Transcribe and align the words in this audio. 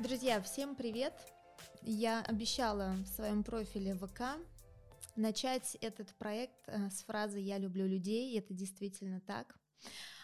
Друзья, 0.00 0.40
всем 0.40 0.76
привет! 0.76 1.12
Я 1.82 2.22
обещала 2.22 2.96
в 3.04 3.06
своем 3.06 3.44
профиле 3.44 3.94
ВК 3.94 4.40
начать 5.14 5.76
этот 5.82 6.14
проект 6.14 6.56
э, 6.68 6.88
с 6.88 7.04
фразы 7.04 7.38
«Я 7.38 7.58
люблю 7.58 7.86
людей», 7.86 8.32
и 8.32 8.38
это 8.38 8.54
действительно 8.54 9.20
так. 9.20 9.58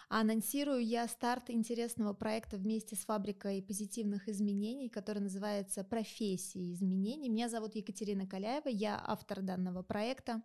Анонсирую 0.08 0.82
я 0.82 1.06
старт 1.06 1.50
интересного 1.50 2.14
проекта 2.14 2.56
вместе 2.56 2.96
с 2.96 3.00
фабрикой 3.00 3.60
позитивных 3.60 4.30
изменений, 4.30 4.88
который 4.88 5.18
называется 5.18 5.84
«Профессии 5.84 6.72
изменений». 6.72 7.28
Меня 7.28 7.50
зовут 7.50 7.74
Екатерина 7.74 8.26
Каляева, 8.26 8.68
я 8.68 8.98
автор 9.06 9.42
данного 9.42 9.82
проекта. 9.82 10.42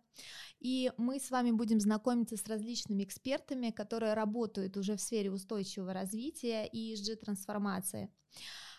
И 0.60 0.92
мы 0.98 1.18
с 1.18 1.30
вами 1.30 1.52
будем 1.52 1.80
знакомиться 1.80 2.36
с 2.36 2.46
различными 2.46 3.04
экспертами, 3.04 3.70
которые 3.70 4.12
работают 4.12 4.76
уже 4.76 4.94
в 4.96 5.00
сфере 5.00 5.30
устойчивого 5.30 5.94
развития 5.94 6.66
и 6.66 6.92
ESG-трансформации. 6.92 8.10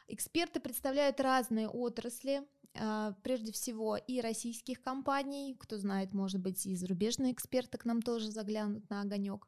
Эксперты 0.07 0.59
представляют 0.59 1.19
разные 1.19 1.67
отрасли, 1.67 2.43
а, 2.75 3.13
прежде 3.23 3.51
всего 3.51 3.97
и 3.97 4.19
российских 4.21 4.81
компаний, 4.81 5.55
кто 5.59 5.77
знает, 5.77 6.13
может 6.13 6.41
быть, 6.41 6.65
и 6.65 6.75
зарубежные 6.75 7.33
эксперты 7.33 7.77
к 7.77 7.85
нам 7.85 8.01
тоже 8.01 8.31
заглянут 8.31 8.89
на 8.89 9.01
огонек. 9.01 9.47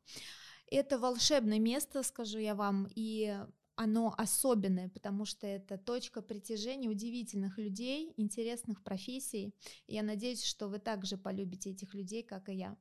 Это 0.67 0.97
волшебное 0.99 1.59
место, 1.59 2.03
скажу 2.03 2.39
я 2.39 2.55
вам, 2.55 2.87
и 2.95 3.37
оно 3.75 4.13
особенное, 4.17 4.89
потому 4.89 5.25
что 5.25 5.47
это 5.47 5.77
точка 5.77 6.21
притяжения 6.21 6.89
удивительных 6.89 7.57
людей, 7.57 8.13
интересных 8.17 8.83
профессий. 8.83 9.53
И 9.87 9.95
я 9.95 10.03
надеюсь, 10.03 10.43
что 10.43 10.67
вы 10.67 10.79
также 10.79 11.17
полюбите 11.17 11.71
этих 11.71 11.93
людей, 11.93 12.23
как 12.23 12.49
и 12.49 12.55
я. 12.55 12.77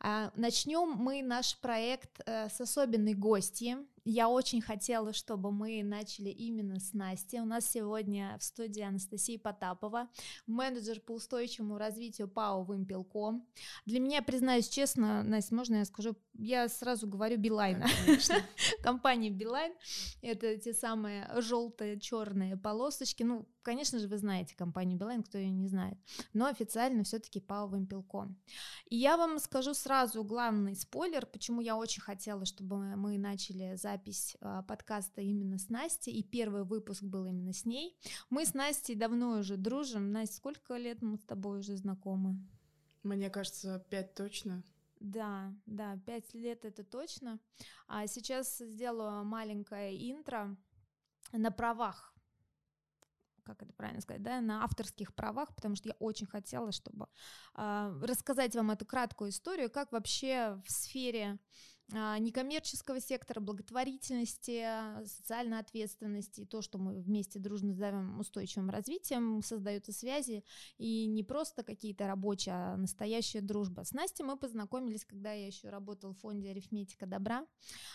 А, 0.00 0.30
начнем 0.36 0.90
мы 0.90 1.22
наш 1.22 1.58
проект 1.58 2.20
э, 2.26 2.48
с 2.48 2.60
особенной 2.60 3.14
гости. 3.14 3.76
Я 4.04 4.28
очень 4.28 4.60
хотела, 4.60 5.12
чтобы 5.12 5.50
мы 5.50 5.82
начали 5.82 6.28
именно 6.28 6.78
с 6.78 6.92
Насти. 6.92 7.40
У 7.40 7.44
нас 7.44 7.68
сегодня 7.68 8.36
в 8.38 8.44
студии 8.44 8.82
Анастасия 8.82 9.38
Потапова, 9.38 10.08
менеджер 10.46 11.00
по 11.00 11.12
устойчивому 11.12 11.76
развитию 11.76 12.28
ПАО 12.28 12.62
«Вымпелком». 12.62 13.48
Для 13.84 13.98
меня, 13.98 14.22
признаюсь 14.22 14.68
честно, 14.68 15.24
Настя, 15.24 15.54
можно 15.54 15.76
я 15.76 15.84
скажу, 15.84 16.14
я 16.34 16.68
сразу 16.68 17.08
говорю 17.08 17.36
Билайна. 17.38 17.88
Компания 18.82 19.30
Билайн— 19.30 19.72
это 20.22 20.56
те 20.56 20.72
самые 20.72 21.28
желтые, 21.40 21.98
черные 21.98 22.56
полосочки. 22.56 23.24
Ну, 23.24 23.48
конечно 23.66 23.98
же, 23.98 24.08
вы 24.08 24.18
знаете 24.18 24.56
компанию 24.56 24.98
Билайн, 24.98 25.22
кто 25.22 25.38
ее 25.38 25.50
не 25.50 25.68
знает. 25.68 25.98
Но 26.32 26.46
официально 26.46 27.02
все-таки 27.02 27.40
ПАО 27.40 27.66
«Вымпелком». 27.66 28.38
И 28.86 28.96
я 28.96 29.16
вам 29.16 29.38
скажу 29.38 29.74
сразу 29.74 30.24
главный 30.24 30.74
спойлер, 30.74 31.26
почему 31.26 31.60
я 31.60 31.76
очень 31.76 32.00
хотела, 32.00 32.44
чтобы 32.46 32.76
мы 32.96 33.18
начали 33.18 33.76
запись 33.76 34.06
запись 34.06 34.36
а, 34.40 34.62
подкаста 34.62 35.20
именно 35.20 35.58
с 35.58 35.68
Настей, 35.68 36.12
и 36.12 36.22
первый 36.22 36.64
выпуск 36.64 37.02
был 37.02 37.26
именно 37.26 37.52
с 37.52 37.64
ней. 37.64 37.96
Мы 38.30 38.44
с 38.44 38.54
Настей 38.54 38.94
давно 38.94 39.38
уже 39.38 39.56
дружим. 39.56 40.12
Настя, 40.12 40.36
сколько 40.36 40.76
лет 40.76 41.02
мы 41.02 41.16
с 41.16 41.24
тобой 41.24 41.60
уже 41.60 41.76
знакомы? 41.76 42.36
Мне 43.02 43.30
кажется, 43.30 43.84
пять 43.90 44.14
точно. 44.14 44.62
Да, 45.00 45.52
да, 45.66 45.98
пять 46.06 46.34
лет 46.34 46.64
это 46.64 46.84
точно. 46.84 47.38
А 47.86 48.06
сейчас 48.06 48.58
сделаю 48.58 49.24
маленькое 49.24 50.10
интро 50.10 50.56
на 51.32 51.50
правах 51.50 52.15
как 53.46 53.62
это 53.62 53.72
правильно 53.72 54.00
сказать, 54.00 54.22
да, 54.22 54.40
на 54.40 54.64
авторских 54.64 55.14
правах, 55.14 55.54
потому 55.54 55.76
что 55.76 55.88
я 55.88 55.94
очень 56.00 56.26
хотела, 56.26 56.72
чтобы 56.72 57.06
э, 57.54 58.00
рассказать 58.02 58.54
вам 58.56 58.72
эту 58.72 58.84
краткую 58.84 59.30
историю, 59.30 59.70
как 59.70 59.92
вообще 59.92 60.60
в 60.66 60.70
сфере 60.70 61.38
некоммерческого 61.92 63.00
сектора, 63.00 63.40
благотворительности, 63.40 64.66
социальной 65.06 65.60
ответственности, 65.60 66.44
то, 66.44 66.60
что 66.60 66.78
мы 66.78 67.00
вместе 67.00 67.38
дружно 67.38 67.74
зовем 67.74 68.18
устойчивым 68.18 68.70
развитием, 68.70 69.42
создаются 69.42 69.92
связи, 69.92 70.44
и 70.78 71.06
не 71.06 71.22
просто 71.22 71.62
какие-то 71.62 72.06
рабочие, 72.06 72.54
а 72.54 72.76
настоящая 72.76 73.40
дружба. 73.40 73.84
С 73.84 73.92
Настей 73.92 74.24
мы 74.24 74.36
познакомились, 74.36 75.04
когда 75.04 75.32
я 75.32 75.46
еще 75.46 75.68
работала 75.68 76.12
в 76.12 76.18
фонде 76.18 76.50
«Арифметика 76.50 77.06
добра», 77.06 77.46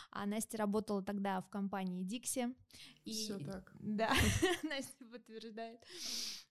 а 0.10 0.26
Настя 0.26 0.58
работала 0.58 1.04
тогда 1.04 1.42
в 1.42 1.50
компании 1.50 2.04
«Дикси». 2.04 2.56
И... 3.04 3.12
Все 3.12 3.40
так. 3.40 3.74
Да, 3.80 4.14
Настя 4.64 5.06
подтверждает. 5.12 5.80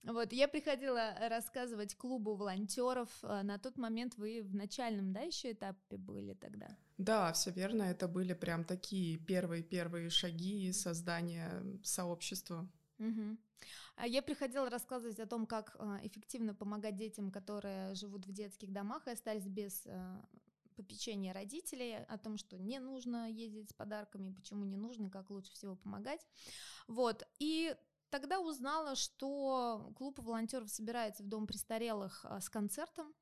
Вот, 0.02 0.32
я 0.32 0.48
приходила 0.48 1.14
рассказывать 1.28 1.94
клубу 1.94 2.34
волонтеров. 2.34 3.10
А, 3.22 3.42
на 3.42 3.58
тот 3.58 3.76
момент 3.76 4.16
вы 4.16 4.42
в 4.42 4.54
начальном, 4.54 5.12
да, 5.12 5.20
еще 5.20 5.52
этапе 5.52 5.98
были 5.98 6.32
тогда? 6.34 6.68
Да, 6.96 7.32
все 7.32 7.50
верно. 7.50 7.82
Это 7.82 8.08
были 8.08 8.32
прям 8.32 8.64
такие 8.64 9.18
первые-первые 9.18 10.08
шаги 10.08 10.72
создания 10.72 11.62
сообщества. 11.82 12.66
Угу. 12.98 13.36
Я 14.06 14.22
приходила 14.22 14.70
рассказывать 14.70 15.20
о 15.20 15.26
том, 15.26 15.46
как 15.46 15.76
а, 15.78 16.00
эффективно 16.02 16.54
помогать 16.54 16.96
детям, 16.96 17.30
которые 17.30 17.94
живут 17.94 18.26
в 18.26 18.32
детских 18.32 18.72
домах 18.72 19.06
и 19.06 19.10
остались 19.10 19.46
без 19.46 19.86
а, 19.86 20.24
попечения 20.76 21.34
родителей, 21.34 21.98
о 22.08 22.16
том, 22.16 22.38
что 22.38 22.58
не 22.58 22.78
нужно 22.78 23.30
ездить 23.30 23.68
с 23.68 23.74
подарками, 23.74 24.32
почему 24.32 24.64
не 24.64 24.76
нужно, 24.76 25.10
как 25.10 25.28
лучше 25.28 25.52
всего 25.52 25.76
помогать. 25.76 26.26
Вот. 26.88 27.28
И 27.38 27.76
Тогда 28.10 28.40
узнала, 28.40 28.96
что 28.96 29.92
клуб 29.96 30.18
волонтеров 30.18 30.68
собирается 30.68 31.22
в 31.22 31.28
дом 31.28 31.46
престарелых 31.46 32.24
а, 32.24 32.40
с 32.40 32.50
концертом, 32.50 33.14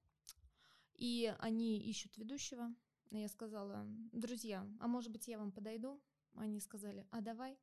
и 0.94 1.34
они 1.38 1.78
ищут 1.78 2.16
ведущего. 2.16 2.75
Я 3.10 3.28
сказала, 3.28 3.84
друзья, 4.12 4.66
а 4.81 4.88
может 4.88 5.12
быть 5.12 5.28
я 5.28 5.38
вам 5.38 5.53
подойду? 5.53 6.00
Они 6.34 6.59
сказали, 6.60 7.06
а 7.10 7.21
давай. 7.21 7.59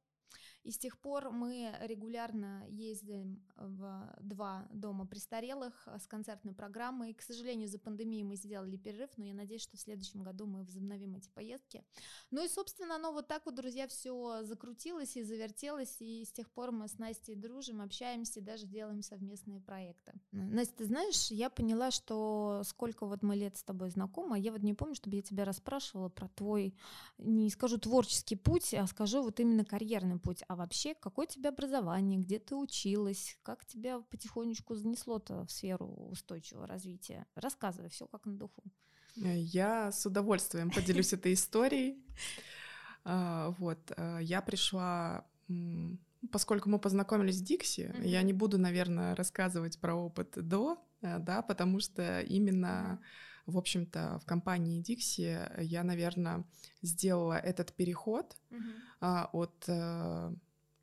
И 0.66 0.72
с 0.72 0.80
тех 0.80 0.98
пор 0.98 1.30
мы 1.30 1.76
регулярно 1.82 2.66
ездим 2.70 3.40
в 3.56 4.16
два 4.20 4.68
дома 4.72 5.06
престарелых 5.06 5.88
с 5.88 6.08
концертной 6.08 6.54
программой. 6.54 7.14
К 7.14 7.22
сожалению, 7.22 7.68
за 7.68 7.78
пандемией 7.78 8.24
мы 8.24 8.36
сделали 8.36 8.76
перерыв, 8.76 9.12
но 9.16 9.26
я 9.26 9.36
надеюсь, 9.36 9.62
что 9.62 9.78
в 9.78 9.80
следующем 9.80 10.24
году 10.24 10.48
мы 10.48 10.64
возобновим 10.64 11.16
эти 11.16 11.30
поездки. 11.30 11.84
Ну 12.32 12.44
и, 12.44 12.48
собственно, 12.48 12.96
оно 12.96 13.12
вот 13.12 13.28
так 13.28 13.46
вот, 13.46 13.54
друзья, 13.54 13.88
все 13.88 14.44
закрутилось 14.44 15.16
и 15.16 15.22
завертелось, 15.22 15.98
и 16.00 16.26
с 16.26 16.32
тех 16.32 16.50
пор 16.50 16.72
мы 16.72 16.88
с 16.88 16.98
Настей 16.98 17.36
дружим, 17.36 17.80
общаемся, 17.80 18.42
даже 18.42 18.66
делаем 18.66 19.04
совместные 19.04 19.62
проекты. 19.62 20.14
Настя, 20.32 20.78
ты 20.78 20.86
знаешь, 20.86 21.30
я 21.30 21.52
поняла, 21.52 21.92
что 21.92 22.64
сколько 22.66 23.06
вот 23.06 23.22
мы 23.22 23.36
лет 23.36 23.56
с 23.56 23.64
тобой 23.64 23.92
знакомы, 23.92 24.40
я 24.40 24.52
вот 24.52 24.64
не 24.64 24.74
помню, 24.74 24.96
чтобы 24.96 25.18
я 25.18 25.22
тебя 25.22 25.46
расспрашивала 25.46 26.10
про 26.10 26.28
твой, 26.30 26.74
не 27.20 27.52
скажу 27.52 27.78
творческий 27.78 28.36
путь, 28.36 28.74
а 28.74 28.88
скажу 28.88 29.22
вот 29.22 29.40
именно 29.40 29.64
карьерный 29.64 30.18
путь. 30.18 30.44
А 30.48 30.55
вообще, 30.56 30.96
какое 30.96 31.26
у 31.26 31.30
тебя 31.30 31.50
образование, 31.50 32.20
где 32.20 32.40
ты 32.40 32.56
училась, 32.56 33.38
как 33.44 33.66
тебя 33.66 34.00
потихонечку 34.00 34.76
занесло-то 34.76 35.46
в 35.46 35.52
сферу 35.52 35.88
устойчивого 36.12 36.68
развития? 36.68 37.26
Рассказывай 37.36 37.90
все 37.90 38.08
как 38.08 38.26
на 38.26 38.34
духу. 38.34 38.64
Э, 39.18 39.38
я 39.38 39.92
с 39.92 40.06
удовольствием 40.06 40.72
поделюсь 40.72 41.14
этой 41.14 41.34
историей. 41.34 42.04
А, 43.04 43.52
вот, 43.60 43.92
э, 43.96 44.20
я 44.22 44.42
пришла, 44.42 45.26
поскольку 46.32 46.70
мы 46.70 46.80
познакомились 46.80 47.38
с 47.38 47.42
Дикси, 47.42 47.94
я 48.02 48.22
не 48.24 48.34
буду, 48.34 48.58
наверное, 48.58 49.16
рассказывать 49.16 49.80
про 49.80 49.94
опыт 49.94 50.32
до, 50.36 50.84
э, 51.02 51.20
да, 51.20 51.42
потому 51.42 51.80
что 51.80 52.22
именно 52.22 53.00
в 53.46 53.60
общем-то, 53.60 54.20
в 54.24 54.26
компании 54.26 54.82
Dixie 54.82 55.62
я, 55.62 55.84
наверное, 55.84 56.46
сделала 56.82 57.38
этот 57.38 57.74
переход 57.74 58.36
uh-huh. 58.50 59.30
от 59.32 59.70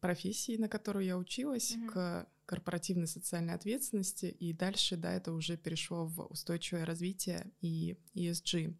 профессии, 0.02 0.58
на 0.58 0.68
которую 0.68 1.06
я 1.06 1.16
училась, 1.16 1.72
mm-hmm. 1.72 1.86
к 1.86 2.28
корпоративной 2.44 3.06
социальной 3.06 3.54
ответственности, 3.54 4.26
и 4.26 4.52
дальше, 4.52 4.96
да, 4.96 5.14
это 5.14 5.32
уже 5.32 5.56
перешло 5.56 6.04
в 6.06 6.26
устойчивое 6.26 6.84
развитие 6.84 7.50
и 7.62 7.96
ESG. 8.14 8.74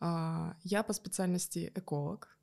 А, 0.00 0.56
я 0.64 0.82
по 0.82 0.92
специальности 0.92 1.72
эколог, 1.74 2.36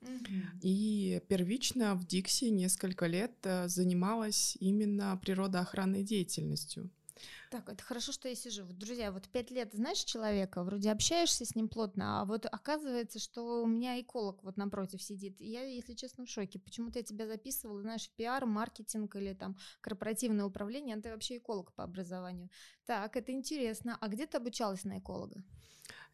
mm-hmm. 0.00 0.60
и 0.62 1.20
первично 1.28 1.94
в 1.94 2.06
Дикси 2.06 2.46
несколько 2.46 3.06
лет 3.06 3.34
э, 3.42 3.68
занималась 3.68 4.56
именно 4.60 5.18
природоохранной 5.22 6.04
деятельностью. 6.04 6.90
Так, 7.50 7.68
это 7.68 7.82
хорошо, 7.82 8.12
что 8.12 8.28
я 8.28 8.34
сижу. 8.34 8.64
Вот, 8.64 8.78
друзья, 8.78 9.12
вот 9.12 9.28
пять 9.28 9.50
лет 9.50 9.72
знаешь 9.72 10.04
человека, 10.04 10.62
вроде 10.62 10.90
общаешься 10.90 11.44
с 11.44 11.54
ним 11.54 11.68
плотно, 11.68 12.20
а 12.20 12.24
вот 12.24 12.46
оказывается, 12.46 13.18
что 13.18 13.62
у 13.62 13.66
меня 13.66 14.00
эколог 14.00 14.42
вот 14.42 14.56
напротив 14.56 15.02
сидит. 15.02 15.40
И 15.40 15.50
я, 15.50 15.62
если 15.62 15.94
честно, 15.94 16.26
в 16.26 16.30
шоке. 16.30 16.58
Почему-то 16.58 16.98
я 16.98 17.04
тебя 17.04 17.26
записывала, 17.26 17.80
знаешь, 17.80 18.10
пиар, 18.16 18.46
маркетинг 18.46 19.16
или 19.16 19.34
там 19.34 19.56
корпоративное 19.80 20.44
управление, 20.44 20.96
а 20.96 21.00
ты 21.00 21.10
вообще 21.10 21.38
эколог 21.38 21.72
по 21.74 21.84
образованию. 21.84 22.50
Так, 22.86 23.16
это 23.16 23.32
интересно. 23.32 23.96
А 24.00 24.08
где 24.08 24.26
ты 24.26 24.36
обучалась 24.36 24.84
на 24.84 24.98
эколога? 24.98 25.42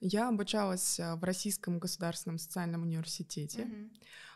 Я 0.00 0.28
обучалась 0.28 1.00
э, 1.00 1.14
в 1.14 1.24
Российском 1.24 1.78
государственном 1.78 2.38
социальном 2.38 2.82
университете. 2.82 3.62
Uh-huh. 3.62 3.90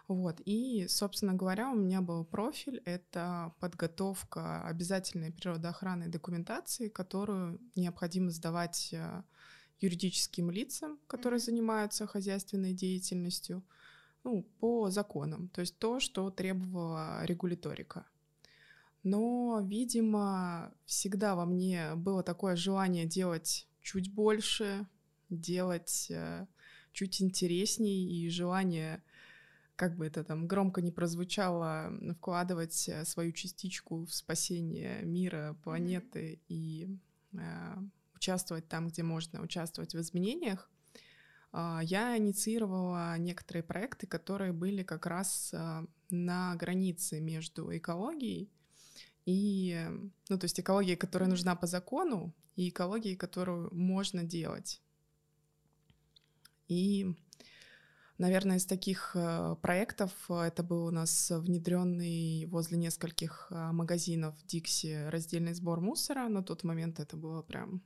Вот. 0.09 0.41
И, 0.47 0.87
собственно 0.89 1.35
говоря, 1.35 1.71
у 1.71 1.75
меня 1.77 2.01
был 2.01 2.25
профиль— 2.25 2.81
это 2.87 3.53
подготовка 3.61 4.63
обязательной 4.65 5.31
природоохранной 5.31 6.09
документации, 6.09 6.89
которую 6.89 7.61
необходимо 7.77 8.31
сдавать 8.31 8.89
э, 8.93 9.23
юридическим 9.81 10.51
лицам, 10.51 10.99
которые 11.07 11.39
mm-hmm. 11.39 11.45
занимаются 11.45 12.07
хозяйственной 12.07 12.73
деятельностью, 12.73 13.63
ну, 14.25 14.45
по 14.61 14.91
законам, 14.91 15.49
то 15.51 15.61
есть 15.61 15.79
то, 15.79 16.01
что 16.01 16.31
требовала 16.31 17.25
регуляторика. 17.25 18.07
но, 19.03 19.61
видимо, 19.63 20.73
всегда 20.87 21.35
во 21.35 21.45
мне 21.45 21.95
было 21.95 22.23
такое 22.23 22.57
желание 22.57 23.05
делать 23.05 23.67
чуть 23.81 24.13
больше, 24.13 24.87
делать 25.31 26.09
э, 26.11 26.47
чуть 26.93 27.23
интересней 27.23 28.07
и 28.07 28.29
желание, 28.29 29.03
как 29.79 29.97
бы 29.97 30.07
это 30.07 30.25
там 30.25 30.49
громко 30.49 30.83
не 30.83 30.91
прозвучало, 30.91 31.93
вкладывать 32.17 32.89
э, 32.89 33.05
свою 33.05 33.33
частичку 33.33 34.05
в 34.05 34.13
спасение 34.13 35.03
мира, 35.05 35.57
планеты 35.63 36.33
mm-hmm. 36.33 36.45
и 36.49 36.99
э, 37.33 37.77
участвовать 38.17 38.69
там, 38.69 38.89
где 38.89 39.05
можно 39.05 39.41
участвовать 39.41 39.95
в 39.95 40.01
изменениях. 40.01 40.69
Э, 41.53 41.79
я 41.83 42.19
инициировала 42.19 43.17
некоторые 43.19 43.63
проекты, 43.63 44.09
которые 44.09 44.53
были 44.53 44.83
как 44.83 45.07
раз 45.07 45.55
э, 45.55 45.87
на 46.11 46.57
границе 46.57 47.21
между 47.21 47.75
экологией 47.77 48.51
и, 49.27 49.87
ну, 50.29 50.39
то 50.39 50.45
есть 50.47 50.59
экологией, 50.59 50.97
которая 50.97 51.29
нужна 51.29 51.55
по 51.55 51.69
закону, 51.69 52.35
и 52.57 52.71
экологией, 52.71 53.15
которую 53.15 53.73
можно 53.73 54.25
делать. 54.25 54.83
И, 56.67 57.15
наверное, 58.19 58.57
из 58.57 58.67
таких 58.67 59.13
э, 59.15 59.57
проектов 59.63 60.11
э, 60.29 60.41
это 60.43 60.63
был 60.63 60.87
у 60.87 60.91
нас 60.91 61.31
внедренный 61.31 62.47
возле 62.47 62.77
нескольких 62.77 63.47
э, 63.51 63.73
магазинов 63.73 64.35
Дикси 64.45 65.09
раздельный 65.09 65.55
сбор 65.55 65.81
мусора. 65.81 66.29
На 66.29 66.43
тот 66.43 66.65
момент 66.65 67.01
это 67.01 67.17
было 67.17 67.43
прям 67.43 67.83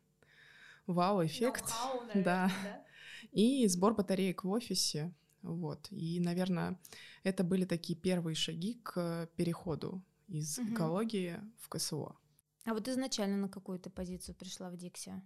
вау-эффект. 0.87 1.65
Да. 2.15 2.51
да. 2.65 2.85
И 3.31 3.67
сбор 3.69 3.95
батареек 3.95 4.45
в 4.45 4.51
офисе. 4.51 5.15
Вот. 5.43 5.89
И, 5.91 6.21
наверное, 6.21 6.79
это 7.23 7.45
были 7.45 7.65
такие 7.65 7.99
первые 7.99 8.35
шаги 8.35 8.81
к 8.83 9.29
переходу 9.37 10.03
из 10.29 10.59
угу. 10.59 10.73
экологии 10.73 11.41
в 11.59 11.69
КСО. 11.69 12.17
А 12.65 12.75
вот 12.75 12.89
изначально 12.89 13.37
на 13.37 13.49
какую 13.49 13.79
ты 13.79 13.91
позицию 13.91 14.35
пришла 14.35 14.71
в 14.71 14.77
Дикси? 14.77 15.21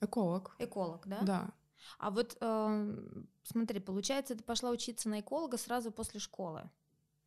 Эколог. 0.00 0.56
Эколог, 0.58 1.06
да? 1.06 1.20
Да. 1.22 1.54
А 1.98 2.10
вот 2.10 2.36
э, 2.40 2.96
смотри, 3.44 3.80
получается, 3.80 4.34
ты 4.34 4.42
пошла 4.42 4.70
учиться 4.70 5.08
на 5.08 5.20
эколога 5.20 5.56
сразу 5.56 5.90
после 5.90 6.20
школы, 6.20 6.70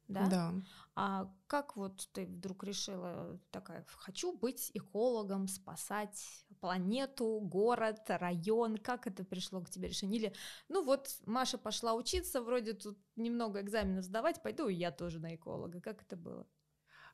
да? 0.07 0.27
Да. 0.27 0.53
А 0.95 1.33
как 1.47 1.75
вот 1.75 2.07
ты 2.13 2.25
вдруг 2.25 2.63
решила 2.63 3.39
такая, 3.51 3.85
хочу 3.87 4.37
быть 4.37 4.71
экологом, 4.73 5.47
спасать 5.47 6.45
планету, 6.59 7.39
город, 7.41 8.01
район? 8.07 8.77
Как 8.77 9.07
это 9.07 9.23
пришло 9.23 9.61
к 9.61 9.69
тебе 9.69 9.89
решение? 9.89 10.19
Или, 10.19 10.33
ну 10.69 10.83
вот, 10.83 11.09
Маша 11.25 11.57
пошла 11.57 11.93
учиться, 11.93 12.41
вроде 12.41 12.73
тут 12.73 12.97
немного 13.15 13.61
экзаменов 13.61 14.03
сдавать, 14.03 14.41
пойду 14.41 14.67
и 14.67 14.75
я 14.75 14.91
тоже 14.91 15.19
на 15.19 15.35
эколога. 15.35 15.81
Как 15.81 16.01
это 16.03 16.15
было? 16.15 16.47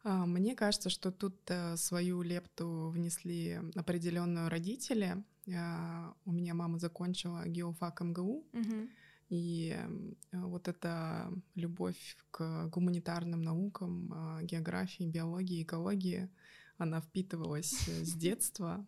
А, 0.03 0.25
мне 0.25 0.55
кажется, 0.55 0.89
что 0.89 1.11
тут 1.11 1.35
э, 1.47 1.75
свою 1.77 2.21
лепту 2.21 2.89
внесли 2.89 3.59
определенную 3.75 4.49
родители. 4.49 5.23
А, 5.53 6.13
у 6.25 6.31
меня 6.31 6.53
мама 6.53 6.79
закончила 6.79 7.47
геофак 7.47 8.01
МГУ, 8.01 8.45
угу. 8.53 8.87
и 9.29 9.77
вот 10.31 10.67
эта 10.67 11.31
любовь 11.55 12.17
к 12.31 12.67
гуманитарным 12.67 13.41
наукам, 13.41 14.11
а, 14.13 14.43
географии, 14.43 15.03
биологии, 15.03 15.63
экологии, 15.63 16.29
она 16.77 17.01
впитывалась 17.01 17.87
э, 17.87 18.05
с 18.05 18.13
детства. 18.15 18.85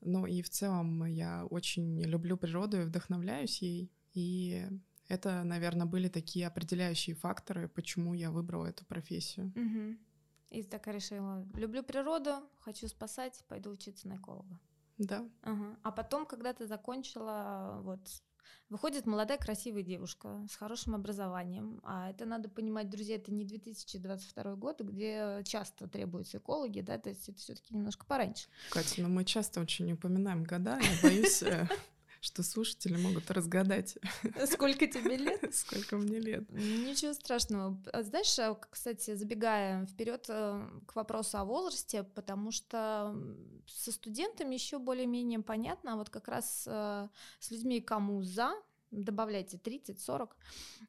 Ну 0.00 0.26
и 0.26 0.40
в 0.40 0.48
целом 0.48 1.04
я 1.04 1.46
очень 1.46 2.02
люблю 2.02 2.36
природу 2.36 2.80
и 2.80 2.84
вдохновляюсь 2.84 3.60
ей. 3.60 3.90
И 4.14 4.66
это, 5.08 5.42
наверное, 5.44 5.86
были 5.86 6.08
такие 6.08 6.46
определяющие 6.46 7.14
факторы, 7.14 7.68
почему 7.68 8.14
я 8.14 8.30
выбрала 8.30 8.66
эту 8.66 8.84
профессию. 8.84 9.52
Угу. 9.54 9.96
И 10.50 10.62
так 10.62 10.86
решила, 10.86 11.46
люблю 11.54 11.82
природу, 11.82 12.36
хочу 12.60 12.88
спасать, 12.88 13.44
пойду 13.48 13.70
учиться 13.70 14.08
на 14.08 14.16
эколога. 14.16 14.60
Да. 14.98 15.28
Ага. 15.42 15.76
А 15.82 15.92
потом, 15.92 16.26
когда 16.26 16.52
ты 16.52 16.66
закончила, 16.66 17.80
вот, 17.82 18.00
выходит 18.68 19.06
молодая 19.06 19.38
красивая 19.38 19.82
девушка 19.82 20.46
с 20.50 20.56
хорошим 20.56 20.94
образованием. 20.94 21.80
А 21.84 22.10
это 22.10 22.24
надо 22.24 22.48
понимать, 22.48 22.88
друзья, 22.88 23.16
это 23.16 23.32
не 23.32 23.44
2022 23.44 24.56
год, 24.56 24.80
где 24.80 25.42
часто 25.44 25.88
требуются 25.88 26.38
экологи, 26.38 26.80
да, 26.80 26.98
то 26.98 27.10
есть 27.10 27.28
это 27.28 27.38
все-таки 27.38 27.74
немножко 27.74 28.06
пораньше. 28.06 28.48
Катя, 28.70 29.02
ну 29.02 29.08
мы 29.08 29.24
часто 29.24 29.60
очень 29.60 29.92
упоминаем 29.92 30.44
года, 30.44 30.78
я 30.80 31.02
боюсь 31.02 31.42
э, 31.42 31.68
что 32.26 32.42
слушатели 32.42 32.96
могут 32.96 33.30
разгадать. 33.30 33.96
Сколько 34.46 34.86
тебе 34.86 35.16
лет? 35.16 35.54
Сколько 35.54 35.96
мне 35.96 36.18
лет. 36.18 36.50
Ничего 36.50 37.14
страшного. 37.14 37.80
А 37.92 38.02
знаешь, 38.02 38.38
а, 38.38 38.54
кстати, 38.54 39.14
забегая 39.14 39.86
вперед 39.86 40.26
э, 40.28 40.68
к 40.86 40.96
вопросу 40.96 41.38
о 41.38 41.44
возрасте, 41.44 42.02
потому 42.02 42.50
что 42.50 43.16
со 43.66 43.92
студентами 43.92 44.54
еще 44.54 44.78
более-менее 44.78 45.40
понятно, 45.40 45.94
а 45.94 45.96
вот 45.96 46.10
как 46.10 46.28
раз 46.28 46.64
э, 46.66 47.08
с 47.38 47.50
людьми, 47.50 47.80
кому 47.80 48.22
за, 48.22 48.52
добавляйте 48.90 49.56
30-40. 49.56 50.30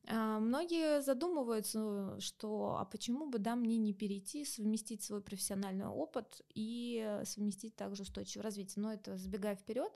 А, 0.08 0.40
многие 0.40 1.02
задумываются, 1.02 2.20
что 2.20 2.78
а 2.80 2.86
почему 2.86 3.30
бы 3.30 3.40
да, 3.40 3.56
мне 3.56 3.78
не 3.78 3.94
перейти, 3.94 4.46
совместить 4.46 5.04
свой 5.04 5.22
профессиональный 5.22 5.88
опыт 5.88 6.42
и 6.54 7.22
совместить 7.26 7.76
также 7.76 8.04
устойчивое 8.04 8.44
развитие. 8.44 8.84
Но 8.84 8.94
это 8.94 9.18
забегая 9.18 9.56
вперед. 9.56 9.92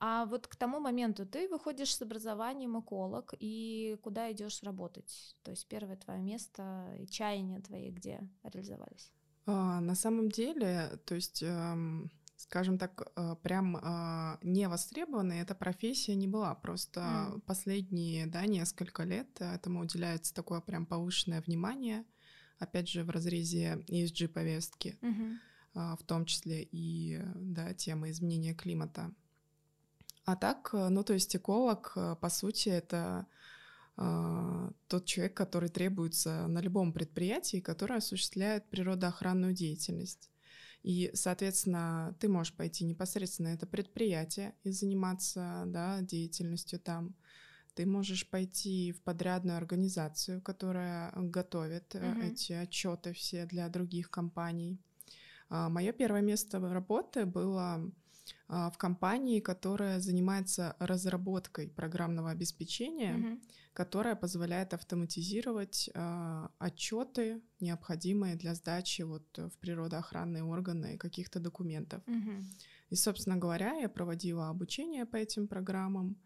А 0.00 0.26
вот 0.26 0.46
к 0.46 0.56
тому 0.56 0.80
моменту 0.80 1.26
ты 1.26 1.48
выходишь 1.48 1.94
с 1.94 2.02
образованием 2.02 2.78
эколог, 2.80 3.34
и 3.38 3.98
куда 4.02 4.30
идешь 4.32 4.62
работать? 4.62 5.36
То 5.42 5.50
есть 5.50 5.66
первое 5.68 5.96
твое 5.96 6.20
место 6.20 6.96
и 6.98 7.06
чаяния 7.06 7.60
твои 7.60 7.90
где 7.90 8.20
реализовались? 8.42 9.12
А, 9.46 9.80
на 9.80 9.94
самом 9.94 10.30
деле, 10.30 10.98
то 11.04 11.14
есть... 11.14 11.42
Эм 11.42 12.10
скажем 12.42 12.76
так, 12.76 13.12
э, 13.14 13.36
прям 13.42 13.78
а, 13.80 14.38
не 14.42 14.68
востребованной 14.68 15.40
эта 15.40 15.54
профессия 15.54 16.16
не 16.16 16.26
была. 16.26 16.54
Просто 16.54 17.00
mm. 17.00 17.40
последние, 17.42 18.26
да, 18.26 18.46
несколько 18.46 19.04
лет 19.04 19.28
этому 19.40 19.80
уделяется 19.80 20.34
такое 20.34 20.60
прям 20.60 20.84
повышенное 20.84 21.40
внимание, 21.40 22.04
опять 22.58 22.88
же, 22.88 23.04
в 23.04 23.10
разрезе 23.10 23.84
ESG-повестки, 23.88 24.98
mm-hmm. 25.00 25.96
в 25.96 26.02
том 26.04 26.24
числе 26.24 26.68
и, 26.70 27.20
да, 27.34 27.74
темы 27.74 28.10
изменения 28.10 28.54
климата. 28.54 29.12
А 30.24 30.36
так, 30.36 30.70
э, 30.72 30.88
ну, 30.88 31.04
то 31.04 31.14
есть 31.14 31.36
эколог, 31.36 31.92
э, 31.96 32.16
по 32.20 32.28
сути, 32.28 32.68
это 32.68 33.26
тот 34.88 35.04
человек, 35.04 35.36
который 35.36 35.68
требуется 35.68 36.46
на 36.46 36.60
любом 36.60 36.94
предприятии, 36.94 37.60
который 37.60 37.98
осуществляет 37.98 38.66
природоохранную 38.70 39.52
деятельность. 39.52 40.31
И, 40.82 41.10
соответственно, 41.14 42.16
ты 42.18 42.28
можешь 42.28 42.54
пойти 42.54 42.84
непосредственно 42.84 43.50
на 43.50 43.54
это 43.54 43.66
предприятие 43.66 44.54
и 44.64 44.72
заниматься 44.72 45.64
да, 45.66 46.00
деятельностью 46.00 46.80
там. 46.80 47.14
Ты 47.74 47.86
можешь 47.86 48.28
пойти 48.28 48.92
в 48.92 49.02
подрядную 49.02 49.56
организацию, 49.56 50.42
которая 50.42 51.12
готовит 51.14 51.94
mm-hmm. 51.94 52.32
эти 52.32 52.52
отчеты 52.52 53.12
все 53.12 53.46
для 53.46 53.68
других 53.68 54.10
компаний. 54.10 54.78
А, 55.48 55.68
Мое 55.68 55.92
первое 55.92 56.20
место 56.20 56.60
работы 56.60 57.26
было 57.26 57.90
в 58.48 58.74
компании, 58.76 59.40
которая 59.40 59.98
занимается 59.98 60.76
разработкой 60.78 61.68
программного 61.68 62.30
обеспечения, 62.30 63.16
mm-hmm. 63.16 63.40
которая 63.72 64.14
позволяет 64.14 64.74
автоматизировать 64.74 65.90
э, 65.94 66.48
отчеты, 66.58 67.40
необходимые 67.60 68.36
для 68.36 68.54
сдачи 68.54 69.02
вот 69.02 69.26
в 69.38 69.56
природоохранные 69.58 70.44
органы 70.44 70.98
каких-то 70.98 71.40
документов. 71.40 72.02
Mm-hmm. 72.06 72.44
И, 72.90 72.94
собственно 72.94 73.36
говоря, 73.36 73.72
я 73.74 73.88
проводила 73.88 74.50
обучение 74.50 75.06
по 75.06 75.16
этим 75.16 75.48
программам, 75.48 76.16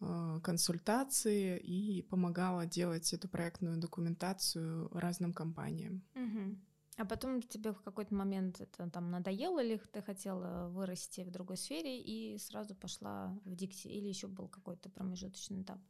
э, 0.00 0.40
консультации 0.42 1.58
и 1.58 2.02
помогала 2.02 2.66
делать 2.66 3.12
эту 3.12 3.28
проектную 3.28 3.76
документацию 3.78 4.88
разным 4.92 5.32
компаниям. 5.32 6.02
Mm-hmm. 6.14 6.56
А 7.02 7.04
потом 7.04 7.42
тебе 7.42 7.72
в 7.72 7.82
какой-то 7.82 8.14
момент 8.14 8.60
это 8.60 8.88
там 8.88 9.10
надоело, 9.10 9.60
или 9.60 9.76
ты 9.76 10.00
хотела 10.02 10.68
вырасти 10.68 11.22
в 11.22 11.32
другой 11.32 11.56
сфере 11.56 12.00
и 12.00 12.38
сразу 12.38 12.76
пошла 12.76 13.36
в 13.44 13.56
Дикси, 13.56 13.88
или 13.88 14.06
еще 14.06 14.28
был 14.28 14.46
какой-то 14.46 14.88
промежуточный 14.88 15.62
этап? 15.62 15.80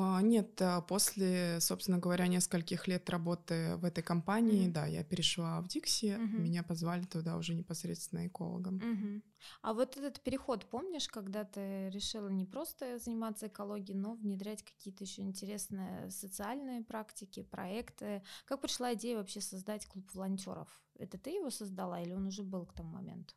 А, 0.00 0.22
нет, 0.22 0.62
а, 0.62 0.80
после, 0.80 1.60
собственно 1.60 1.98
говоря, 1.98 2.28
нескольких 2.28 2.86
лет 2.86 3.10
работы 3.10 3.74
в 3.78 3.84
этой 3.84 4.04
компании, 4.04 4.68
mm-hmm. 4.68 4.72
да, 4.72 4.86
я 4.86 5.02
перешла 5.02 5.60
в 5.60 5.66
Дикси, 5.66 6.06
mm-hmm. 6.06 6.38
меня 6.38 6.62
позвали 6.62 7.02
туда 7.02 7.36
уже 7.36 7.52
непосредственно 7.52 8.28
экологом. 8.28 8.76
Mm-hmm. 8.78 9.22
А 9.62 9.74
вот 9.74 9.96
этот 9.96 10.20
переход, 10.20 10.66
помнишь, 10.66 11.08
когда 11.08 11.42
ты 11.42 11.90
решила 11.90 12.28
не 12.28 12.44
просто 12.44 12.98
заниматься 12.98 13.48
экологией, 13.48 13.98
но 13.98 14.14
внедрять 14.14 14.62
какие-то 14.62 15.02
еще 15.02 15.22
интересные 15.22 16.08
социальные 16.12 16.84
практики, 16.84 17.42
проекты? 17.42 18.22
Как 18.44 18.60
пришла 18.60 18.94
идея 18.94 19.16
вообще 19.16 19.40
создать 19.40 19.84
клуб 19.86 20.08
волонтеров? 20.14 20.68
Это 20.94 21.18
ты 21.18 21.30
его 21.30 21.50
создала 21.50 22.00
или 22.00 22.12
он 22.12 22.28
уже 22.28 22.44
был 22.44 22.66
к 22.66 22.72
тому 22.72 22.92
моменту? 22.92 23.34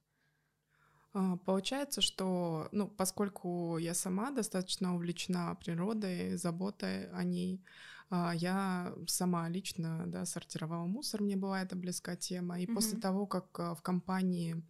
А, 1.14 1.38
получается, 1.38 2.02
что, 2.02 2.70
ну, 2.72 2.88
поскольку 2.88 3.78
я 3.78 3.94
сама 3.94 4.32
достаточно 4.32 4.96
увлечена 4.96 5.56
природой, 5.56 6.36
заботой 6.38 7.10
о 7.12 7.24
ней, 7.24 7.62
а, 8.10 8.34
я 8.34 8.94
сама 9.08 9.50
лично 9.50 10.06
да, 10.08 10.26
сортировала 10.26 10.86
мусор, 10.86 11.22
мне 11.22 11.36
была 11.36 11.62
эта 11.62 11.76
близкая 11.76 12.16
тема. 12.16 12.60
И 12.60 12.66
mm-hmm. 12.66 12.74
после 12.74 13.00
того, 13.00 13.26
как 13.26 13.60
а, 13.60 13.76
в 13.76 13.82
компании 13.82 14.64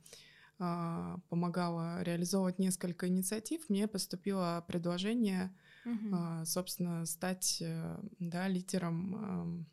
помогала 1.29 2.03
реализовывать 2.03 2.59
несколько 2.59 3.07
инициатив, 3.07 3.67
мне 3.67 3.87
поступило 3.87 4.63
предложение, 4.67 5.51
mm-hmm. 5.85 6.45
собственно, 6.45 7.03
стать 7.07 7.57
э, 7.61 7.97
да, 8.19 8.47
лидером 8.47 9.65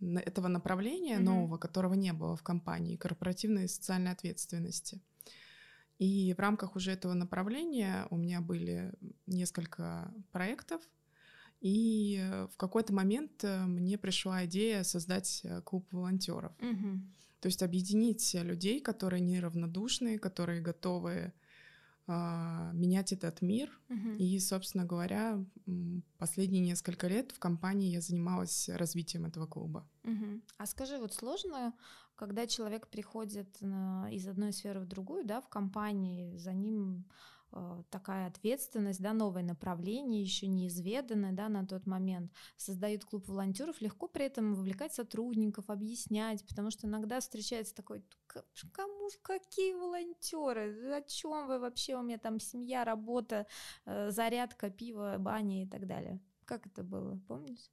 этого 0.00 0.48
направления 0.48 1.18
mm-hmm. 1.18 1.22
нового, 1.22 1.56
которого 1.56 1.94
не 1.94 2.12
было 2.12 2.34
в 2.34 2.42
компании, 2.42 2.96
корпоративной 2.96 3.66
и 3.66 3.68
социальной 3.68 4.10
ответственности. 4.10 5.00
И 6.02 6.34
в 6.34 6.40
рамках 6.40 6.74
уже 6.74 6.90
этого 6.90 7.14
направления 7.14 8.08
у 8.10 8.16
меня 8.16 8.40
были 8.40 8.92
несколько 9.28 10.12
проектов, 10.32 10.82
и 11.60 12.18
э, 12.20 12.48
в 12.52 12.56
какой-то 12.56 12.92
момент 12.92 13.44
э, 13.44 13.64
мне 13.66 13.96
пришла 13.96 14.44
идея 14.46 14.82
создать 14.82 15.42
э, 15.44 15.62
клуб 15.62 15.86
волонтеров. 15.92 16.50
Угу. 16.58 17.00
То 17.38 17.46
есть 17.46 17.62
объединить 17.62 18.34
людей, 18.34 18.80
которые 18.80 19.20
неравнодушные, 19.20 20.18
которые 20.18 20.60
готовы 20.60 21.32
менять 22.06 23.12
этот 23.12 23.42
мир. 23.42 23.70
Угу. 23.88 24.16
И, 24.18 24.38
собственно 24.40 24.84
говоря, 24.84 25.44
последние 26.18 26.60
несколько 26.60 27.06
лет 27.06 27.32
в 27.32 27.38
компании 27.38 27.90
я 27.90 28.00
занималась 28.00 28.68
развитием 28.68 29.24
этого 29.24 29.46
клуба. 29.46 29.88
Угу. 30.04 30.40
А 30.58 30.66
скажи, 30.66 30.98
вот 30.98 31.14
сложно, 31.14 31.74
когда 32.16 32.46
человек 32.46 32.88
приходит 32.88 33.60
на, 33.60 34.08
из 34.10 34.26
одной 34.26 34.52
сферы 34.52 34.80
в 34.80 34.86
другую, 34.86 35.24
да, 35.24 35.40
в 35.40 35.48
компании, 35.48 36.36
за 36.36 36.52
ним 36.52 37.04
такая 37.90 38.26
ответственность, 38.26 39.00
да, 39.00 39.12
новое 39.12 39.42
направление, 39.42 40.22
еще 40.22 40.46
неизведанное, 40.46 41.32
да, 41.32 41.48
на 41.48 41.66
тот 41.66 41.86
момент, 41.86 42.32
создают 42.56 43.04
клуб 43.04 43.28
волонтеров, 43.28 43.80
легко 43.80 44.08
при 44.08 44.26
этом 44.26 44.54
вовлекать 44.54 44.94
сотрудников, 44.94 45.68
объяснять, 45.68 46.46
потому 46.46 46.70
что 46.70 46.86
иногда 46.86 47.20
встречается 47.20 47.74
такой, 47.74 48.04
кому, 48.72 49.08
какие 49.22 49.74
волонтеры, 49.74 50.92
о 50.92 51.02
чем 51.02 51.46
вы 51.46 51.58
вообще, 51.58 51.96
у 51.96 52.02
меня 52.02 52.18
там 52.18 52.40
семья, 52.40 52.84
работа, 52.84 53.46
э, 53.84 54.10
зарядка, 54.10 54.70
пиво, 54.70 55.16
баня 55.18 55.62
и 55.62 55.66
так 55.66 55.86
далее. 55.86 56.20
Как 56.44 56.66
это 56.66 56.82
было, 56.82 57.20
помнишь? 57.28 57.70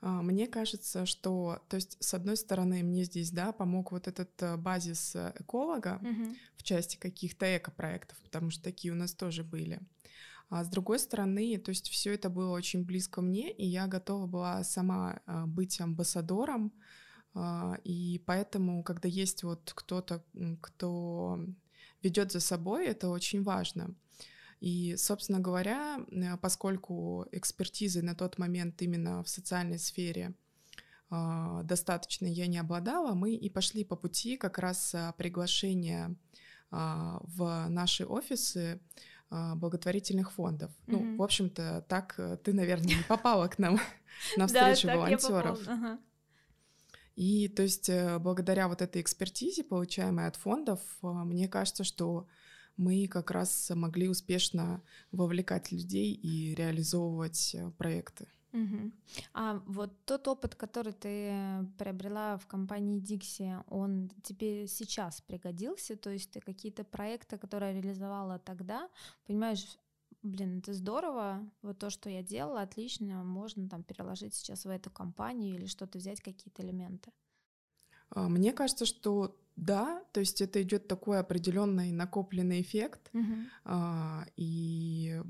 А, 0.00 0.22
мне 0.22 0.46
кажется, 0.46 1.06
что, 1.06 1.60
то 1.68 1.76
есть, 1.76 1.96
с 2.00 2.14
одной 2.14 2.36
стороны, 2.36 2.82
мне 2.82 3.04
здесь, 3.04 3.30
да, 3.30 3.52
помог 3.52 3.92
вот 3.92 4.06
этот 4.06 4.30
э, 4.42 4.56
базис 4.56 5.16
э, 5.16 5.32
эколога 5.38 5.98
угу. 6.02 6.34
в 6.56 6.62
части 6.62 6.96
каких-то 6.96 7.56
экопроектов, 7.56 8.18
потому 8.22 8.50
что 8.50 8.62
такие 8.62 8.92
у 8.92 8.96
нас 8.96 9.12
тоже 9.12 9.42
были. 9.42 9.80
А 10.50 10.64
с 10.64 10.68
другой 10.68 10.98
стороны, 10.98 11.58
то 11.58 11.70
есть 11.70 11.88
все 11.90 12.14
это 12.14 12.30
было 12.30 12.52
очень 12.52 12.84
близко 12.84 13.20
мне, 13.20 13.52
и 13.52 13.66
я 13.66 13.86
готова 13.86 14.26
была 14.26 14.64
сама 14.64 15.20
а, 15.26 15.46
быть 15.46 15.78
амбассадором, 15.80 16.72
а, 17.34 17.76
и 17.84 18.22
поэтому, 18.24 18.82
когда 18.82 19.08
есть 19.08 19.42
вот 19.42 19.72
кто-то, 19.74 20.24
кто 20.62 21.38
ведет 22.02 22.32
за 22.32 22.40
собой, 22.40 22.86
это 22.86 23.10
очень 23.10 23.42
важно. 23.42 23.94
И, 24.60 24.96
собственно 24.96 25.40
говоря, 25.40 26.00
э, 26.10 26.36
поскольку 26.38 27.26
экспертизы 27.32 28.02
на 28.02 28.14
тот 28.14 28.38
момент 28.38 28.82
именно 28.82 29.22
в 29.22 29.28
социальной 29.28 29.78
сфере 29.78 30.34
а, 31.10 31.62
достаточно 31.62 32.26
я 32.26 32.46
не 32.46 32.58
обладала, 32.58 33.14
мы 33.14 33.34
и 33.34 33.48
пошли 33.48 33.84
по 33.84 33.96
пути 33.96 34.36
как 34.36 34.58
раз 34.58 34.94
а, 34.94 35.12
приглашения 35.12 36.14
а, 36.70 37.20
в 37.22 37.68
наши 37.68 38.04
офисы 38.04 38.80
благотворительных 39.30 40.32
фондов. 40.32 40.70
Mm-hmm. 40.70 40.84
Ну, 40.86 41.16
в 41.18 41.22
общем-то, 41.22 41.84
так 41.86 42.14
э, 42.16 42.38
ты, 42.42 42.54
наверное, 42.54 42.96
не 42.96 43.02
попала 43.06 43.46
к 43.48 43.58
нам 43.58 43.78
на 44.38 44.46
встречу 44.46 44.88
волонтеров. 44.88 45.60
И 47.14 47.48
то 47.48 47.62
есть 47.62 47.90
э, 47.90 48.18
благодаря 48.18 48.68
вот 48.68 48.80
этой 48.80 49.02
экспертизе, 49.02 49.64
получаемой 49.64 50.28
от 50.28 50.36
фондов, 50.36 50.80
мне 51.02 51.46
кажется, 51.46 51.84
что 51.84 52.26
мы 52.78 53.06
как 53.08 53.30
раз 53.30 53.70
могли 53.74 54.08
успешно 54.08 54.82
вовлекать 55.12 55.70
людей 55.72 56.14
и 56.14 56.54
реализовывать 56.54 57.54
э, 57.54 57.70
проекты. 57.72 58.28
Угу. 58.52 58.92
А 59.34 59.62
вот 59.66 59.92
тот 60.06 60.26
опыт, 60.26 60.54
который 60.54 60.92
ты 60.92 61.66
приобрела 61.76 62.38
в 62.38 62.46
компании 62.46 63.00
Dixie, 63.00 63.62
он 63.68 64.10
тебе 64.22 64.66
сейчас 64.66 65.20
пригодился? 65.20 65.96
То 65.96 66.10
есть 66.10 66.30
ты 66.30 66.40
какие-то 66.40 66.84
проекты, 66.84 67.36
которые 67.36 67.74
реализовала 67.74 68.38
тогда, 68.38 68.88
понимаешь, 69.26 69.66
блин, 70.22 70.58
это 70.58 70.72
здорово, 70.72 71.46
вот 71.62 71.78
то, 71.78 71.90
что 71.90 72.08
я 72.08 72.22
делала, 72.22 72.62
отлично, 72.62 73.22
можно 73.22 73.68
там 73.68 73.82
переложить 73.82 74.34
сейчас 74.34 74.64
в 74.64 74.70
эту 74.70 74.90
компанию 74.90 75.54
или 75.54 75.66
что-то 75.66 75.98
взять, 75.98 76.20
какие-то 76.20 76.62
элементы? 76.62 77.12
А, 78.10 78.28
мне 78.28 78.52
кажется, 78.52 78.86
что 78.86 79.36
да, 79.58 80.04
то 80.12 80.20
есть 80.20 80.40
это 80.40 80.62
идет 80.62 80.86
такой 80.86 81.18
определенный 81.18 81.90
накопленный 81.90 82.60
эффект 82.60 83.10
uh-huh. 83.12 83.44
а, 83.64 84.24
и 84.36 85.20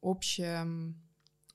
общее 0.00 0.94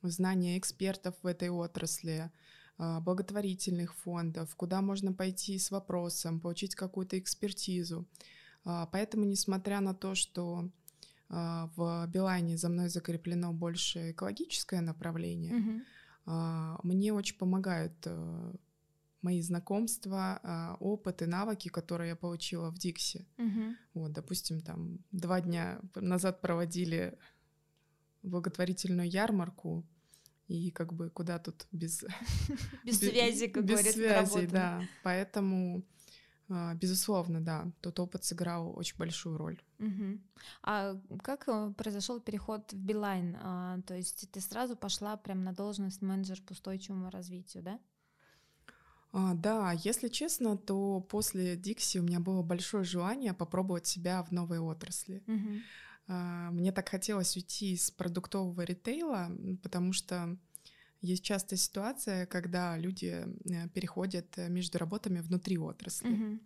знание 0.02 0.58
экспертов 0.58 1.14
в 1.22 1.28
этой 1.28 1.50
отрасли, 1.50 2.32
а, 2.78 3.02
благотворительных 3.02 3.94
фондов, 3.96 4.56
куда 4.56 4.82
можно 4.82 5.12
пойти 5.12 5.60
с 5.60 5.72
вопросом, 5.72 6.40
получить 6.40 6.74
какую-то 6.74 7.20
экспертизу. 7.20 8.08
А, 8.64 8.86
поэтому, 8.86 9.26
несмотря 9.26 9.82
на 9.82 9.94
то, 9.94 10.16
что 10.16 10.70
а, 11.28 11.70
в 11.76 12.08
Билайне 12.08 12.56
за 12.56 12.70
мной 12.70 12.88
закреплено 12.88 13.52
больше 13.52 14.12
экологическое 14.12 14.80
направление, 14.80 15.84
а, 16.26 16.80
мне 16.84 17.12
очень 17.14 17.38
помогают 17.38 17.94
а, 18.06 18.54
мои 19.22 19.42
знакомства, 19.42 20.40
а, 20.44 20.78
опыт 20.80 21.22
и 21.22 21.26
навыки, 21.26 21.70
которые 21.70 22.10
я 22.10 22.16
получила 22.16 22.70
в 22.72 22.78
Дикси. 22.78 23.28
Угу. 23.38 23.76
Вот, 23.94 24.12
допустим, 24.12 24.62
там 24.62 25.00
два 25.12 25.42
дня 25.42 25.80
назад 25.96 26.42
проводили 26.42 27.18
благотворительную 28.24 29.10
ярмарку, 29.10 29.86
и 30.48 30.72
как 30.72 30.94
бы 30.94 31.10
куда 31.10 31.40
тут 31.40 31.68
без... 31.72 32.04
Без 32.86 33.00
связи, 33.00 33.48
как 33.48 33.66
Без 33.66 33.82
связи, 33.92 34.48
да. 34.48 34.82
Поэтому, 35.04 35.84
а, 36.50 36.74
безусловно, 36.76 37.42
да, 37.42 37.72
тот 37.82 38.00
опыт 38.00 38.24
сыграл 38.26 38.78
очень 38.78 38.98
большую 38.98 39.38
роль. 39.38 39.62
Угу. 39.80 40.20
А 40.64 41.00
как 41.24 41.48
э, 41.48 41.74
произошел 41.78 42.20
переход 42.20 42.74
в 42.74 42.78
Билайн? 42.78 43.38
А, 43.42 43.82
то 43.82 43.96
есть 43.96 44.30
ты 44.32 44.42
сразу 44.42 44.76
пошла 44.76 45.16
прям 45.16 45.44
на 45.44 45.54
должность 45.54 46.02
менеджер 46.02 46.42
по 46.42 46.52
устойчивому 46.52 47.10
развитию, 47.10 47.64
да? 47.64 47.80
А, 49.14 49.34
да, 49.34 49.74
если 49.84 50.08
честно, 50.08 50.58
то 50.58 51.02
после 51.02 51.56
Дикси 51.56 52.00
у 52.00 52.04
меня 52.04 52.20
было 52.20 52.42
большое 52.42 52.84
желание 52.84 53.34
попробовать 53.34 53.88
себя 53.88 54.24
в 54.24 54.32
новой 54.32 54.60
отрасли. 54.60 55.24
Угу. 55.28 55.50
А, 56.08 56.52
мне 56.52 56.72
так 56.72 56.90
хотелось 56.90 57.36
уйти 57.36 57.74
из 57.74 57.92
продуктового 57.92 58.62
ритейла, 58.62 59.30
потому 59.64 59.94
что 59.94 60.38
есть 61.02 61.24
частая 61.24 61.58
ситуация, 61.58 62.26
когда 62.26 62.78
люди 62.78 63.26
э, 63.50 63.68
переходят 63.70 64.38
э, 64.38 64.50
между 64.50 64.78
работами 64.78 65.20
внутри 65.20 65.58
отрасли. 65.58 66.14
Угу. 66.14 66.40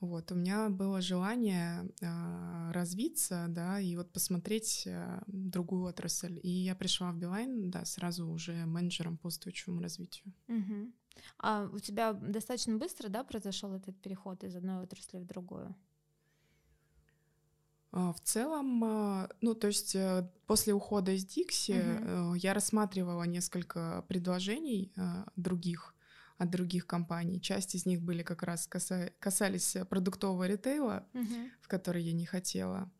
Вот, 0.00 0.32
у 0.32 0.34
меня 0.34 0.68
было 0.68 1.00
желание 1.00 1.88
э, 2.00 2.72
развиться, 2.72 3.46
да, 3.48 3.80
и 3.80 3.96
вот 3.96 4.12
посмотреть 4.12 4.84
э, 4.86 5.20
другую 5.26 5.84
отрасль. 5.84 6.38
И 6.42 6.48
я 6.48 6.74
пришла 6.74 7.12
в 7.12 7.16
Билайн, 7.18 7.70
да, 7.70 7.84
сразу 7.84 8.26
уже 8.26 8.66
менеджером 8.66 9.18
по 9.18 9.28
устойчивому 9.28 9.80
развитию. 9.82 10.32
Угу. 10.48 10.92
А 11.38 11.68
у 11.72 11.78
тебя 11.78 12.12
достаточно 12.12 12.76
быстро, 12.76 13.08
да, 13.08 13.24
произошел 13.24 13.72
этот 13.74 14.00
переход 14.00 14.44
из 14.44 14.56
одной 14.56 14.82
отрасли 14.82 15.18
в 15.18 15.26
другую? 15.26 15.74
А, 17.92 18.12
в 18.12 18.20
целом, 18.20 18.84
а, 18.84 19.28
ну, 19.40 19.54
то 19.54 19.68
есть 19.68 19.94
э, 19.94 20.30
после 20.46 20.74
ухода 20.74 21.12
из 21.12 21.24
Дикси 21.24 21.72
угу. 21.72 22.34
я 22.34 22.54
рассматривала 22.54 23.24
несколько 23.24 24.04
предложений 24.08 24.92
других 25.36 25.94
от 26.38 26.50
других 26.50 26.86
компаний. 26.86 27.40
Часть 27.40 27.74
из 27.74 27.86
них 27.86 28.02
были 28.02 28.22
как 28.22 28.42
раз 28.42 28.66
каса 28.66 29.10
касались 29.20 29.76
продуктового 29.88 30.46
ритейла, 30.46 31.06
угу. 31.14 31.50
в 31.62 31.68
который 31.68 32.02
я 32.02 32.12
не 32.12 32.26
хотела. 32.26 32.90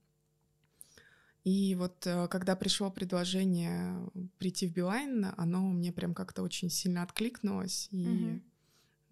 И 1.46 1.76
вот 1.76 2.04
э, 2.08 2.26
когда 2.26 2.56
пришло 2.56 2.90
предложение 2.90 4.10
прийти 4.36 4.66
в 4.66 4.72
Билайн, 4.72 5.28
оно 5.36 5.60
мне 5.60 5.92
прям 5.92 6.12
как-то 6.12 6.42
очень 6.42 6.68
сильно 6.68 7.04
откликнулось, 7.04 7.86
и 7.92 8.42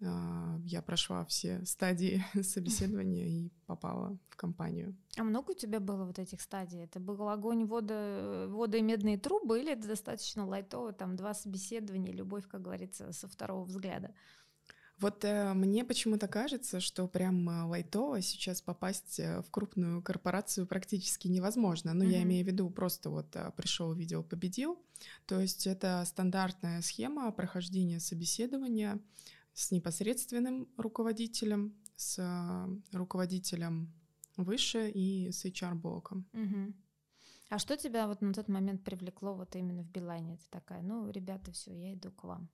угу. 0.01 0.61
я 0.65 0.81
прошла 0.81 1.23
все 1.23 1.65
стадии 1.65 2.25
собеседования 2.41 3.25
и 3.25 3.51
попала 3.67 4.17
в 4.27 4.35
компанию. 4.35 4.97
А 5.15 5.23
много 5.23 5.51
у 5.51 5.53
тебя 5.53 5.79
было 5.79 6.03
вот 6.03 6.19
этих 6.19 6.41
стадий? 6.41 6.83
Это 6.83 6.99
был 6.99 7.29
огонь, 7.29 7.63
вода, 7.63 8.47
вода 8.49 8.77
и 8.79 8.81
медные 8.81 9.17
трубы, 9.17 9.61
или 9.61 9.71
это 9.71 9.87
достаточно 9.87 10.45
лайтово, 10.45 10.91
там 10.91 11.15
два 11.15 11.33
собеседования, 11.33 12.11
любовь, 12.11 12.49
как 12.49 12.63
говорится, 12.63 13.13
со 13.13 13.29
второго 13.29 13.63
взгляда? 13.63 14.13
Вот 14.99 15.25
э, 15.25 15.53
мне 15.53 15.83
почему-то 15.83 16.27
кажется, 16.27 16.79
что 16.79 17.07
прям 17.07 17.49
э, 17.49 17.63
лайтово 17.63 18.21
сейчас 18.21 18.61
попасть 18.61 19.19
э, 19.19 19.41
в 19.41 19.51
крупную 19.51 20.01
корпорацию 20.01 20.65
практически 20.65 21.27
невозможно. 21.27 21.93
Но 21.93 22.05
mm-hmm. 22.05 22.11
я 22.11 22.23
имею 22.23 22.45
в 22.45 22.47
виду 22.47 22.69
просто 22.69 23.09
вот 23.09 23.35
э, 23.35 23.51
пришел, 23.57 23.93
видел, 23.93 24.23
победил. 24.23 24.79
То 25.25 25.41
есть 25.41 25.67
это 25.67 26.03
стандартная 26.05 26.81
схема 26.81 27.29
прохождения 27.31 27.99
собеседования 27.99 29.01
с 29.53 29.71
непосредственным 29.71 30.69
руководителем, 30.77 31.75
с 31.97 32.17
э, 32.19 32.95
руководителем 32.97 33.93
выше 34.37 34.89
и 34.89 35.29
с 35.31 35.43
HR-блоком. 35.43 36.25
Mm-hmm. 36.31 36.73
А 37.49 37.59
что 37.59 37.77
тебя 37.77 38.07
вот 38.07 38.21
на 38.21 38.33
тот 38.33 38.47
момент 38.47 38.83
привлекло 38.83 39.35
вот 39.35 39.55
именно 39.55 39.83
в 39.83 39.91
Билайне? 39.91 40.37
Ты 40.37 40.45
такая, 40.49 40.81
ну, 40.81 41.09
ребята, 41.09 41.51
все, 41.51 41.71
я 41.73 41.93
иду 41.93 42.11
к 42.11 42.23
вам. 42.23 42.49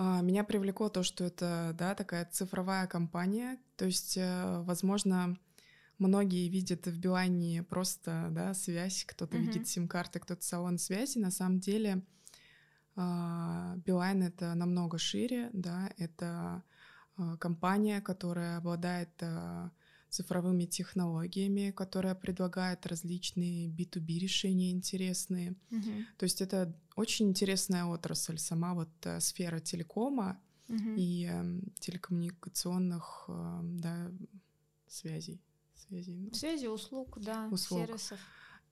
А, 0.00 0.20
меня 0.22 0.44
привлекло 0.44 0.88
то, 0.88 1.02
что 1.02 1.24
это, 1.24 1.74
да, 1.76 1.96
такая 1.96 2.24
цифровая 2.30 2.86
компания, 2.86 3.58
то 3.76 3.84
есть, 3.84 4.16
э, 4.16 4.62
возможно, 4.62 5.36
многие 5.98 6.48
видят 6.48 6.86
в 6.86 6.96
Билайне 7.00 7.64
просто, 7.64 8.28
да, 8.30 8.54
связь, 8.54 9.04
кто-то 9.04 9.36
uh-huh. 9.36 9.40
видит 9.40 9.66
сим-карты, 9.66 10.20
кто-то 10.20 10.40
салон 10.40 10.78
связи, 10.78 11.18
на 11.18 11.32
самом 11.32 11.58
деле 11.58 12.04
а, 12.94 13.74
Билайн— 13.84 14.22
это 14.24 14.54
намного 14.54 14.98
шире, 14.98 15.50
да, 15.52 15.90
это 15.96 16.62
а, 17.16 17.36
компания, 17.38 18.00
которая 18.00 18.58
обладает 18.58 19.10
цифровыми 20.08 20.64
технологиями, 20.64 21.70
которая 21.70 22.14
предлагает 22.14 22.86
различные 22.86 23.68
B2B 23.68 24.18
решения 24.18 24.70
интересные. 24.70 25.54
Uh-huh. 25.70 26.04
То 26.16 26.24
есть 26.24 26.40
это 26.40 26.74
очень 26.96 27.28
интересная 27.28 27.84
отрасль, 27.84 28.38
сама 28.38 28.74
вот 28.74 28.88
э, 29.04 29.20
сфера 29.20 29.60
телекома 29.60 30.40
uh-huh. 30.68 30.96
и 30.96 31.28
э, 31.30 31.60
телекоммуникационных 31.80 33.24
э, 33.28 33.60
да, 33.62 34.10
связей. 34.86 35.40
Связи, 35.74 36.10
ну, 36.10 36.34
Связи, 36.34 36.66
услуг, 36.66 37.18
да, 37.20 37.48
услуг. 37.50 37.80
сервисов. 37.80 38.18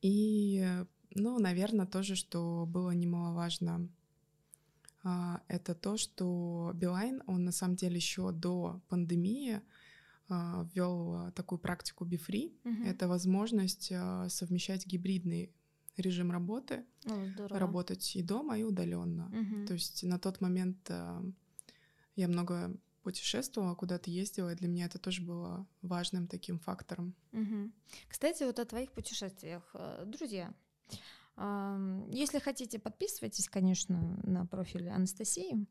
И, 0.02 0.66
ну, 1.14 1.38
наверное, 1.38 1.86
тоже, 1.86 2.14
что 2.14 2.66
было 2.66 2.90
немаловажно, 2.90 3.88
э, 5.04 5.08
это 5.48 5.74
то, 5.74 5.96
что 5.98 6.72
Билайн, 6.74 7.22
он 7.26 7.44
на 7.44 7.52
самом 7.52 7.76
деле 7.76 7.96
еще 7.96 8.32
до 8.32 8.80
пандемии 8.88 9.56
а, 9.56 9.62
ввел 10.28 11.14
а, 11.14 11.30
такую 11.32 11.58
практику 11.58 12.04
BeFree. 12.04 12.52
Угу. 12.64 12.84
Это 12.84 13.08
возможность 13.08 13.92
а, 13.92 14.28
совмещать 14.28 14.86
гибридный 14.86 15.52
режим 15.96 16.30
работы, 16.30 16.84
О, 17.06 17.48
работать 17.48 18.16
и 18.16 18.22
дома, 18.22 18.58
и 18.58 18.62
удаленно. 18.62 19.26
Угу. 19.26 19.66
То 19.66 19.74
есть 19.74 20.02
на 20.02 20.18
тот 20.18 20.40
момент 20.40 20.90
я 22.16 22.28
много 22.28 22.76
путешествовала, 23.06 23.76
куда-то 23.76 24.10
ездила, 24.10 24.52
и 24.52 24.56
для 24.56 24.66
меня 24.66 24.86
это 24.86 24.98
тоже 24.98 25.22
было 25.22 25.64
важным 25.80 26.26
таким 26.26 26.58
фактором. 26.58 27.14
Угу. 27.32 27.70
Кстати, 28.08 28.42
вот 28.42 28.58
о 28.58 28.64
твоих 28.64 28.90
путешествиях, 28.90 29.62
э, 29.74 30.02
друзья. 30.06 30.52
Если 31.36 32.38
хотите, 32.38 32.78
подписывайтесь, 32.78 33.48
конечно, 33.48 34.18
на 34.22 34.46
профиль 34.46 34.88
Анастасии. 34.88 35.66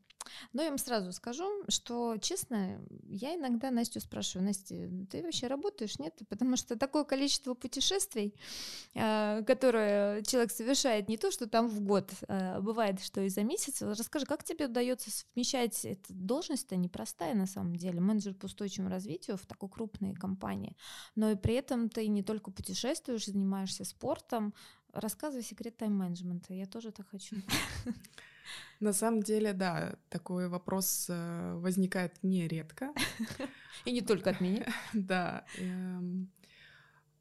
Но 0.52 0.62
я 0.62 0.70
вам 0.70 0.78
сразу 0.78 1.12
скажу, 1.12 1.44
что, 1.68 2.16
честно, 2.18 2.80
я 3.08 3.34
иногда 3.34 3.70
Настю 3.70 4.00
спрашиваю, 4.00 4.46
Настя, 4.46 4.74
ты 5.10 5.22
вообще 5.22 5.46
работаешь, 5.46 5.98
нет? 5.98 6.14
Потому 6.28 6.56
что 6.56 6.76
такое 6.76 7.04
количество 7.04 7.54
путешествий, 7.54 8.34
а, 8.94 9.42
которое 9.42 10.22
человек 10.22 10.50
совершает, 10.50 11.08
не 11.08 11.16
то, 11.16 11.30
что 11.30 11.48
там 11.48 11.68
в 11.68 11.80
год, 11.80 12.10
а 12.28 12.60
бывает, 12.60 13.00
что 13.00 13.20
и 13.20 13.28
за 13.28 13.42
месяц. 13.42 13.82
Расскажи, 13.82 14.26
как 14.26 14.44
тебе 14.44 14.66
удается 14.66 15.10
совмещать 15.10 15.84
эту 15.84 16.12
должность-то 16.12 16.76
непростая 16.76 17.34
на 17.34 17.46
самом 17.46 17.76
деле, 17.76 18.00
менеджер 18.00 18.34
по 18.34 18.46
устойчивому 18.46 18.90
развитию 18.90 19.36
в 19.36 19.46
такой 19.46 19.68
крупной 19.68 20.14
компании, 20.14 20.76
но 21.14 21.30
и 21.30 21.36
при 21.36 21.54
этом 21.54 21.88
ты 21.88 22.06
не 22.08 22.22
только 22.22 22.50
путешествуешь, 22.50 23.26
занимаешься 23.26 23.84
спортом, 23.84 24.54
Рассказывай 25.00 25.42
секрет 25.42 25.76
тайм-менеджмента, 25.76 26.54
я 26.54 26.66
тоже 26.66 26.90
так 26.90 27.08
хочу. 27.08 27.36
На 28.80 28.92
самом 28.92 29.22
деле, 29.22 29.52
да, 29.52 29.96
такой 30.08 30.48
вопрос 30.48 31.06
э, 31.08 31.54
возникает 31.56 32.22
нередко. 32.22 32.92
И 33.84 33.92
не 33.92 34.00
только 34.00 34.30
от 34.30 34.40
меня. 34.40 34.66
Да. 34.92 35.44
Эм, 35.58 36.30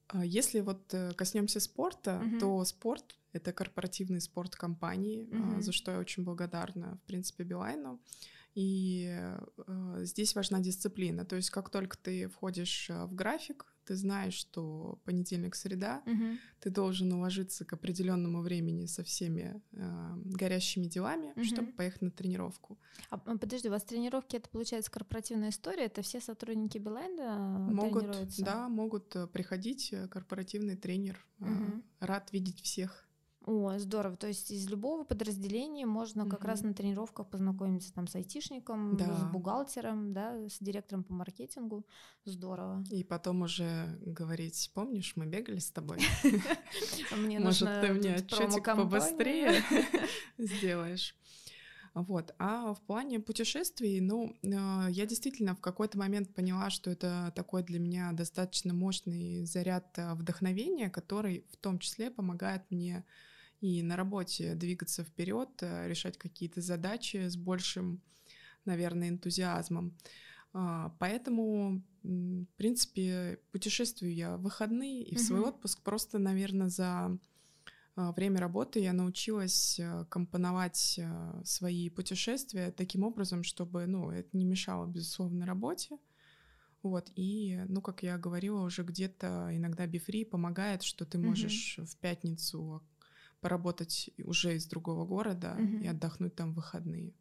а 0.07 0.25
если 0.25 0.61
вот 0.61 0.93
э, 0.93 1.13
коснемся 1.13 1.59
спорта, 1.59 2.23
то 2.39 2.63
спорт— 2.65 3.15
это 3.33 3.51
корпоративный 3.51 4.21
спорт 4.21 4.55
компании, 4.55 5.27
а, 5.33 5.61
за 5.61 5.71
что 5.71 5.91
я 5.91 5.99
очень 5.99 6.23
благодарна, 6.23 6.99
в 7.03 7.07
принципе, 7.07 7.43
Билайну. 7.43 7.99
И 8.53 9.07
э, 9.09 9.99
здесь 10.03 10.35
важна 10.35 10.59
дисциплина. 10.59 11.25
То 11.25 11.35
есть 11.35 11.49
как 11.49 11.69
только 11.69 11.97
ты 11.97 12.27
входишь 12.27 12.89
в 12.89 13.13
график, 13.13 13.65
ты 13.85 13.95
знаешь, 13.95 14.33
что 14.33 14.99
понедельник, 15.05 15.55
среда, 15.55 16.01
угу. 16.05 16.37
ты 16.59 16.69
должен 16.69 17.11
уложиться 17.13 17.65
к 17.65 17.73
определенному 17.73 18.41
времени 18.41 18.85
со 18.87 19.03
всеми 19.03 19.61
э, 19.71 20.13
горящими 20.25 20.85
делами, 20.85 21.31
угу. 21.35 21.43
чтобы 21.43 21.71
поехать 21.71 22.01
на 22.01 22.11
тренировку. 22.11 22.77
А, 23.09 23.17
подожди, 23.17 23.67
у 23.67 23.71
вас 23.71 23.83
тренировки 23.83 24.35
это 24.35 24.49
получается 24.49 24.91
корпоративная 24.91 25.49
история? 25.49 25.85
Это 25.85 26.01
все 26.01 26.19
сотрудники 26.19 26.77
Билайна 26.77 27.69
могут, 27.71 28.03
тренируются? 28.03 28.43
Да, 28.43 28.69
могут 28.69 29.15
э, 29.15 29.27
приходить 29.27 29.93
э, 29.93 30.07
корпоративный 30.07 30.75
тренер. 30.75 31.25
Угу. 31.39 31.83
Рад 31.99 32.31
видеть 32.31 32.61
всех. 32.61 33.05
О, 33.45 33.77
здорово. 33.77 34.17
То 34.17 34.27
есть 34.27 34.49
из 34.49 34.67
любого 34.69 35.03
подразделения 35.03 35.85
можно 35.85 36.23
угу. 36.23 36.31
как 36.31 36.45
раз 36.45 36.61
на 36.61 36.73
тренировках 36.73 37.29
познакомиться 37.29 37.93
там 37.93 38.07
с 38.07 38.15
айтишником, 38.15 38.97
да. 38.97 39.15
с 39.15 39.23
бухгалтером, 39.31 40.13
да, 40.13 40.33
с 40.49 40.57
директором 40.59 41.03
по 41.03 41.13
маркетингу. 41.13 41.85
Здорово. 42.23 42.83
И 42.89 43.03
потом 43.03 43.43
уже 43.43 43.99
говорить, 44.01 44.71
помнишь, 44.73 45.13
мы 45.15 45.27
бегали 45.27 45.59
с 45.59 45.69
тобой? 45.69 45.99
Мне 47.15 47.39
Может, 47.39 47.81
ты 47.81 47.93
мне 47.93 48.15
отчетик 48.15 48.65
побыстрее 48.65 49.63
сделаешь? 50.39 51.15
Вот. 51.93 52.33
А 52.39 52.73
в 52.73 52.81
плане 52.81 53.19
путешествий, 53.19 54.01
ну, 54.01 54.35
а, 54.43 54.87
я 54.89 55.05
действительно 55.05 55.55
в 55.55 55.61
какой-то 55.61 55.97
момент 55.97 56.33
поняла, 56.33 56.69
что 56.69 56.89
это 56.89 57.31
такой 57.35 57.63
для 57.63 57.79
меня 57.79 58.11
достаточно 58.11 58.73
мощный 58.73 59.45
заряд 59.45 59.97
а, 59.97 60.15
вдохновения, 60.15 60.89
который 60.89 61.45
в 61.51 61.57
том 61.57 61.79
числе 61.79 62.09
помогает 62.09 62.63
мне 62.69 63.05
и 63.65 63.81
на 63.81 63.95
работе 63.95 64.53
двигаться 64.53 65.03
вперед, 65.03 65.49
э, 65.61 65.87
решать 65.87 66.17
какие-то 66.19 66.61
задачи 66.61 67.17
с 67.27 67.35
большим, 67.35 67.99
наверное, 68.63 69.09
энтузиазмом. 69.09 69.97
А, 70.53 70.95
поэтому, 70.99 71.81
в 72.03 72.45
принципе, 72.57 73.39
путешествую 73.51 74.13
я 74.13 74.37
в 74.37 74.43
выходные 74.43 75.03
и 75.03 75.15
в 75.15 75.19
свой 75.19 75.39
mm-hmm. 75.39 75.49
отпуск 75.49 75.81
просто, 75.81 76.19
наверное, 76.19 76.69
за 76.69 77.17
а, 77.95 78.11
время 78.11 78.39
работы 78.39 78.79
я 78.79 78.93
научилась 78.93 79.79
э, 79.79 80.05
компоновать 80.09 80.99
э, 80.99 81.41
свои 81.43 81.89
путешествия 81.89 82.71
таким 82.71 83.03
образом, 83.03 83.43
чтобы, 83.43 83.87
ну, 83.87 84.11
это 84.11 84.29
не 84.37 84.45
мешало, 84.45 84.85
безусловно, 84.85 85.47
работе. 85.47 85.97
Вот, 86.83 87.11
и, 87.15 87.59
ну, 87.67 87.81
как 87.81 88.03
я 88.03 88.19
говорила, 88.19 88.61
уже 88.61 88.83
где-то 88.83 89.49
иногда 89.51 89.87
бифри 89.87 90.23
помогает, 90.23 90.83
что 90.83 91.03
ты 91.03 91.17
можешь 91.17 91.79
mm-hmm. 91.79 91.85
в 91.85 91.97
пятницу 91.97 92.83
поработать 93.45 94.09
уже 94.23 94.55
из 94.55 94.65
другого 94.65 95.05
города 95.05 95.53
угу. 95.53 95.83
и 95.83 95.87
отдохнуть 95.87 96.35
там 96.35 96.51
в 96.51 96.55
выходные. 96.55 97.13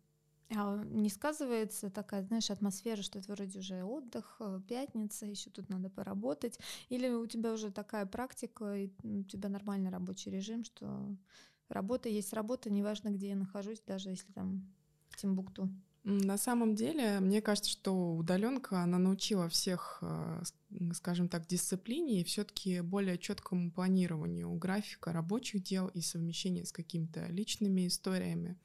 А 0.57 0.83
не 0.85 1.11
сказывается 1.11 1.91
такая, 1.91 2.23
знаешь, 2.23 2.51
атмосфера, 2.51 3.03
что 3.03 3.19
это 3.19 3.31
вроде 3.33 3.59
уже 3.59 3.85
отдых, 3.85 4.37
э, 4.41 4.61
пятница, 4.67 5.27
еще 5.27 5.51
тут 5.51 5.69
надо 5.69 5.91
поработать? 5.91 6.59
Или 6.89 7.11
у 7.11 7.27
тебя 7.27 7.53
уже 7.53 7.71
такая 7.71 8.07
практика, 8.07 8.75
и 8.75 8.91
у 9.03 9.23
тебя 9.25 9.51
нормальный 9.51 9.91
рабочий 9.91 10.31
режим, 10.31 10.65
что 10.65 11.15
работа 11.69 12.09
есть 12.09 12.33
работа, 12.33 12.71
неважно, 12.71 13.11
где 13.11 13.29
я 13.29 13.37
нахожусь, 13.37 13.83
даже 13.87 14.09
если 14.09 14.33
там 14.33 14.73
в 15.11 15.17
Тимбукту? 15.19 15.69
На 16.05 16.37
самом 16.37 16.75
деле, 16.75 17.19
мне 17.21 17.41
кажется, 17.41 17.71
что 17.71 18.15
удаленка, 18.15 18.83
она 18.83 18.99
научила 18.99 19.49
всех, 19.49 20.01
э, 20.03 20.43
скажем 20.93 21.29
так, 21.29 21.47
дисциплине 21.47 22.21
и 22.21 22.25
все-таки 22.25 22.83
более 22.83 23.17
четкому 23.17 23.71
планированию 23.71 24.53
графика 24.53 25.13
рабочих 25.13 25.63
дел 25.63 25.89
и 25.89 26.03
совмещения 26.03 26.67
с 26.67 26.73
какими-то 26.73 27.27
личными 27.29 27.87
историями. 27.87 28.59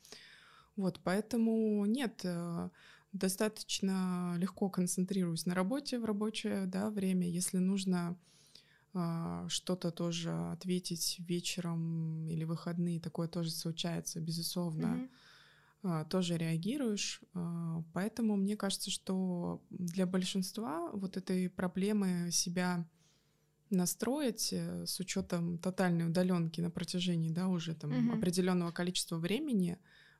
Вот, 0.75 0.99
поэтому 1.01 1.85
нет, 1.85 2.19
э, 2.25 2.69
достаточно 3.13 4.35
легко 4.37 4.69
концентрируюсь 4.69 5.45
на 5.45 5.55
работе 5.55 5.97
в 5.97 6.03
рабочее 6.03 6.65
да, 6.65 6.89
время. 6.89 7.25
Если 7.25 7.59
нужно 7.59 8.17
э, 8.93 9.45
что-то 9.47 9.91
тоже 9.91 10.31
ответить 10.51 11.15
вечером 11.19 12.27
или 12.27 12.43
выходные, 12.43 12.99
такое 12.99 13.29
тоже 13.29 13.51
случается, 13.51 14.19
безусловно. 14.19 14.87
Mm-hmm 14.87 15.09
тоже 16.09 16.37
реагируешь. 16.37 17.21
А, 17.33 17.83
поэтому 17.93 18.35
мне 18.35 18.57
кажется, 18.57 18.91
что 18.91 19.63
для 19.69 20.05
большинства 20.05 20.89
вот 20.91 21.17
этой 21.17 21.49
проблемы 21.49 22.31
себя 22.31 22.85
настроить 23.69 24.51
э, 24.51 24.85
с 24.85 24.99
учетом 24.99 25.57
тотальной 25.59 26.07
удаленки 26.07 26.59
на 26.59 26.71
протяжении 26.71 27.29
да, 27.29 27.47
уже 27.47 27.75
там 27.75 27.91
угу. 27.91 28.17
определенного 28.17 28.71
количества 28.71 29.17
времени, 29.17 29.77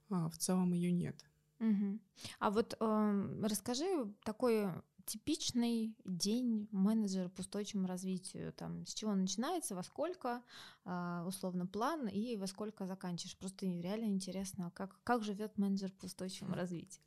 а, 0.10 0.30
в 0.30 0.38
целом 0.38 0.74
ее 0.74 0.91
нет. 0.91 1.26
Угу. 1.60 2.00
А 2.39 2.52
вот 2.52 2.76
э, 2.80 3.39
расскажи 3.43 3.86
такой 4.24 4.67
типичный 5.10 5.95
день 6.06 6.67
менеджера 6.72 7.30
по 7.30 7.41
устойчивому 7.41 7.88
развитию? 7.88 8.54
Там, 8.54 8.86
с 8.86 8.93
чего 8.93 9.15
начинается, 9.15 9.76
во 9.76 9.84
сколько, 9.84 10.43
э, 10.86 11.24
условно, 11.28 11.65
план 11.65 12.08
и 12.08 12.38
во 12.38 12.48
сколько 12.48 12.86
заканчиваешь? 12.86 13.38
Просто 13.38 13.65
реально 13.65 14.06
интересно, 14.06 14.72
как, 14.76 15.02
как 15.04 15.24
живет 15.24 15.58
менеджер 15.58 15.91
по 15.91 16.06
устойчивому 16.06 16.56
развитию? 16.56 17.04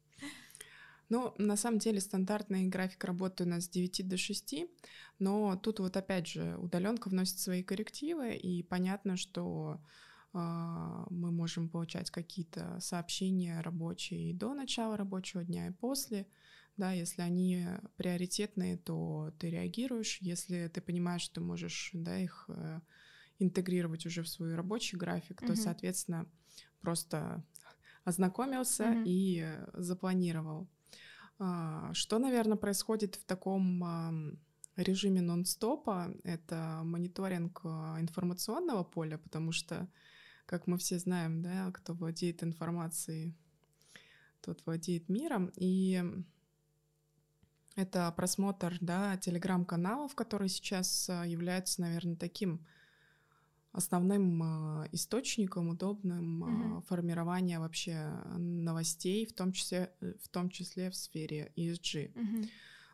Ну, 1.09 1.35
на 1.37 1.57
самом 1.57 1.79
деле 1.79 2.01
стандартный 2.01 2.69
график 2.69 3.05
работы 3.05 3.45
у 3.45 3.47
нас 3.47 3.65
с 3.65 3.69
9 3.69 4.09
до 4.09 4.17
6, 4.17 4.55
но 5.19 5.57
тут 5.57 5.79
вот 5.81 5.97
опять 5.97 6.27
же 6.27 6.57
удаленка 6.57 7.09
вносит 7.09 7.38
свои 7.38 7.62
коррективы, 7.62 8.35
и 8.35 8.62
понятно, 8.62 9.19
что 9.19 9.79
э, 10.33 10.38
мы 11.11 11.31
можем 11.31 11.69
получать 11.69 12.11
какие-то 12.11 12.81
сообщения 12.81 13.61
рабочие 13.61 14.35
до 14.35 14.55
начала 14.55 14.97
рабочего 14.97 15.45
дня, 15.45 15.67
и 15.67 15.73
после. 15.73 16.27
Да, 16.83 16.90
если 16.90 17.23
они 17.23 17.64
приоритетные, 17.97 18.77
то 18.77 19.33
ты 19.38 19.51
реагируешь. 19.51 20.18
Если 20.21 20.66
ты 20.66 20.81
понимаешь, 20.81 21.23
что 21.23 21.40
можешь 21.40 21.90
да, 21.92 22.18
их 22.18 22.47
э, 22.49 22.81
интегрировать 23.38 24.05
уже 24.05 24.25
в 24.25 24.29
свой 24.29 24.57
рабочий 24.57 24.97
график, 24.97 25.47
то, 25.47 25.55
соответственно, 25.55 26.27
просто 26.81 27.47
ознакомился 28.03 28.83
mm-hmm. 28.83 29.05
и 29.07 29.47
запланировал. 29.75 30.68
А, 31.38 31.95
что, 31.95 32.18
наверное, 32.18 32.57
происходит 32.57 33.14
в 33.14 33.25
таком 33.27 34.40
режиме 34.75 35.21
нон-стопа? 35.21 36.12
Это 36.25 36.81
мониторинг 36.83 37.61
а, 37.62 38.01
информационного 38.01 38.83
поля, 38.83 39.18
потому 39.18 39.53
что, 39.53 39.88
как 40.47 40.66
мы 40.66 40.79
все 40.79 40.99
знаем, 40.99 41.42
да, 41.42 41.71
кто 41.71 41.95
владеет 41.95 42.42
информацией, 42.42 43.37
тот 44.40 44.66
владеет 44.66 45.09
миром. 45.09 45.53
И 45.55 46.03
это 47.77 48.13
просмотр 48.13 48.77
да, 48.81 49.17
телеграм-каналов, 49.17 50.15
которые 50.15 50.49
сейчас 50.49 51.09
а, 51.09 51.25
являются, 51.27 51.81
наверное, 51.81 52.17
таким 52.17 52.65
основным 53.73 54.43
э, 54.83 54.89
источником, 54.93 55.71
удобным 55.71 56.43
угу. 56.43 56.83
формирования 56.83 57.59
вообще 57.59 58.07
новостей, 58.37 59.25
в 59.25 59.33
том 59.33 59.53
числе, 59.53 59.91
э, 60.01 60.13
в 60.23 60.29
том 60.29 60.51
числе 60.51 60.91
в 60.91 60.95
сфере 60.95 61.53
ESG. 61.57 62.13
Угу. 62.15 62.49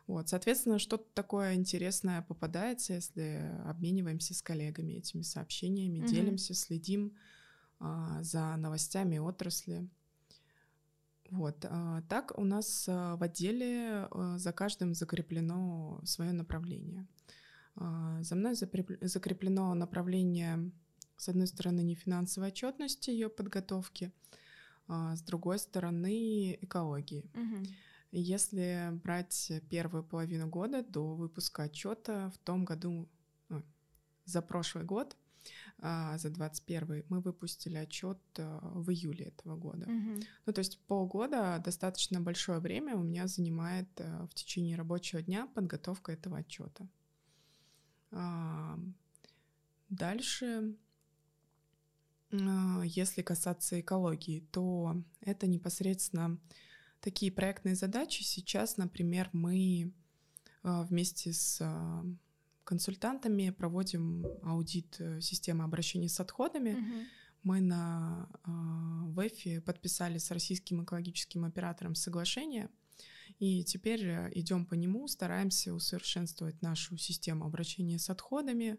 Вот, 0.07 0.29
соответственно, 0.29 0.79
что-то 0.79 1.05
такое 1.13 1.53
интересное 1.55 2.21
попадается, 2.21 2.93
если 2.93 3.61
обмениваемся 3.65 4.33
с 4.33 4.41
коллегами 4.41 4.93
этими 4.93 5.21
сообщениями, 5.21 5.99
угу. 5.99 6.07
делимся, 6.07 6.53
следим 6.53 7.13
а, 7.79 8.23
за 8.23 8.55
новостями 8.57 9.17
отрасли. 9.17 9.87
Вот. 11.31 11.65
А, 11.69 12.01
так 12.09 12.37
у 12.37 12.43
нас 12.43 12.87
в 12.87 13.23
отделе 13.23 14.07
за 14.37 14.51
каждым 14.51 14.93
закреплено 14.93 16.01
свое 16.03 16.31
направление. 16.31 17.07
А, 17.75 18.21
за 18.21 18.35
мной 18.35 18.55
закреплено 18.55 19.73
направление, 19.73 20.71
с 21.17 21.29
одной 21.29 21.47
стороны, 21.47 21.81
не 21.81 21.95
финансовой 21.95 22.49
отчетности 22.49 23.09
ее 23.09 23.29
подготовки, 23.29 24.11
а 24.87 25.15
с 25.15 25.21
другой 25.21 25.59
стороны, 25.59 26.57
экологии. 26.61 27.29
Угу. 27.33 27.65
Если 28.11 28.89
брать 29.03 29.51
первую 29.69 30.03
половину 30.03 30.47
года 30.47 30.83
до 30.83 31.15
выпуска 31.15 31.63
отчета 31.63 32.31
в 32.31 32.37
том 32.39 32.65
году, 32.65 33.07
за 34.25 34.41
прошлый 34.41 34.83
год, 34.83 35.15
а, 35.15 35.28
за 35.81 36.29
21 36.29 37.05
мы 37.09 37.21
выпустили 37.21 37.77
отчет 37.77 38.19
в 38.35 38.91
июле 38.91 39.25
этого 39.25 39.55
года. 39.55 39.85
Угу. 39.85 40.19
Ну, 40.45 40.53
то 40.53 40.59
есть 40.59 40.79
полгода 40.87 41.61
достаточно 41.63 42.19
большое 42.19 42.59
время 42.59 42.95
у 42.95 43.03
меня 43.03 43.27
занимает 43.27 43.87
в 43.97 44.33
течение 44.33 44.75
рабочего 44.75 45.21
дня 45.21 45.47
подготовка 45.47 46.11
этого 46.11 46.39
отчета. 46.39 46.87
Дальше, 49.89 50.75
а, 52.31 52.81
если 52.83 53.21
касаться 53.21 53.79
экологии, 53.79 54.41
то 54.51 55.03
это 55.21 55.47
непосредственно 55.47 56.39
такие 57.01 57.31
проектные 57.31 57.75
задачи. 57.75 58.23
Сейчас, 58.23 58.77
например, 58.77 59.29
мы 59.33 59.93
а, 60.61 60.83
вместе 60.83 61.33
с 61.33 61.59
а, 61.61 62.05
консультантами 62.69 63.49
проводим 63.49 64.27
аудит 64.43 64.95
э, 64.99 65.21
системы 65.21 65.63
обращения 65.63 66.07
с 66.07 66.19
отходами. 66.19 66.73
Угу. 66.73 67.05
Мы 67.41 67.61
на 67.61 68.29
ВЭФе 69.15 69.61
подписали 69.61 70.19
с 70.19 70.29
российским 70.29 70.83
экологическим 70.83 71.45
оператором 71.45 71.95
соглашение 71.95 72.69
и 73.39 73.63
теперь 73.63 74.05
э, 74.05 74.31
идем 74.35 74.65
по 74.65 74.75
нему, 74.75 75.07
стараемся 75.07 75.73
усовершенствовать 75.73 76.61
нашу 76.61 76.97
систему 76.97 77.45
обращения 77.45 77.97
с 77.97 78.09
отходами. 78.11 78.77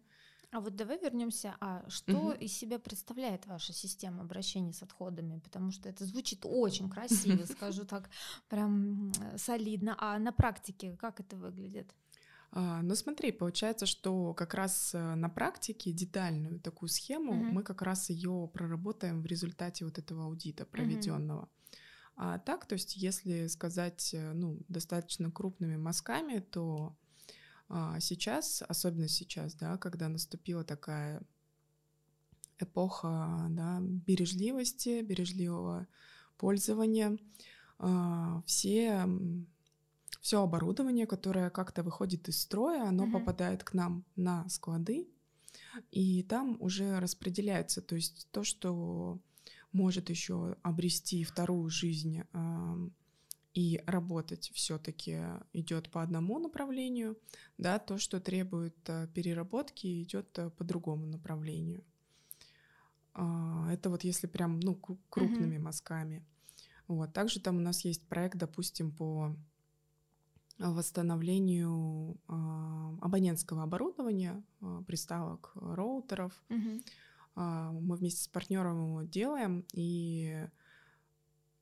А 0.52 0.60
вот 0.60 0.76
давай 0.76 0.98
вернемся. 1.00 1.56
А 1.60 1.84
что 1.88 2.16
угу. 2.16 2.30
из 2.32 2.52
себя 2.52 2.78
представляет 2.78 3.46
ваша 3.46 3.72
система 3.72 4.22
обращения 4.22 4.72
с 4.72 4.82
отходами? 4.82 5.40
Потому 5.40 5.72
что 5.72 5.88
это 5.88 6.04
звучит 6.04 6.40
очень 6.44 6.88
красиво, 6.88 7.44
скажу 7.56 7.84
так, 7.84 8.08
прям 8.48 9.12
солидно. 9.36 9.96
А 9.98 10.18
на 10.18 10.32
практике 10.32 10.96
как 10.96 11.18
это 11.18 11.36
выглядит? 11.36 11.92
А, 12.52 12.82
ну 12.82 12.94
смотри, 12.94 13.30
получается, 13.32 13.86
что 13.86 14.34
как 14.34 14.54
раз 14.54 14.94
э, 14.94 15.14
на 15.14 15.28
практике 15.28 15.92
детальную 15.92 16.58
такую 16.60 16.88
схему 16.88 17.32
угу. 17.32 17.44
мы 17.44 17.62
как 17.62 17.82
раз 17.82 18.10
ее 18.10 18.50
проработаем 18.52 19.22
в 19.22 19.26
результате 19.26 19.84
вот 19.84 19.98
этого 19.98 20.24
аудита 20.24 20.64
проведенного. 20.64 21.42
Угу. 21.42 21.48
А 22.16 22.38
так, 22.38 22.66
то 22.66 22.74
есть, 22.74 22.96
если 22.96 23.46
сказать, 23.46 24.12
э, 24.14 24.32
ну, 24.32 24.58
достаточно 24.68 25.30
крупными 25.30 25.76
мазками, 25.76 26.40
то 26.40 26.96
а, 27.68 28.00
сейчас, 28.00 28.62
особенно 28.66 29.08
сейчас, 29.08 29.54
да, 29.54 29.78
когда 29.78 30.08
наступила 30.08 30.64
такая 30.64 31.22
эпоха 32.58 33.46
да, 33.50 33.78
бережливости, 33.80 35.02
бережливого 35.02 35.86
пользования, 36.36 37.16
а, 37.78 38.42
все 38.44 39.06
все 40.20 40.42
оборудование, 40.42 41.06
которое 41.06 41.50
как-то 41.50 41.82
выходит 41.82 42.28
из 42.28 42.40
строя, 42.40 42.84
оно 42.84 43.06
mm-hmm. 43.06 43.12
попадает 43.12 43.64
к 43.64 43.74
нам 43.74 44.04
на 44.16 44.48
склады, 44.48 45.08
и 45.90 46.22
там 46.22 46.56
уже 46.60 47.00
распределяется, 47.00 47.80
то 47.80 47.96
есть 47.96 48.28
то, 48.30 48.44
что 48.44 49.18
может 49.72 50.10
еще 50.10 50.56
обрести 50.62 51.24
вторую 51.24 51.70
жизнь 51.70 52.22
и 53.54 53.82
работать 53.86 54.50
все-таки 54.54 55.18
идет 55.52 55.90
по 55.90 56.02
одному 56.02 56.38
направлению, 56.38 57.18
да, 57.58 57.78
то, 57.78 57.98
что 57.98 58.20
требует 58.20 58.76
э, 58.86 59.08
переработки, 59.12 60.02
идет 60.02 60.38
э, 60.38 60.50
по 60.50 60.62
другому 60.62 61.06
направлению. 61.06 61.84
А, 63.12 63.68
это 63.72 63.90
вот 63.90 64.04
если 64.04 64.28
прям, 64.28 64.60
ну, 64.60 64.76
крупными 65.08 65.56
mm-hmm. 65.56 65.60
мазками. 65.60 66.24
Вот. 66.86 67.12
Также 67.12 67.40
там 67.40 67.56
у 67.56 67.60
нас 67.60 67.84
есть 67.84 68.06
проект, 68.06 68.38
допустим, 68.38 68.92
по 68.92 69.36
восстановлению 70.68 72.16
э, 72.28 72.32
абонентского 73.00 73.62
оборудования, 73.62 74.42
э, 74.60 74.82
приставок, 74.86 75.52
роутеров. 75.54 76.32
Mm-hmm. 76.48 76.84
А, 77.34 77.72
мы 77.72 77.96
вместе 77.96 78.22
с 78.22 78.28
партнером 78.28 78.88
его 78.88 79.02
делаем, 79.02 79.64
и, 79.72 80.46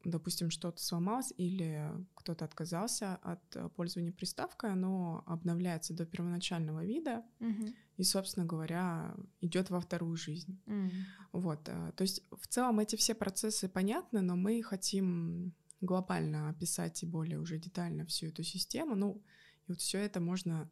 допустим, 0.04 0.50
что-то 0.50 0.82
сломалось 0.82 1.32
или 1.36 1.88
кто-то 2.14 2.44
отказался 2.44 3.16
от 3.16 3.74
пользования 3.76 4.12
приставкой, 4.12 4.72
оно 4.72 5.22
обновляется 5.26 5.94
до 5.94 6.04
первоначального 6.04 6.84
вида 6.84 7.22
угу. 7.38 7.68
и, 7.96 8.02
собственно 8.02 8.46
говоря, 8.46 9.14
идет 9.40 9.70
во 9.70 9.80
вторую 9.80 10.16
жизнь. 10.16 10.58
Угу. 10.66 11.40
Вот, 11.40 11.64
то 11.64 11.94
есть 12.00 12.24
в 12.32 12.48
целом 12.48 12.80
эти 12.80 12.96
все 12.96 13.14
процессы 13.14 13.68
понятны, 13.68 14.20
но 14.20 14.34
мы 14.34 14.62
хотим 14.62 15.52
глобально 15.80 16.48
описать 16.48 17.02
и 17.02 17.06
более 17.06 17.38
уже 17.38 17.58
детально 17.58 18.04
всю 18.06 18.26
эту 18.26 18.42
систему. 18.42 18.94
Ну, 18.94 19.22
и 19.66 19.72
вот 19.72 19.80
все 19.80 19.98
это 19.98 20.20
можно 20.20 20.70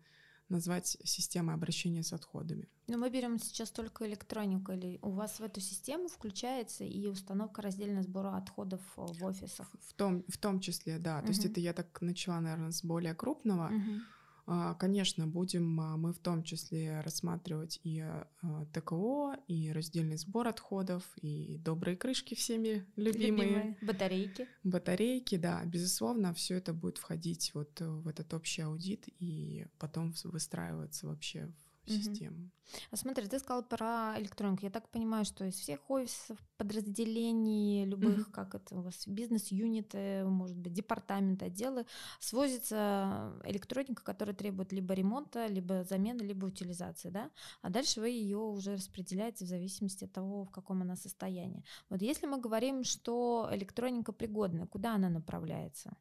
назвать 0.49 0.97
системой 1.05 1.55
обращения 1.55 2.03
с 2.03 2.13
отходами. 2.13 2.69
Но 2.87 2.99
мы 2.99 3.11
берем 3.11 3.39
сейчас 3.39 3.71
только 3.71 4.07
электронику, 4.07 4.73
или 4.73 4.99
у 5.03 5.11
вас 5.11 5.41
в 5.41 5.43
эту 5.43 5.61
систему 5.61 6.09
включается 6.09 6.85
и 6.85 7.07
установка 7.09 7.63
раздельного 7.63 8.05
сбора 8.05 8.37
отходов 8.37 8.81
в 8.97 9.25
офисах? 9.25 9.69
В 9.81 9.93
том, 9.95 10.25
в 10.29 10.39
том 10.39 10.61
числе, 10.61 10.99
да. 10.99 11.21
То 11.23 11.29
есть 11.29 11.45
это 11.45 11.59
я 11.59 11.73
так 11.73 12.01
начала, 12.01 12.41
наверное, 12.41 12.71
с 12.71 12.85
более 12.85 13.15
крупного. 13.15 13.67
Угу. 13.75 14.01
А, 14.47 14.75
конечно, 14.75 15.27
будем 15.27 15.81
а, 15.81 15.97
мы 15.97 16.13
в 16.13 16.19
том 16.19 16.45
числе 16.45 17.01
рассматривать 17.01 17.81
и 17.83 18.01
а, 18.01 18.29
ТКО, 18.73 19.37
и 19.49 19.73
раздельный 19.73 20.17
сбор 20.17 20.47
отходов, 20.47 21.03
и 21.21 21.59
добрые 21.59 21.97
крышки 21.97 22.35
всеми 22.35 22.87
любимые. 22.95 23.49
любимые. 23.49 23.79
Батарейки. 23.83 24.49
Батарейки, 24.63 25.37
да. 25.37 25.65
Безусловно, 25.65 26.33
все 26.33 26.55
это 26.55 26.73
будет 26.73 26.99
входить 26.99 27.51
вот 27.55 27.81
в 27.81 28.07
этот 28.07 28.33
общий 28.35 28.63
аудит 28.63 29.09
и 29.19 29.67
потом 29.79 30.15
выстраиваться 30.25 31.09
вообще 31.09 31.47
в 31.47 31.66
систему. 31.87 32.51
А 32.91 32.97
смотри, 32.97 33.29
ты 33.29 33.39
сказал 33.39 33.63
про 33.63 34.15
электронику. 34.19 34.65
Я 34.65 34.71
так 34.71 34.89
понимаю, 34.89 35.25
что 35.25 35.45
из 35.45 35.55
всех 35.55 35.89
офисов, 35.89 36.39
подразделений, 36.57 37.85
любых, 37.85 38.29
mm-hmm. 38.29 38.33
как 38.33 38.55
это 38.55 38.75
у 38.75 38.81
вас, 38.81 39.07
бизнес-юниты, 39.07 40.25
может 40.25 40.57
быть, 40.57 40.73
департаменты, 40.73 41.47
отделы, 41.47 41.87
свозится 42.19 43.33
электроника, 43.45 44.03
которая 44.03 44.35
требует 44.35 44.73
либо 44.73 44.95
ремонта, 44.95 45.47
либо 45.47 45.85
замены, 45.85 46.23
либо 46.23 46.47
утилизации, 46.47 47.11
да? 47.11 47.31
А 47.63 47.71
дальше 47.71 48.01
вы 48.01 48.11
ее 48.11 48.39
уже 48.39 48.75
распределяете 48.75 49.45
в 49.45 49.49
зависимости 49.49 50.05
от 50.05 50.13
того, 50.13 50.45
в 50.45 50.51
каком 50.51 50.83
она 50.83 50.97
состоянии. 50.97 51.65
Вот 51.89 52.03
если 52.03 52.27
мы 52.27 52.41
говорим, 52.41 52.85
что 52.85 53.49
электроника 53.53 54.13
пригодна, 54.13 54.67
куда 54.67 54.95
она 54.95 55.09
направляется? 55.09 55.97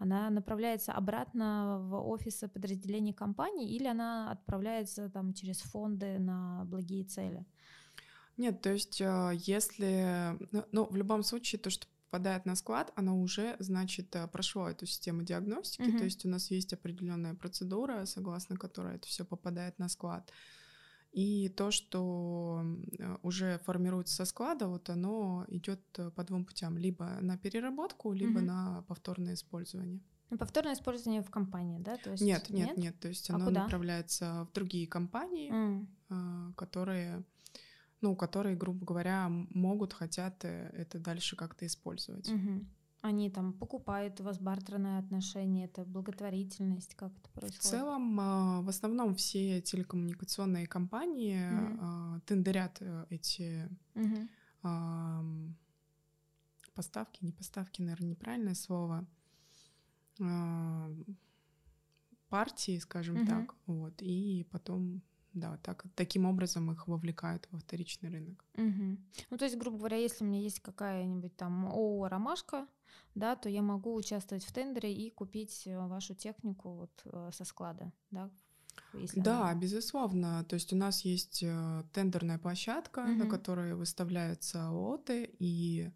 Она 0.00 0.30
направляется 0.30 0.92
обратно 0.92 1.78
в 1.78 2.08
офисы 2.08 2.48
подразделений 2.48 3.12
компании 3.12 3.70
или 3.76 3.86
она 3.86 4.32
отправляется 4.32 5.10
там 5.10 5.34
через 5.34 5.60
фонды 5.60 6.18
на 6.18 6.64
благие 6.64 7.04
цели? 7.04 7.44
Нет, 8.38 8.62
то 8.62 8.72
есть 8.72 9.00
э, 9.02 9.32
если, 9.34 10.38
ну, 10.52 10.64
ну, 10.72 10.86
в 10.86 10.96
любом 10.96 11.22
случае, 11.22 11.58
то, 11.58 11.68
что 11.68 11.86
попадает 12.10 12.46
на 12.46 12.56
склад, 12.56 12.90
оно 12.96 13.20
уже, 13.20 13.56
значит, 13.58 14.16
э, 14.16 14.26
прошло 14.28 14.70
эту 14.70 14.86
систему 14.86 15.22
диагностики, 15.22 15.82
mm-hmm. 15.82 15.98
то 15.98 16.04
есть 16.04 16.24
у 16.24 16.28
нас 16.28 16.50
есть 16.50 16.72
определенная 16.72 17.34
процедура, 17.34 18.06
согласно 18.06 18.56
которой 18.56 18.96
это 18.96 19.06
все 19.06 19.26
попадает 19.26 19.78
на 19.78 19.90
склад. 19.90 20.32
И 21.12 21.48
то, 21.48 21.72
что 21.72 22.62
э, 22.98 23.16
уже 23.22 23.58
формируется 23.64 24.14
со 24.14 24.24
склада, 24.24 24.68
вот 24.68 24.88
оно 24.90 25.44
идет 25.48 25.80
э, 25.98 26.10
по 26.10 26.22
двум 26.22 26.44
путям: 26.44 26.78
либо 26.78 27.18
на 27.20 27.36
переработку, 27.36 28.12
либо 28.12 28.38
угу. 28.38 28.46
на 28.46 28.82
повторное 28.86 29.34
использование. 29.34 30.00
Повторное 30.38 30.74
использование 30.74 31.22
в 31.22 31.30
компании, 31.30 31.80
да? 31.80 31.96
То 31.96 32.12
есть 32.12 32.22
нет, 32.22 32.48
нет, 32.50 32.68
нет, 32.68 32.76
нет. 32.76 33.00
То 33.00 33.08
есть 33.08 33.28
а 33.30 33.34
оно 33.34 33.46
куда? 33.46 33.64
направляется 33.64 34.46
в 34.48 34.54
другие 34.54 34.86
компании, 34.86 35.50
mm. 36.08 36.54
которые, 36.54 37.24
ну, 38.00 38.14
которые, 38.14 38.54
грубо 38.54 38.86
говоря, 38.86 39.28
могут, 39.28 39.92
хотят 39.92 40.44
это 40.44 41.00
дальше 41.00 41.34
как-то 41.34 41.66
использовать. 41.66 42.30
Угу. 42.30 42.64
Они 43.02 43.30
там 43.30 43.54
покупают 43.54 44.20
у 44.20 44.24
вас 44.24 44.38
бартерные 44.38 44.98
отношения, 44.98 45.64
это 45.64 45.84
благотворительность, 45.84 46.94
как 46.94 47.12
это 47.16 47.30
происходит? 47.30 47.62
В 47.62 47.66
целом, 47.66 48.20
а, 48.20 48.60
в 48.60 48.68
основном 48.68 49.14
все 49.14 49.62
телекоммуникационные 49.62 50.66
компании 50.66 51.38
mm-hmm. 51.38 52.20
тендерят 52.26 52.76
э, 52.80 53.06
эти 53.08 53.70
mm-hmm. 53.94 55.54
поставки, 56.74 57.24
не 57.24 57.32
поставки, 57.32 57.80
наверное, 57.80 58.10
неправильное 58.10 58.54
слово, 58.54 59.06
партии, 62.28 62.78
скажем 62.78 63.16
mm-hmm. 63.16 63.26
так, 63.26 63.54
вот, 63.66 64.02
и 64.02 64.46
потом 64.50 65.02
да, 65.32 65.58
так, 65.62 65.84
таким 65.94 66.26
образом 66.26 66.70
их 66.72 66.88
вовлекают 66.88 67.46
во 67.50 67.58
вторичный 67.58 68.10
рынок. 68.10 68.44
Угу. 68.54 68.98
Ну, 69.30 69.36
то 69.36 69.44
есть, 69.44 69.56
грубо 69.56 69.78
говоря, 69.78 69.96
если 69.96 70.24
у 70.24 70.26
меня 70.26 70.40
есть 70.40 70.60
какая-нибудь 70.60 71.36
там 71.36 71.66
ООО 71.66 72.08
«Ромашка», 72.08 72.66
да, 73.14 73.36
то 73.36 73.48
я 73.48 73.62
могу 73.62 73.94
участвовать 73.94 74.44
в 74.44 74.52
тендере 74.52 74.92
и 74.92 75.10
купить 75.10 75.66
э, 75.66 75.78
вашу 75.86 76.14
технику 76.14 76.70
вот 76.74 77.02
э, 77.04 77.30
со 77.32 77.44
склада, 77.44 77.92
да? 78.10 78.30
Если 78.94 79.20
да, 79.20 79.50
она... 79.50 79.60
безусловно. 79.60 80.44
То 80.44 80.54
есть 80.54 80.72
у 80.72 80.76
нас 80.76 81.04
есть 81.04 81.42
э, 81.42 81.82
тендерная 81.92 82.38
площадка, 82.38 83.00
угу. 83.00 83.10
на 83.10 83.26
которой 83.26 83.74
выставляются 83.74 84.70
лоты, 84.70 85.30
и 85.38 85.90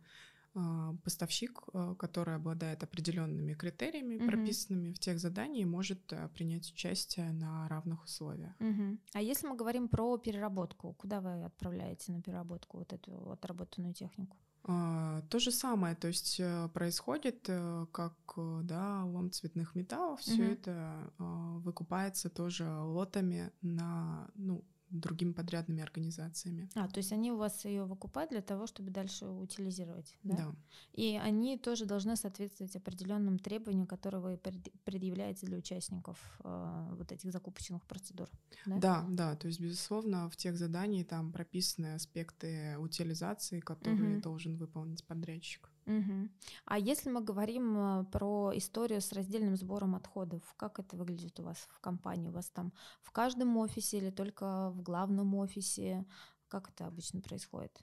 а, 0.57 0.95
поставщик, 1.03 1.63
который 1.99 2.37
обладает 2.37 2.85
определенными 2.85 3.55
критериями, 3.55 4.17
угу. 4.17 4.27
прописанными 4.27 4.93
в 4.93 5.01
тех 5.01 5.19
заданиях, 5.19 5.69
может 5.69 6.13
принять 6.35 6.71
участие 6.71 7.33
на 7.33 7.69
равных 7.69 8.05
условиях. 8.05 8.55
Угу. 8.61 8.99
А 9.15 9.21
если 9.21 9.49
мы 9.49 9.57
говорим 9.57 9.89
про 9.89 10.17
переработку, 10.17 10.93
куда 10.93 11.21
вы 11.21 11.45
отправляете 11.45 12.13
на 12.13 12.23
переработку 12.23 12.79
вот 12.79 12.93
эту 12.93 13.33
отработанную 13.33 13.95
технику? 13.95 14.37
А, 14.67 15.21
то 15.29 15.39
же 15.39 15.51
самое, 15.51 15.95
то 15.95 16.09
есть 16.09 16.41
э, 16.41 16.69
происходит, 16.73 17.45
э, 17.49 17.87
как 17.93 18.15
да, 18.63 19.05
лом 19.05 19.31
цветных 19.31 19.75
металлов, 19.75 20.21
все 20.21 20.43
угу. 20.43 20.53
это 20.53 21.13
выкупается 21.19 22.31
тоже 22.31 22.67
лотами 22.69 23.53
на 23.61 24.31
ну, 24.35 24.65
другими 24.91 25.33
подрядными 25.33 25.83
организациями. 25.83 26.69
А, 26.75 26.89
то 26.89 26.99
есть 26.99 27.13
они 27.13 27.33
у 27.33 27.37
вас 27.37 27.65
ее 27.65 27.85
выкупают 27.85 28.31
для 28.31 28.43
того, 28.43 28.67
чтобы 28.67 28.91
дальше 28.91 29.27
утилизировать, 29.27 30.17
да? 30.23 30.37
Да. 30.37 30.55
И 30.93 31.21
они 31.23 31.59
тоже 31.59 31.87
должны 31.87 32.17
соответствовать 32.17 32.77
определенным 32.77 33.39
требованиям, 33.39 33.87
которые 33.87 34.21
вы 34.21 34.41
предъявляете 34.85 35.47
для 35.47 35.59
участников 35.59 36.19
э, 36.45 36.89
вот 36.93 37.13
этих 37.13 37.33
закупочных 37.33 37.85
процедур. 37.87 38.29
Да? 38.67 38.79
да, 38.79 39.07
да. 39.09 39.37
То 39.37 39.49
есть, 39.49 39.61
безусловно, 39.61 40.29
в 40.31 40.37
тех 40.37 40.57
заданиях 40.57 41.07
там 41.09 41.33
прописаны 41.33 41.95
аспекты 41.95 42.77
утилизации, 42.79 43.61
которые 43.61 44.15
угу. 44.15 44.23
должен 44.23 44.57
выполнить 44.57 45.05
подрядчик. 45.05 45.71
Угу. 45.87 46.29
А 46.65 46.79
если 46.79 47.11
мы 47.11 47.21
говорим 47.23 47.77
э, 47.77 48.05
про 48.05 48.53
историю 48.55 49.01
с 49.01 49.13
раздельным 49.13 49.57
сбором 49.57 49.95
отходов, 49.95 50.43
как 50.57 50.79
это 50.79 50.97
выглядит 50.97 51.39
у 51.41 51.43
вас 51.43 51.59
в 51.71 51.81
компании? 51.81 52.29
У 52.29 52.33
вас 52.33 52.49
там 52.49 52.73
в 53.03 53.11
каждом 53.11 53.57
офисе 53.57 53.99
или 53.99 54.11
только 54.11 54.71
в 54.71 54.83
главном 54.83 55.35
офисе? 55.35 56.07
Как 56.49 56.71
это 56.71 56.87
обычно 56.87 57.21
происходит? 57.21 57.79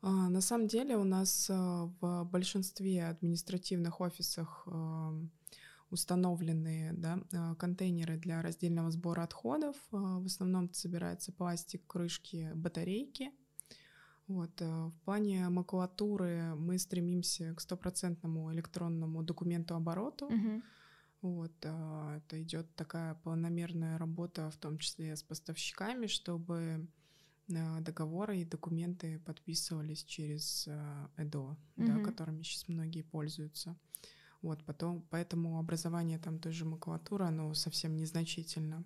А, 0.00 0.28
на 0.28 0.40
самом 0.40 0.66
деле 0.66 0.96
у 0.96 1.04
нас 1.04 1.50
э, 1.50 1.54
в 1.54 2.24
большинстве 2.24 3.06
административных 3.06 4.00
офисах 4.00 4.66
эм, 4.66 5.30
установлены 5.90 6.92
да, 6.94 7.18
э, 7.32 7.54
контейнеры 7.56 8.16
для 8.16 8.40
раздельного 8.40 8.90
сбора 8.90 9.24
отходов. 9.24 9.76
В 9.90 10.24
основном 10.24 10.72
собирается 10.72 11.32
пластик, 11.32 11.86
крышки, 11.86 12.50
батарейки— 12.54 13.30
вот. 14.26 14.62
Э, 14.62 14.86
в 14.86 15.00
плане 15.04 15.48
макулатуры 15.48 16.54
мы 16.56 16.78
стремимся 16.78 17.54
к 17.54 17.60
стопроцентному 17.60 18.52
электронному 18.52 19.22
документу 19.22 19.74
обороту. 19.74 20.26
Угу. 20.26 20.62
Вот, 21.22 21.52
э, 21.62 22.16
это 22.18 22.42
идет 22.42 22.74
такая 22.74 23.14
планомерная 23.14 23.98
работа, 23.98 24.50
в 24.50 24.56
том 24.56 24.78
числе 24.78 25.16
с 25.16 25.22
поставщиками, 25.22 26.06
чтобы 26.06 26.88
э, 27.48 27.80
договоры 27.80 28.38
и 28.38 28.44
документы 28.44 29.18
подписывались 29.20 30.04
через 30.04 30.68
ЭДО, 31.16 31.40
угу. 31.40 31.56
да, 31.76 31.98
которыми 31.98 32.42
сейчас 32.42 32.68
многие 32.68 33.02
пользуются. 33.02 33.76
Вот, 34.42 34.62
потом, 34.64 35.02
поэтому 35.08 35.58
образование 35.58 36.18
там 36.18 36.38
той 36.38 36.52
же 36.52 36.66
макулатуры, 36.66 37.24
оно 37.24 37.54
совсем 37.54 37.96
незначительно. 37.96 38.84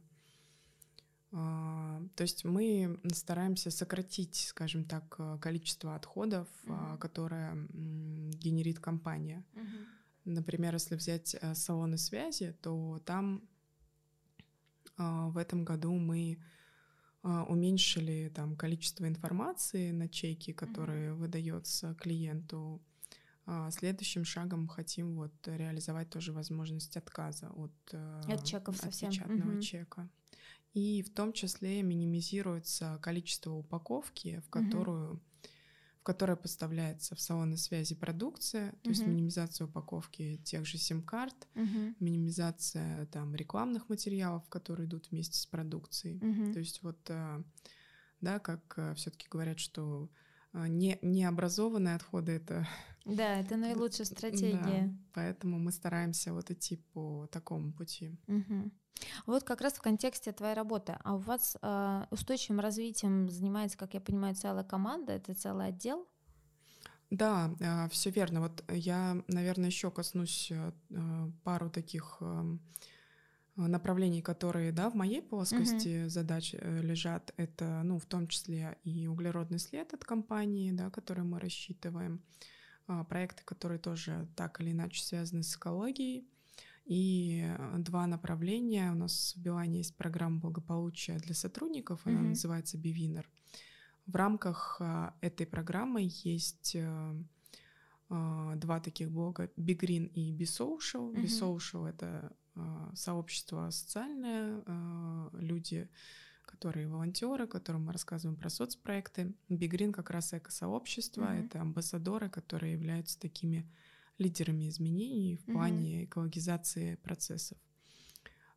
А, 1.31 2.03
то 2.15 2.23
есть 2.23 2.45
мы 2.45 2.99
стараемся 3.13 3.71
сократить, 3.71 4.47
скажем 4.49 4.85
так, 4.85 5.15
э, 5.19 5.39
количество 5.41 5.95
отходов, 5.95 6.49
mm-hmm. 6.65 6.99
которое 6.99 7.55
генерит 7.73 8.79
компания. 8.79 9.45
Mm-hmm. 9.55 9.87
Например, 10.25 10.75
если 10.75 10.95
взять 10.95 11.37
э, 11.39 11.55
салоны 11.55 11.99
связи, 11.99 12.57
то 12.63 13.01
там 13.05 13.43
а, 14.97 15.29
в 15.29 15.37
этом 15.37 15.65
году 15.65 15.95
мы 15.95 16.39
уменьшили 17.23 18.33
там 18.35 18.57
количество 18.57 19.07
информации 19.07 19.91
на 19.91 20.09
чеке, 20.09 20.55
который 20.55 21.09
mm-hmm. 21.09 21.15
выдается 21.15 21.95
клиенту. 21.97 22.81
Следующим 23.71 24.25
шагом 24.25 24.69
хотим 24.69 25.17
вот 25.17 25.33
реализовать 25.47 26.11
тоже 26.11 26.33
возможность 26.33 26.97
отказа 26.97 27.51
от, 27.51 27.73
от 27.93 28.45
чеков 28.45 28.77
от 28.77 28.83
совсем. 28.83 29.11
печатного 29.11 29.51
mm-hmm. 29.51 29.61
чека 29.61 30.09
и 30.75 31.03
в 31.03 31.13
том 31.13 31.33
числе 31.33 31.83
минимизируется 31.83 32.99
количество 33.03 33.53
упаковки, 33.53 34.43
в 34.47 34.51
которую 34.51 35.15
угу. 35.15 35.21
в 36.01 36.03
которой 36.03 36.37
поставляется 36.37 37.15
в 37.15 37.21
салоны 37.21 37.57
связи 37.57 37.95
продукция, 37.95 38.73
то 38.73 38.79
угу. 38.85 38.91
есть 38.91 39.07
минимизация 39.07 39.67
упаковки 39.67 40.41
тех 40.45 40.67
же 40.67 40.79
сим-карт, 40.79 41.49
угу. 41.55 41.95
минимизация 42.01 43.07
там 43.07 43.35
рекламных 43.35 43.89
материалов, 43.89 44.49
которые 44.49 44.87
идут 44.87 45.11
вместе 45.11 45.39
с 45.39 45.47
продукцией. 45.47 46.17
Угу. 46.17 46.53
То 46.53 46.59
есть 46.59 46.83
вот 46.83 46.99
э, 47.09 47.43
да, 48.21 48.39
как 48.39 48.75
э, 48.77 48.95
все-таки 48.95 49.27
говорят, 49.31 49.59
что 49.59 50.11
э, 50.53 50.67
не, 50.69 50.99
необразованные 51.03 51.97
отходы 51.97 52.33
это 52.33 52.67
да, 53.05 53.41
это 53.41 53.57
наилучшая 53.57 54.07
стратегия. 54.07 54.89
Да, 54.89 54.95
поэтому 55.15 55.59
мы 55.59 55.73
стараемся 55.73 56.33
вот 56.33 56.51
идти 56.51 56.77
по 56.93 57.27
такому 57.31 57.73
пути. 57.73 58.19
Угу. 58.27 58.71
Вот 59.27 59.45
как 59.45 59.61
раз 59.61 59.75
в 59.75 59.83
контексте 59.83 60.33
твоей 60.33 60.55
работы. 60.55 60.99
А 61.05 61.15
у 61.15 61.19
вас 61.19 61.57
э, 61.61 62.05
устойчивым 62.11 62.61
развитием 62.61 63.29
занимается, 63.29 63.79
как 63.79 63.95
я 63.95 64.01
понимаю, 64.01 64.35
целая 64.35 64.65
команда, 64.65 65.13
это 65.13 65.35
целый 65.35 65.69
отдел? 65.69 66.07
Да, 67.11 67.51
э, 67.61 67.89
все 67.91 68.11
верно. 68.11 68.41
Вот 68.41 68.65
я, 68.69 69.23
наверное, 69.29 69.67
еще 69.67 69.91
коснусь 69.91 70.51
э, 70.51 70.73
пару 71.43 71.71
таких 71.71 72.19
э, 72.21 72.57
направлений, 73.57 74.23
которые, 74.23 74.73
да, 74.73 74.91
в 74.91 74.95
моей 74.95 75.23
плоскости 75.23 76.03
угу. 76.03 76.11
задач 76.11 76.55
э, 76.55 76.81
лежат. 76.81 77.33
Это, 77.37 77.83
ну, 77.85 77.99
в 77.99 78.07
том 78.07 78.29
числе 78.29 78.79
и 78.85 79.07
углеродный 79.07 79.59
след 79.59 79.93
от 79.95 80.05
компании, 80.05 80.71
да, 80.73 80.91
который 80.91 81.25
мы 81.25 81.41
рассчитываем, 81.41 82.23
э, 82.87 83.05
проекты, 83.09 83.43
которые 83.45 83.79
тоже 83.79 84.29
так 84.37 84.61
или 84.61 84.73
иначе 84.73 85.03
связаны 85.03 85.43
с 85.43 85.57
экологией 85.57 86.29
И 86.89 87.47
два 87.79 88.07
направления. 88.07 88.91
У 88.91 88.95
нас 88.95 89.35
в 89.37 89.41
Билайне 89.43 89.79
есть 89.79 89.95
программа 89.97 90.41
благополучия 90.41 91.19
для 91.19 91.35
сотрудников, 91.35 92.01
она 92.05 92.21
mm-hmm. 92.21 92.29
называется 92.31 92.79
Бивинер. 92.79 93.29
В 94.07 94.17
рамках 94.17 94.81
этой 95.21 95.47
программы 95.47 96.09
есть 96.25 96.75
два 98.09 98.81
таких 98.81 99.11
блога 99.11 99.51
Big 99.59 99.81
Green 99.81 100.07
и 100.07 100.33
Be 100.33 100.47
Social. 100.47 101.13
Mm-hmm. 101.13 101.23
Be 101.23 101.27
Social— 101.27 101.87
это 101.89 102.33
сообщество 102.95 103.69
социальное, 103.71 104.63
люди 105.35 105.89
которые 106.47 106.89
волонтеры, 106.89 107.47
которым 107.47 107.85
мы 107.85 107.93
рассказываем 107.93 108.39
про 108.39 108.49
соцпроекты. 108.49 109.35
Бигрин 109.51 109.93
как 109.93 110.09
раз 110.09 110.33
эко-сообщество, 110.33 111.25
mm-hmm. 111.25 111.45
это 111.45 111.61
амбассадоры, 111.61 112.31
которые 112.31 112.73
являются 112.73 113.21
такими 113.21 113.71
лидерами 114.19 114.69
изменений 114.69 115.37
в 115.37 115.45
плане 115.45 116.01
mm-hmm. 116.01 116.05
экологизации 116.05 116.95
процессов. 116.97 117.59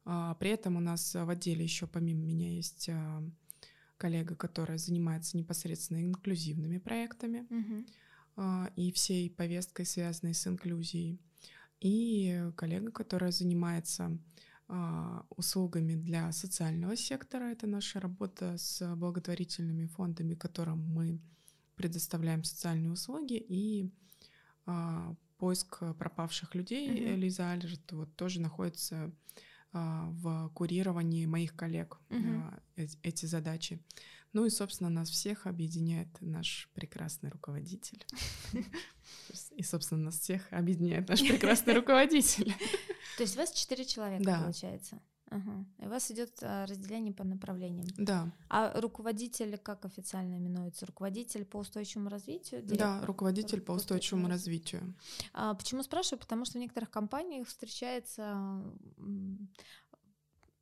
А, 0.05 0.35
при 0.35 0.49
этом 0.49 0.75
у 0.75 0.79
нас 0.79 1.13
в 1.13 1.29
отделе 1.29 1.63
еще 1.63 1.87
помимо 1.87 2.25
меня 2.25 2.49
есть 2.49 2.89
а, 2.89 3.23
коллега, 3.97 4.35
которая 4.35 4.77
занимается 4.77 5.37
непосредственно 5.37 6.01
инклюзивными 6.01 6.79
проектами 6.79 7.45
mm-hmm. 7.49 8.73
и 8.75 8.91
всей 8.91 9.29
повесткой, 9.29 9.85
связанной 9.85 10.33
с 10.33 10.47
инклюзией, 10.47 11.19
и 11.79 12.49
коллега, 12.55 12.91
которая 12.91 13.31
занимается 13.31 14.17
услугами 15.35 15.95
для 15.95 16.31
социального 16.31 16.95
сектора. 16.95 17.51
Это 17.51 17.67
наша 17.67 17.99
работа 17.99 18.57
с 18.57 18.95
благотворительными 18.95 19.85
фондами, 19.85 20.33
которым 20.33 20.79
мы 20.79 21.19
предоставляем 21.75 22.43
социальные 22.45 22.91
услуги 22.91 23.33
и 23.35 23.91
поиск 25.41 25.79
пропавших 25.97 26.53
людей. 26.53 26.87
Mm-hmm. 26.87 27.15
Лиза 27.15 27.49
Альжет 27.49 27.91
вот 27.91 28.15
тоже 28.15 28.39
находится 28.39 29.11
а, 29.73 30.07
в 30.11 30.49
курировании 30.53 31.25
моих 31.25 31.55
коллег 31.55 31.97
mm-hmm. 32.09 32.99
эти 33.01 33.25
задачи. 33.25 33.79
Ну 34.33 34.45
и, 34.45 34.51
собственно, 34.51 34.91
нас 34.91 35.09
всех 35.09 35.47
объединяет 35.47 36.09
наш 36.21 36.69
прекрасный 36.75 37.31
руководитель. 37.31 38.05
И, 39.57 39.63
собственно, 39.63 40.03
нас 40.03 40.19
всех 40.19 40.47
объединяет 40.51 41.09
наш 41.09 41.21
прекрасный 41.27 41.73
руководитель. 41.73 42.53
То 43.17 43.23
есть 43.23 43.35
у 43.35 43.39
вас 43.39 43.51
четыре 43.51 43.83
человека, 43.83 44.43
получается? 44.43 45.01
Ага. 45.31 45.65
И 45.79 45.85
у 45.85 45.89
вас 45.89 46.11
идет 46.11 46.31
а, 46.41 46.65
разделение 46.65 47.13
по 47.13 47.23
направлениям. 47.23 47.87
Да. 47.97 48.29
А 48.49 48.79
руководитель 48.81 49.57
как 49.57 49.85
официально 49.85 50.35
именуется? 50.35 50.85
Руководитель 50.85 51.45
по 51.45 51.57
устойчивому 51.57 52.09
развитию? 52.09 52.61
Директор? 52.61 52.99
Да, 52.99 53.05
руководитель 53.05 53.61
по 53.61 53.71
устойчивому 53.71 54.27
развитию. 54.27 54.93
А, 55.33 55.53
почему 55.53 55.83
спрашиваю? 55.83 56.19
Потому 56.19 56.43
что 56.43 56.57
в 56.57 56.61
некоторых 56.61 56.91
компаниях 56.91 57.47
встречается 57.47 58.61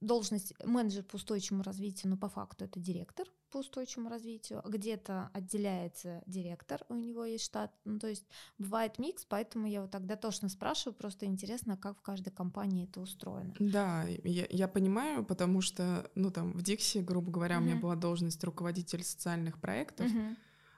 должность 0.02 0.54
менеджер 0.64 1.04
по 1.04 1.16
устойчивому 1.16 1.64
развитию, 1.64 2.12
но 2.12 2.18
по 2.18 2.30
факту 2.30 2.66
это 2.66 2.80
директор 2.80 3.28
по 3.50 3.58
устойчивому 3.58 4.10
развитию, 4.10 4.62
где-то 4.66 5.30
отделяется 5.34 6.22
директор, 6.26 6.86
у 6.90 6.96
него 6.96 7.26
есть 7.26 7.46
штат, 7.46 7.74
ну, 7.84 8.00
то 8.00 8.08
есть 8.08 8.26
бывает 8.58 9.00
микс, 9.00 9.26
поэтому 9.26 9.68
я 9.68 9.82
вот 9.82 9.92
тогда 9.92 10.16
точно 10.16 10.50
спрашиваю, 10.50 10.96
просто 10.96 11.26
интересно, 11.26 11.78
как 11.78 11.98
в 11.98 12.02
каждой 12.02 12.32
компании 12.32 12.86
это 12.86 13.02
устроено. 13.02 13.54
Да, 13.60 14.06
я, 14.24 14.46
я 14.50 14.68
понимаю, 14.68 15.26
потому 15.26 15.62
что, 15.62 16.10
ну, 16.16 16.32
там, 16.32 16.54
в 16.54 16.62
Дикси, 16.62 17.00
грубо 17.00 17.32
говоря, 17.32 17.56
uh-huh. 17.56 17.60
у 17.60 17.64
меня 17.64 17.76
была 17.76 17.96
должность 17.96 18.44
руководитель 18.44 19.04
социальных 19.04 19.60
проектов, 19.60 20.12
uh-huh. 20.12 20.36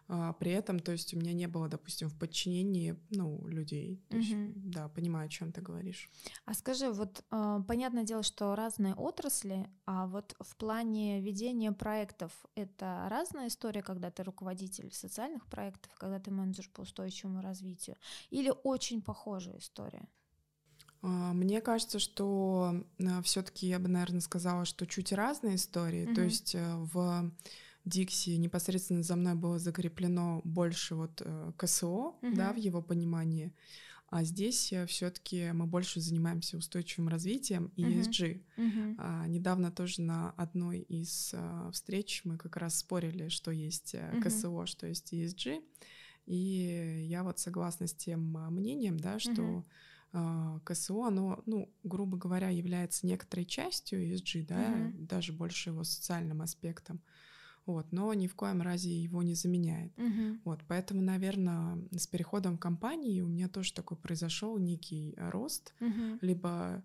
А, 0.08 0.34
при 0.34 0.52
этом, 0.52 0.80
то 0.80 0.92
есть 0.92 1.14
у 1.14 1.18
меня 1.18 1.34
не 1.34 1.48
было, 1.48 1.68
допустим, 1.68 2.10
в 2.10 2.18
подчинении, 2.18 2.96
ну, 3.10 3.46
людей. 3.48 4.04
То 4.10 4.18
есть, 4.18 4.34
да, 4.56 4.90
понимаю, 4.90 5.28
о 5.28 5.30
чем 5.30 5.52
ты 5.52 5.62
говоришь. 5.62 6.10
А 6.46 6.54
скажи, 6.54 6.92
вот 6.92 7.24
э, 7.32 7.60
понятное 7.68 8.04
дело, 8.04 8.24
что 8.24 8.56
разные 8.56 8.94
отрасли, 8.94 9.70
а 9.86 10.08
вот 10.08 10.36
в 10.40 10.56
плане 10.56 11.22
ведения 11.22 11.72
проектов 11.72 12.32
это 12.56 13.08
разная 13.10 13.48
история, 13.48 13.82
когда 13.82 14.12
ты 14.12 14.24
руководитель 14.24 14.92
социальных 14.92 15.46
проектов, 15.48 15.92
когда 15.98 16.20
ты 16.20 16.32
менеджер 16.32 16.70
по 16.74 16.82
устойчивому 16.82 17.42
развитию, 17.42 17.96
или 18.30 18.54
очень 18.64 19.02
похожая 19.02 19.58
история? 19.60 20.08
А, 21.02 21.34
мне 21.34 21.62
кажется, 21.62 22.00
что 22.00 22.86
все-таки 23.24 23.68
я 23.68 23.80
бы, 23.80 23.88
наверное, 23.88 24.22
сказала, 24.22 24.66
что 24.66 24.86
чуть 24.86 25.12
разные 25.12 25.56
истории. 25.56 26.08
Mm-hmm. 26.08 26.16
То 26.16 26.22
есть 26.22 26.56
э, 26.56 26.76
в 26.76 27.32
Дикси 27.86 28.32
непосредственно 28.38 29.04
за 29.04 29.16
мной 29.16 29.36
было 29.36 29.58
закреплено 29.58 30.42
больше 30.44 30.96
вот 30.96 31.22
э, 31.26 31.52
КСО, 31.58 32.14
uh-huh. 32.22 32.36
да, 32.36 32.54
в 32.54 32.58
его 32.58 32.82
понимании. 32.82 33.54
А 34.12 34.24
здесь 34.24 34.72
э, 34.74 34.86
все-таки 34.86 35.52
мы 35.54 35.66
больше 35.66 36.00
занимаемся 36.00 36.58
устойчивым 36.58 37.08
развитием 37.08 37.72
и. 37.78 37.84
ESG. 37.84 38.44
Uh-huh. 38.58 38.96
А, 39.00 39.26
недавно 39.28 39.72
тоже 39.72 40.02
на 40.02 40.32
одной 40.32 40.80
из 40.80 41.32
а, 41.34 41.72
встреч 41.72 42.22
мы 42.24 42.38
как 42.38 42.58
раз 42.58 42.80
спорили, 42.80 43.30
что 43.30 43.52
есть 43.52 43.96
uh-huh. 43.96 44.22
КСО, 44.22 44.66
что 44.66 44.86
есть 44.86 45.12
ESG. 45.14 45.64
И 46.28 47.06
я 47.08 47.24
вот 47.24 47.40
согласна 47.40 47.88
с 47.88 47.96
тем 47.96 48.32
мнением, 48.52 49.00
да, 49.00 49.18
что 49.18 49.66
uh-huh. 50.14 50.60
КСО, 50.66 51.08
оно, 51.08 51.42
ну, 51.46 51.74
грубо 51.84 52.18
говоря, 52.18 52.50
является 52.50 53.08
некоторой 53.08 53.46
частью 53.46 54.06
ESG, 54.06 54.46
да, 54.46 54.76
uh-huh. 54.76 55.08
даже 55.08 55.34
больше 55.34 55.70
его 55.70 55.84
социальным 55.84 56.42
аспектом 56.42 57.02
вот, 57.66 57.92
но 57.92 58.14
ни 58.14 58.28
в 58.28 58.36
коем 58.36 58.62
разе 58.62 58.90
его 58.90 59.22
не 59.24 59.36
заменяет. 59.36 59.98
Угу. 59.98 60.40
Вот, 60.46 60.62
поэтому, 60.68 61.02
наверное, 61.02 61.78
с 61.92 62.08
переходом 62.08 62.58
компании 62.58 63.22
у 63.22 63.28
меня 63.28 63.48
тоже 63.48 63.74
такой 63.74 63.98
произошел 63.98 64.58
некий 64.58 65.16
рост, 65.18 65.74
угу. 65.80 66.18
либо 66.22 66.84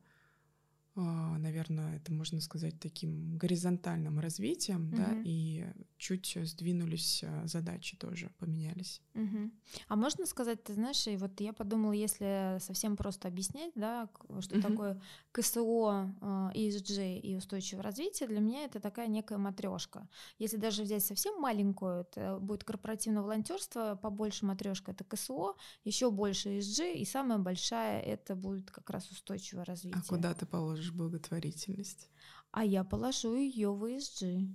наверное, 1.03 1.97
это 1.97 2.13
можно 2.13 2.41
сказать 2.41 2.81
таким 2.81 3.37
горизонтальным 3.37 4.19
развитием, 4.19 4.89
угу. 4.89 4.97
да, 4.97 5.09
и 5.25 5.67
чуть 5.99 6.37
сдвинулись 6.43 7.23
а, 7.25 7.47
задачи 7.47 7.97
тоже, 7.97 8.31
поменялись. 8.39 9.03
Угу. 9.15 9.51
А 9.89 9.97
можно 9.97 10.27
сказать, 10.27 10.63
ты 10.65 10.75
знаешь, 10.75 11.07
и 11.07 11.17
вот 11.17 11.41
я 11.41 11.53
подумала, 11.53 11.93
если 11.93 12.59
совсем 12.61 12.97
просто 12.97 13.29
объяснять, 13.29 13.73
да, 13.75 14.09
что 14.41 14.59
угу. 14.59 14.69
такое 14.69 15.03
КСО, 15.33 16.15
ESG 16.55 17.21
и 17.21 17.37
устойчивое 17.37 17.83
развитие, 17.83 18.29
для 18.29 18.41
меня 18.41 18.65
это 18.65 18.81
такая 18.81 19.07
некая 19.07 19.39
матрешка. 19.39 20.09
Если 20.39 20.57
даже 20.57 20.83
взять 20.83 21.05
совсем 21.05 21.41
маленькую, 21.41 22.03
это 22.03 22.39
будет 22.39 22.65
корпоративное 22.65 23.23
волонтерство, 23.23 23.99
побольше 24.01 24.47
матрешка 24.47 24.93
это 24.93 25.05
КСО, 25.05 25.57
еще 25.85 26.11
больше 26.11 26.59
ESG, 26.59 26.95
и 26.95 27.05
самая 27.05 27.39
большая 27.39 28.01
это 28.01 28.35
будет 28.35 28.71
как 28.71 28.89
раз 28.91 29.11
устойчивое 29.11 29.63
а 29.63 29.67
развитие. 29.67 30.03
А 30.03 30.09
куда 30.09 30.35
ты 30.35 30.47
положишь? 30.47 30.86
Положишь 30.87 30.93
благотворительность? 30.93 32.11
А 32.51 32.65
я 32.65 32.85
положу 32.85 33.37
ее 33.37 33.71
в 33.71 33.85
ESG. 33.85 34.49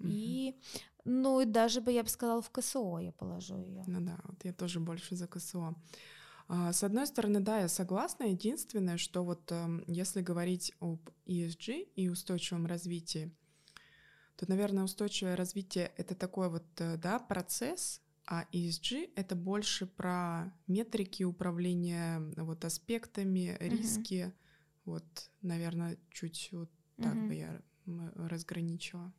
Угу. 0.00 0.08
И, 0.08 0.54
ну, 1.04 1.40
и 1.40 1.44
даже 1.44 1.80
бы 1.80 1.92
я 1.92 2.02
бы 2.02 2.08
сказала, 2.08 2.42
в 2.42 2.50
КСО 2.50 2.98
я 2.98 3.12
положу 3.12 3.58
ее. 3.58 3.84
Ну 3.86 4.00
да, 4.00 4.18
вот 4.24 4.44
я 4.44 4.52
тоже 4.52 4.80
больше 4.80 5.16
за 5.16 5.26
КСО. 5.26 5.74
А, 6.48 6.72
с 6.72 6.82
одной 6.82 7.06
стороны, 7.06 7.40
да, 7.40 7.60
я 7.60 7.68
согласна. 7.68 8.24
Единственное, 8.24 8.96
что 8.96 9.24
вот 9.24 9.52
эм, 9.52 9.84
если 9.86 10.22
говорить 10.22 10.72
об 10.80 11.10
ESG 11.26 11.88
и 11.96 12.08
устойчивом 12.08 12.66
развитии, 12.66 13.30
то, 14.36 14.48
наверное, 14.48 14.84
устойчивое 14.84 15.36
развитие— 15.36 15.92
это 15.96 16.14
такой 16.14 16.48
вот, 16.48 16.64
э, 16.78 16.96
да, 16.96 17.18
процесс, 17.18 18.00
а 18.24 18.44
ESG— 18.52 19.10
это 19.16 19.34
больше 19.34 19.86
про 19.86 20.52
метрики 20.66 21.24
управления 21.24 22.20
вот 22.36 22.64
аспектами, 22.64 23.56
риски, 23.60 24.14
uh-huh 24.14 24.32
вот, 24.88 25.30
наверное, 25.42 25.98
чуть 26.10 26.48
вот 26.52 26.70
так 26.96 27.14
угу. 27.14 27.28
бы 27.28 27.34
я 27.34 27.60
разграничила. 28.16 29.12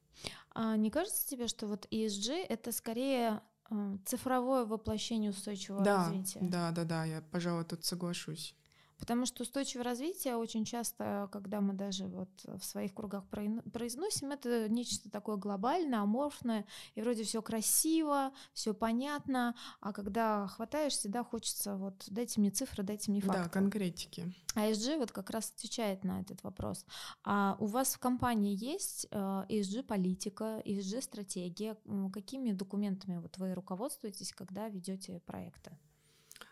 А 0.51 0.75
не 0.75 0.89
кажется 0.89 1.27
тебе, 1.27 1.47
что 1.47 1.67
вот 1.67 1.87
ESG 1.91 2.45
это 2.49 2.71
скорее 2.71 3.41
э, 3.69 3.97
цифровое 4.05 4.65
воплощение 4.65 5.31
устойчивого 5.31 5.83
да, 5.83 5.97
развития? 5.97 6.39
Да, 6.41 6.71
да, 6.71 6.83
да, 6.83 7.05
я, 7.05 7.21
пожалуй, 7.21 7.65
тут 7.65 7.85
соглашусь. 7.85 8.55
Потому 8.99 9.25
что 9.25 9.43
устойчивое 9.43 9.85
развитие 9.85 10.35
очень 10.35 10.65
часто, 10.65 11.29
когда 11.31 11.61
мы 11.61 11.73
даже 11.73 12.05
вот 12.07 12.29
в 12.45 12.63
своих 12.63 12.93
кругах 12.93 13.25
произносим, 13.27 14.31
это 14.31 14.67
нечто 14.69 15.09
такое 15.09 15.37
глобальное, 15.37 15.99
аморфное, 15.99 16.65
и 16.95 17.01
вроде 17.01 17.23
все 17.23 17.41
красиво, 17.41 18.33
все 18.53 18.73
понятно, 18.73 19.55
а 19.79 19.93
когда 19.93 20.47
хватаешься, 20.47 21.09
да, 21.09 21.23
хочется 21.23 21.77
вот 21.77 22.03
дайте 22.07 22.41
мне 22.41 22.51
цифры, 22.51 22.83
дайте 22.83 23.11
мне 23.11 23.21
факты. 23.21 23.43
Да, 23.43 23.49
конкретики. 23.49 24.33
А 24.55 24.67
ESG 24.67 24.97
вот 24.97 25.11
как 25.11 25.29
раз 25.29 25.53
отвечает 25.55 26.03
на 26.03 26.21
этот 26.21 26.43
вопрос. 26.43 26.85
А 27.23 27.55
у 27.59 27.67
вас 27.67 27.93
в 27.93 27.99
компании 27.99 28.55
есть 28.55 29.07
э, 29.11 29.45
ESG-политика, 29.49 30.61
ESG-стратегия? 30.65 31.77
Какими 32.11 32.51
документами 32.51 33.17
вот 33.17 33.37
вы 33.37 33.53
руководствуетесь, 33.53 34.33
когда 34.33 34.67
ведете 34.67 35.21
проекты? 35.25 35.71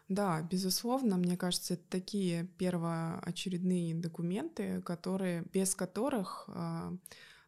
Да, 0.09 0.41
безусловно, 0.41 1.17
мне 1.17 1.35
кажется, 1.35 1.73
это 1.73 1.83
такие 1.89 2.45
первоочередные 2.57 3.93
документы, 3.93 4.81
которые, 4.81 5.43
без 5.51 5.75
которых 5.75 6.45
э, 6.47 6.97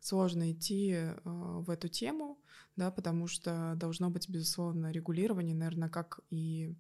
сложно 0.01 0.51
идти 0.51 0.91
э, 0.93 1.15
в 1.23 1.69
эту 1.69 1.87
тему, 1.87 2.37
да, 2.75 2.91
потому 2.91 3.27
что 3.27 3.75
должно 3.77 4.09
быть, 4.09 4.27
безусловно, 4.29 4.91
регулирование, 4.91 5.55
наверное, 5.55 5.89
как 5.89 6.19
и 6.31 6.75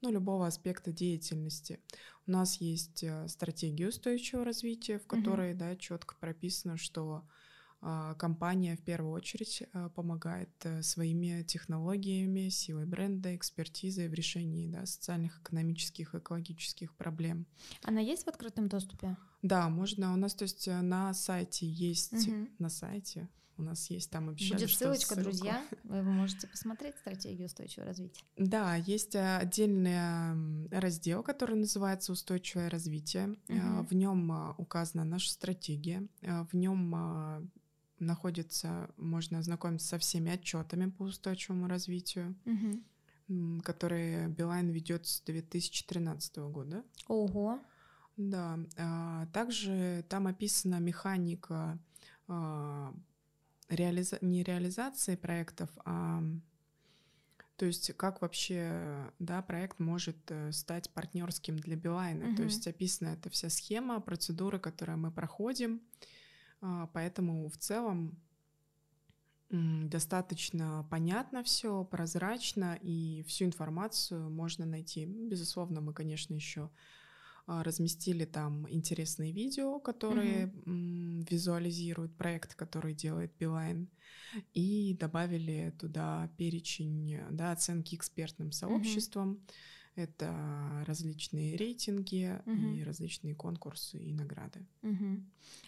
ну, 0.00 0.12
любого 0.12 0.46
аспекта 0.46 0.92
деятельности. 0.92 1.80
У 2.26 2.30
нас 2.30 2.60
есть 2.60 3.02
э, 3.02 3.26
стратегия 3.26 3.88
устойчивого 3.88 4.44
развития, 4.44 5.00
в 5.00 5.08
которой, 5.08 5.52
угу. 5.52 5.58
да, 5.58 5.76
четко 5.76 6.14
прописано, 6.20 6.76
что 6.76 7.14
а, 7.14 7.24
компания 8.18 8.76
в 8.76 8.82
первую 8.82 9.12
очередь 9.12 9.62
э, 9.62 9.90
помогает 9.94 10.50
э, 10.64 10.82
своими 10.82 11.42
технологиями, 11.42 12.48
силой 12.48 12.86
бренда, 12.86 13.34
экспертизой 13.36 14.08
в 14.08 14.14
решении 14.14 14.66
да, 14.66 14.86
социальных, 14.86 15.40
экономических, 15.40 16.14
экологических 16.14 16.94
проблем. 16.94 17.46
Она 17.82 18.00
есть 18.00 18.24
в 18.24 18.28
открытом 18.28 18.68
доступе? 18.68 19.16
Да, 19.42 19.68
можно. 19.68 20.12
У 20.12 20.16
нас, 20.16 20.34
то 20.34 20.42
есть, 20.42 20.66
на 20.66 21.14
сайте 21.14 21.66
есть, 21.66 22.12
угу. 22.12 22.48
на 22.58 22.68
сайте 22.68 23.28
у 23.58 23.62
нас 23.62 23.88
есть 23.90 24.10
там 24.10 24.28
обещали, 24.28 24.60
Будет 24.60 24.70
ссылочка, 24.70 25.14
ссылку. 25.14 25.22
друзья. 25.22 25.64
Вы 25.84 26.02
можете 26.02 26.46
посмотреть 26.46 26.96
стратегию 26.96 27.46
устойчивого 27.46 27.88
развития. 27.88 28.22
Да, 28.36 28.76
есть 28.76 29.14
э, 29.14 29.36
отдельный 29.38 30.68
раздел, 30.70 31.22
который 31.22 31.56
называется 31.56 32.12
«Устойчивое 32.12 32.68
развитие». 32.68 33.36
Угу. 33.48 33.86
В 33.88 33.94
нем 33.94 34.30
э, 34.30 34.54
указана 34.58 35.04
наша 35.04 35.30
стратегия. 35.30 36.06
В 36.20 36.54
нем 36.54 37.50
находится, 37.98 38.90
можно 38.96 39.38
ознакомиться 39.38 39.88
со 39.88 39.98
всеми 39.98 40.30
отчетами 40.30 40.90
по 40.90 41.04
устойчивому 41.04 41.68
развитию, 41.68 42.36
угу. 42.44 43.62
которые 43.62 44.28
Билайн 44.28 44.70
ведет 44.70 45.06
с 45.06 45.20
2013 45.22 46.36
года. 46.36 46.84
Ого! 47.08 47.60
Да, 48.16 48.58
а, 48.78 49.26
также 49.26 50.04
там 50.08 50.26
описана 50.26 50.80
механика 50.80 51.78
реализа... 53.68 54.18
не 54.22 54.42
реализации 54.42 55.16
проектов, 55.16 55.68
а 55.84 56.22
то 57.56 57.64
есть 57.64 57.92
как 57.96 58.20
вообще 58.20 59.10
да, 59.18 59.40
проект 59.40 59.78
может 59.78 60.16
э, 60.28 60.52
стать 60.52 60.90
партнерским 60.90 61.58
для 61.58 61.74
Билайна. 61.74 62.28
Угу. 62.28 62.36
То 62.36 62.42
есть 62.42 62.66
описана 62.66 63.08
эта 63.08 63.30
вся 63.30 63.48
схема, 63.48 64.00
процедуры, 64.00 64.58
которые 64.58 64.96
мы 64.96 65.10
проходим. 65.10 65.80
А, 66.60 66.88
поэтому 66.92 67.48
в 67.48 67.56
целом 67.56 68.18
достаточно 69.48 70.86
понятно 70.90 71.44
все, 71.44 71.84
прозрачно, 71.84 72.78
и 72.82 73.24
всю 73.28 73.44
информацию 73.44 74.28
можно 74.28 74.66
найти. 74.66 75.06
Безусловно, 75.06 75.80
мы, 75.80 75.92
конечно, 75.92 76.34
еще 76.34 76.68
а, 77.46 77.62
разместили 77.62 78.24
там 78.24 78.68
интересные 78.68 79.30
видео, 79.32 79.78
которые 79.78 80.46
mm-hmm. 80.46 81.28
визуализируют 81.30 82.16
проект, 82.16 82.56
который 82.56 82.92
делает 82.92 83.32
Билайн, 83.38 83.88
и 84.52 84.96
добавили 84.98 85.72
туда 85.78 86.28
перечень 86.36 87.20
да, 87.30 87.52
оценки 87.52 87.94
экспертным 87.94 88.50
сообществом. 88.50 89.34
Mm-hmm 89.34 89.75
это 89.96 90.84
различные 90.86 91.56
рейтинги 91.56 92.38
угу. 92.46 92.76
и 92.76 92.82
различные 92.84 93.34
конкурсы 93.34 93.98
и 93.98 94.12
награды. 94.12 94.66
Угу. 94.82 95.22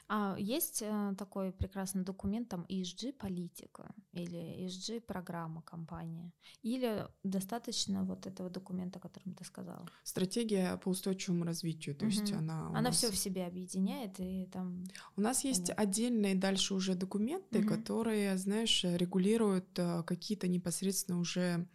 А 0.09 0.37
есть 0.39 0.83
э, 0.83 1.15
такой 1.19 1.53
прекрасный 1.53 2.05
документ, 2.05 2.49
там 2.49 2.65
ESG 2.69 3.13
политика 3.13 3.95
или 4.13 4.67
ESG 4.67 5.01
программа 5.01 5.63
компании? 5.63 6.33
Или 6.63 7.07
достаточно 7.25 8.05
вот 8.05 8.27
этого 8.27 8.51
документа, 8.51 8.99
о 8.99 9.03
котором 9.03 9.35
ты 9.35 9.45
сказала? 9.45 9.87
Стратегия 10.05 10.77
по 10.77 10.91
устойчивому 10.91 11.45
развитию, 11.45 11.95
то 11.95 12.07
угу. 12.07 12.13
есть 12.13 12.33
она... 12.33 12.69
Она 12.69 12.81
нас... 12.83 12.97
все 12.97 13.11
в 13.11 13.17
себе 13.17 13.47
объединяет 13.47 14.21
и 14.21 14.47
там... 14.53 14.85
У 15.17 15.21
нас 15.21 15.43
Понятно. 15.43 15.61
есть 15.61 15.73
отдельные 15.77 16.35
дальше 16.35 16.75
уже 16.75 16.95
документы, 16.95 17.61
угу. 17.61 17.69
которые, 17.69 18.37
знаешь, 18.37 18.85
регулируют 18.85 19.79
э, 19.79 20.03
какие-то 20.05 20.49
непосредственно 20.49 21.19
уже 21.19 21.67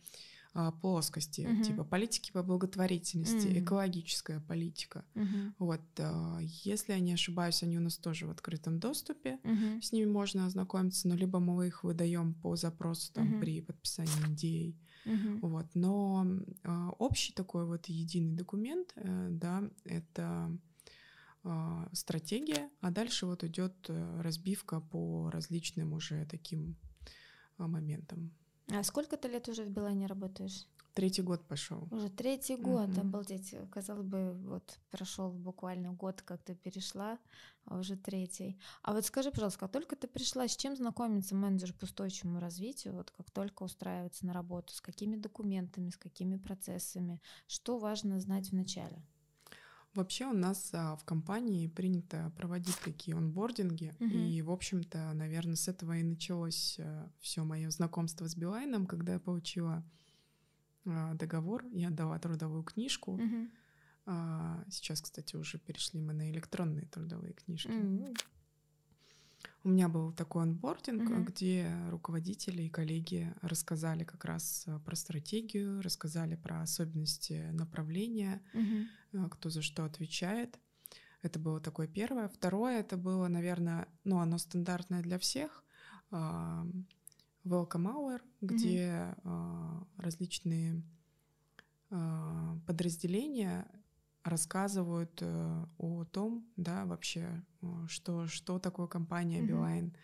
а, 0.55 0.71
плоскости, 0.71 1.47
угу. 1.51 1.63
типа 1.63 1.83
политики 1.83 2.31
по 2.31 2.43
благотворительности, 2.43 3.47
угу. 3.47 3.59
экологическая 3.59 4.39
политика. 4.39 5.03
Угу. 5.15 5.53
Вот, 5.57 5.81
а, 5.97 6.37
если 6.41 6.93
я 6.93 6.99
не 6.99 7.13
ошибаюсь, 7.13 7.63
они 7.63 7.79
у 7.79 7.81
нас 7.81 7.97
тоже 7.97 8.27
в 8.27 8.29
открытом 8.29 8.79
доступе, 8.79 9.39
угу. 9.43 9.81
с 9.81 9.91
ними 9.91 10.05
можно 10.05 10.45
ознакомиться, 10.45 11.07
но 11.07 11.15
либо 11.15 11.39
мы 11.39 11.65
их 11.65 11.83
выдаем 11.83 12.35
по 12.35 12.55
запросу 12.55 13.11
там 13.13 13.31
угу. 13.33 13.39
при 13.39 13.61
подписании 13.61 14.31
идей. 14.31 14.77
Угу. 15.05 15.47
Вот, 15.47 15.65
но 15.73 16.27
а, 16.63 16.91
общий 16.99 17.33
такой 17.33 17.65
вот 17.65 17.87
единый 17.87 18.35
документ, 18.35 18.93
э, 18.95 19.27
да, 19.31 19.63
это 19.85 20.55
стратегия, 21.91 22.69
а 22.79 22.89
дальше 22.89 23.25
вот 23.25 23.43
идет 23.43 23.73
э, 23.89 24.21
разбивка 24.21 24.79
по 24.79 25.29
различным 25.29 25.91
уже 25.91 26.25
таким 26.25 26.77
моментам. 27.57 28.31
А 28.67 28.83
сколько 28.83 29.17
ты 29.17 29.27
лет 29.27 29.47
уже 29.49 29.63
в 29.63 29.69
Билайне 29.69 30.07
работаешь? 30.07 30.67
Третий 30.93 31.23
год 31.23 31.43
пошел. 31.47 31.87
Уже 31.89 32.09
третий 32.09 32.55
год, 32.55 32.89
mm-hmm. 32.89 33.01
обалдеть. 33.01 33.55
Казалось 33.71 34.05
бы, 34.05 34.33
вот 34.33 34.77
прошел 34.91 35.31
буквально 35.31 35.91
год, 35.93 36.21
как 36.21 36.43
ты 36.43 36.53
перешла, 36.53 37.17
а 37.65 37.79
уже 37.79 37.97
третий. 37.97 38.59
А 38.83 38.93
вот 38.93 39.03
скажи, 39.03 39.31
пожалуйста, 39.31 39.61
как 39.61 39.71
только 39.71 39.95
ты 39.95 40.07
пришла, 40.07 40.47
с 40.47 40.55
чем 40.55 40.75
знакомится 40.75 41.33
менеджер 41.33 41.73
по 41.73 41.85
устойчивому 41.85 42.39
развитию, 42.39 42.93
вот 42.93 43.09
как 43.09 43.31
только 43.31 43.63
устраивается 43.63 44.27
на 44.27 44.33
работу, 44.33 44.71
с 44.71 44.81
какими 44.81 45.15
документами, 45.15 45.89
с 45.89 45.97
какими 45.97 46.37
процессами, 46.37 47.19
что 47.47 47.79
важно 47.79 48.19
знать 48.19 48.49
в 48.49 48.53
начале? 48.53 49.01
Вообще 49.93 50.25
у 50.25 50.33
нас 50.33 50.71
а, 50.73 50.95
в 50.95 51.03
компании 51.03 51.67
принято 51.67 52.31
проводить 52.35 52.79
такие 52.79 53.15
онбординги, 53.15 53.93
угу. 53.99 54.09
и, 54.09 54.41
в 54.41 54.49
общем-то, 54.49 55.13
наверное, 55.13 55.55
с 55.55 55.67
этого 55.67 55.95
и 55.97 56.03
началось 56.03 56.77
а, 56.79 57.09
все 57.19 57.43
мое 57.43 57.69
знакомство 57.69 58.27
с 58.27 58.35
Билайном, 58.35 58.87
когда 58.87 59.13
я 59.13 59.19
получила 59.19 59.83
а, 60.85 61.13
договор, 61.13 61.63
я 61.73 61.89
отдала 61.89 62.17
трудовую 62.17 62.63
книжку. 62.63 63.13
Угу. 63.13 63.49
А, 64.05 64.63
сейчас, 64.69 65.01
кстати, 65.01 65.35
уже 65.35 65.59
перешли 65.59 65.99
мы 66.01 66.13
на 66.13 66.29
электронные 66.31 66.87
трудовые 66.87 67.33
книжки. 67.33 67.69
Угу. 67.69 68.13
У 69.65 69.69
меня 69.69 69.87
был 69.87 70.11
такой 70.11 70.43
онбординг, 70.43 71.09
mm-hmm. 71.09 71.23
где 71.23 71.73
руководители 71.89 72.63
и 72.63 72.69
коллеги 72.69 73.33
рассказали 73.41 74.03
как 74.03 74.25
раз 74.25 74.65
э, 74.67 74.77
про 74.79 74.95
стратегию, 74.95 75.81
рассказали 75.81 76.35
про 76.35 76.61
особенности 76.61 77.49
направления, 77.53 78.41
mm-hmm. 78.53 78.85
Кто 79.31 79.49
за 79.49 79.61
что 79.61 79.85
отвечает. 79.85 80.59
Это 81.21 81.39
было 81.39 81.59
такое 81.59 81.87
первое. 81.87 82.27
Второе, 82.27 82.79
это 82.79 82.97
было, 82.97 83.27
наверное, 83.27 83.87
ну, 84.03 84.19
оно 84.19 84.37
стандартное 84.37 85.01
для 85.01 85.17
всех. 85.17 85.63
Welcome 86.11 86.75
Hour, 87.45 88.21
где 88.41 89.15
mm-hmm. 89.23 89.87
различные 89.97 90.83
подразделения 92.67 93.67
рассказывают 94.23 95.19
э, 95.21 95.65
о 95.77 96.05
том, 96.05 96.47
да, 96.55 96.85
вообще, 96.85 97.43
что, 97.87 98.25
что 98.27 98.57
такое 98.57 98.87
компания 98.87 99.41
Билайн, 99.41 99.87
mm-hmm. 99.87 99.97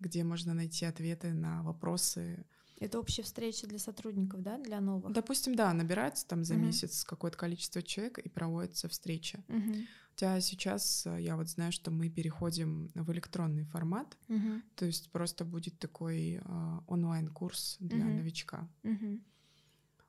где 0.00 0.24
можно 0.24 0.54
найти 0.54 0.84
ответы 0.84 1.32
на 1.32 1.62
вопросы. 1.62 2.44
Это 2.80 2.98
общая 2.98 3.22
встреча 3.22 3.66
для 3.66 3.78
сотрудников, 3.78 4.42
да, 4.42 4.56
для 4.56 4.80
новых? 4.80 5.12
Допустим, 5.12 5.54
да, 5.54 5.72
набирается 5.74 6.26
там 6.26 6.44
за 6.44 6.54
mm-hmm. 6.54 6.58
месяц 6.58 7.04
какое-то 7.04 7.36
количество 7.36 7.82
человек 7.82 8.18
и 8.18 8.28
проводится 8.30 8.88
встреча. 8.88 9.44
Mm-hmm. 9.48 9.86
Хотя 10.10 10.40
сейчас 10.40 11.06
э, 11.06 11.20
я 11.20 11.36
вот 11.36 11.48
знаю, 11.50 11.72
что 11.72 11.90
мы 11.90 12.08
переходим 12.08 12.90
в 12.94 13.12
электронный 13.12 13.64
формат, 13.64 14.16
mm-hmm. 14.28 14.62
то 14.76 14.86
есть 14.86 15.10
просто 15.10 15.44
будет 15.44 15.78
такой 15.78 16.40
э, 16.42 16.80
онлайн-курс 16.86 17.76
для 17.80 17.98
mm-hmm. 17.98 18.16
новичка. 18.16 18.68
Mm-hmm. 18.82 19.20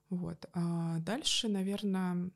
Вот. 0.09 0.45
А 0.53 0.99
дальше, 0.99 1.49
наверное, 1.49 2.31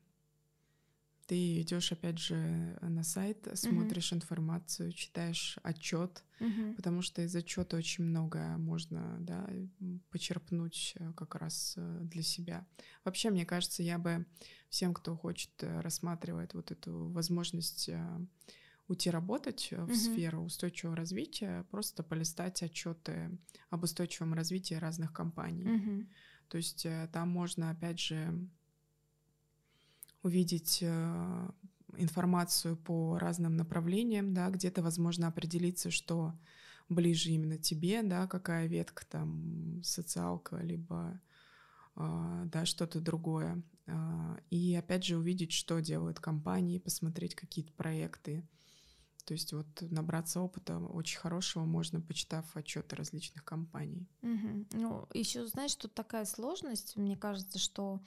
ты 1.26 1.60
идешь 1.60 1.90
опять 1.92 2.18
же 2.18 2.78
на 2.80 3.02
сайт, 3.02 3.48
смотришь 3.54 4.12
mm-hmm. 4.12 4.16
информацию, 4.16 4.92
читаешь 4.92 5.58
отчет, 5.62 6.22
mm-hmm. 6.38 6.74
потому 6.76 7.02
что 7.02 7.22
из 7.22 7.34
отчета 7.34 7.76
очень 7.76 8.04
много 8.04 8.56
можно 8.58 9.16
да, 9.20 9.48
почерпнуть 10.10 10.94
э, 10.96 11.12
как 11.14 11.34
раз 11.34 11.74
э, 11.76 12.00
для 12.02 12.22
себя. 12.22 12.66
Вообще, 13.04 13.30
мне 13.30 13.44
кажется, 13.44 13.82
я 13.82 13.98
бы 13.98 14.24
всем, 14.68 14.94
кто 14.94 15.16
хочет, 15.16 15.50
э, 15.62 15.80
рассматривать 15.80 16.54
вот 16.54 16.70
эту 16.70 17.08
возможность 17.08 17.90
уйти 18.88 19.10
работать 19.10 19.70
в 19.72 19.90
mm-hmm. 19.90 19.94
сферу 19.94 20.42
устойчивого 20.42 20.94
развития, 20.94 21.66
просто 21.72 22.04
полистать 22.04 22.62
отчеты 22.62 23.36
об 23.68 23.82
устойчивом 23.82 24.32
развитии 24.34 24.74
разных 24.74 25.12
компаний. 25.12 25.64
Mm-hmm. 25.64 26.06
То 26.48 26.56
есть 26.58 26.86
там 27.12 27.28
можно, 27.28 27.70
опять 27.70 27.98
же, 27.98 28.48
увидеть 30.26 30.80
э, 30.82 31.48
информацию 31.96 32.76
по 32.76 33.18
разным 33.18 33.56
направлениям, 33.56 34.34
да, 34.34 34.50
где-то, 34.50 34.82
возможно, 34.82 35.28
определиться, 35.28 35.90
что 35.90 36.34
ближе 36.88 37.30
именно 37.30 37.58
тебе, 37.58 38.02
да, 38.02 38.26
какая 38.26 38.66
ветка 38.66 39.06
там, 39.06 39.80
социалка, 39.82 40.56
либо 40.56 41.20
э, 41.96 42.42
да, 42.46 42.66
что-то 42.66 43.00
другое. 43.00 43.62
Э, 43.86 44.36
и 44.50 44.74
опять 44.74 45.04
же 45.04 45.16
увидеть, 45.16 45.52
что 45.52 45.80
делают 45.80 46.20
компании, 46.20 46.78
посмотреть 46.78 47.34
какие-то 47.34 47.72
проекты. 47.72 48.46
То 49.26 49.34
есть 49.34 49.52
вот 49.52 49.66
набраться 49.80 50.40
опыта 50.40 50.78
очень 50.78 51.18
хорошего 51.18 51.64
можно, 51.64 52.00
почитав 52.00 52.44
отчеты 52.56 52.94
различных 52.94 53.44
компаний. 53.44 54.06
Угу. 54.22 54.66
Ну, 54.74 55.08
еще 55.14 55.44
знаешь, 55.46 55.74
тут 55.74 55.94
такая 55.94 56.24
сложность, 56.24 56.96
мне 56.96 57.16
кажется, 57.16 57.58
что 57.58 58.00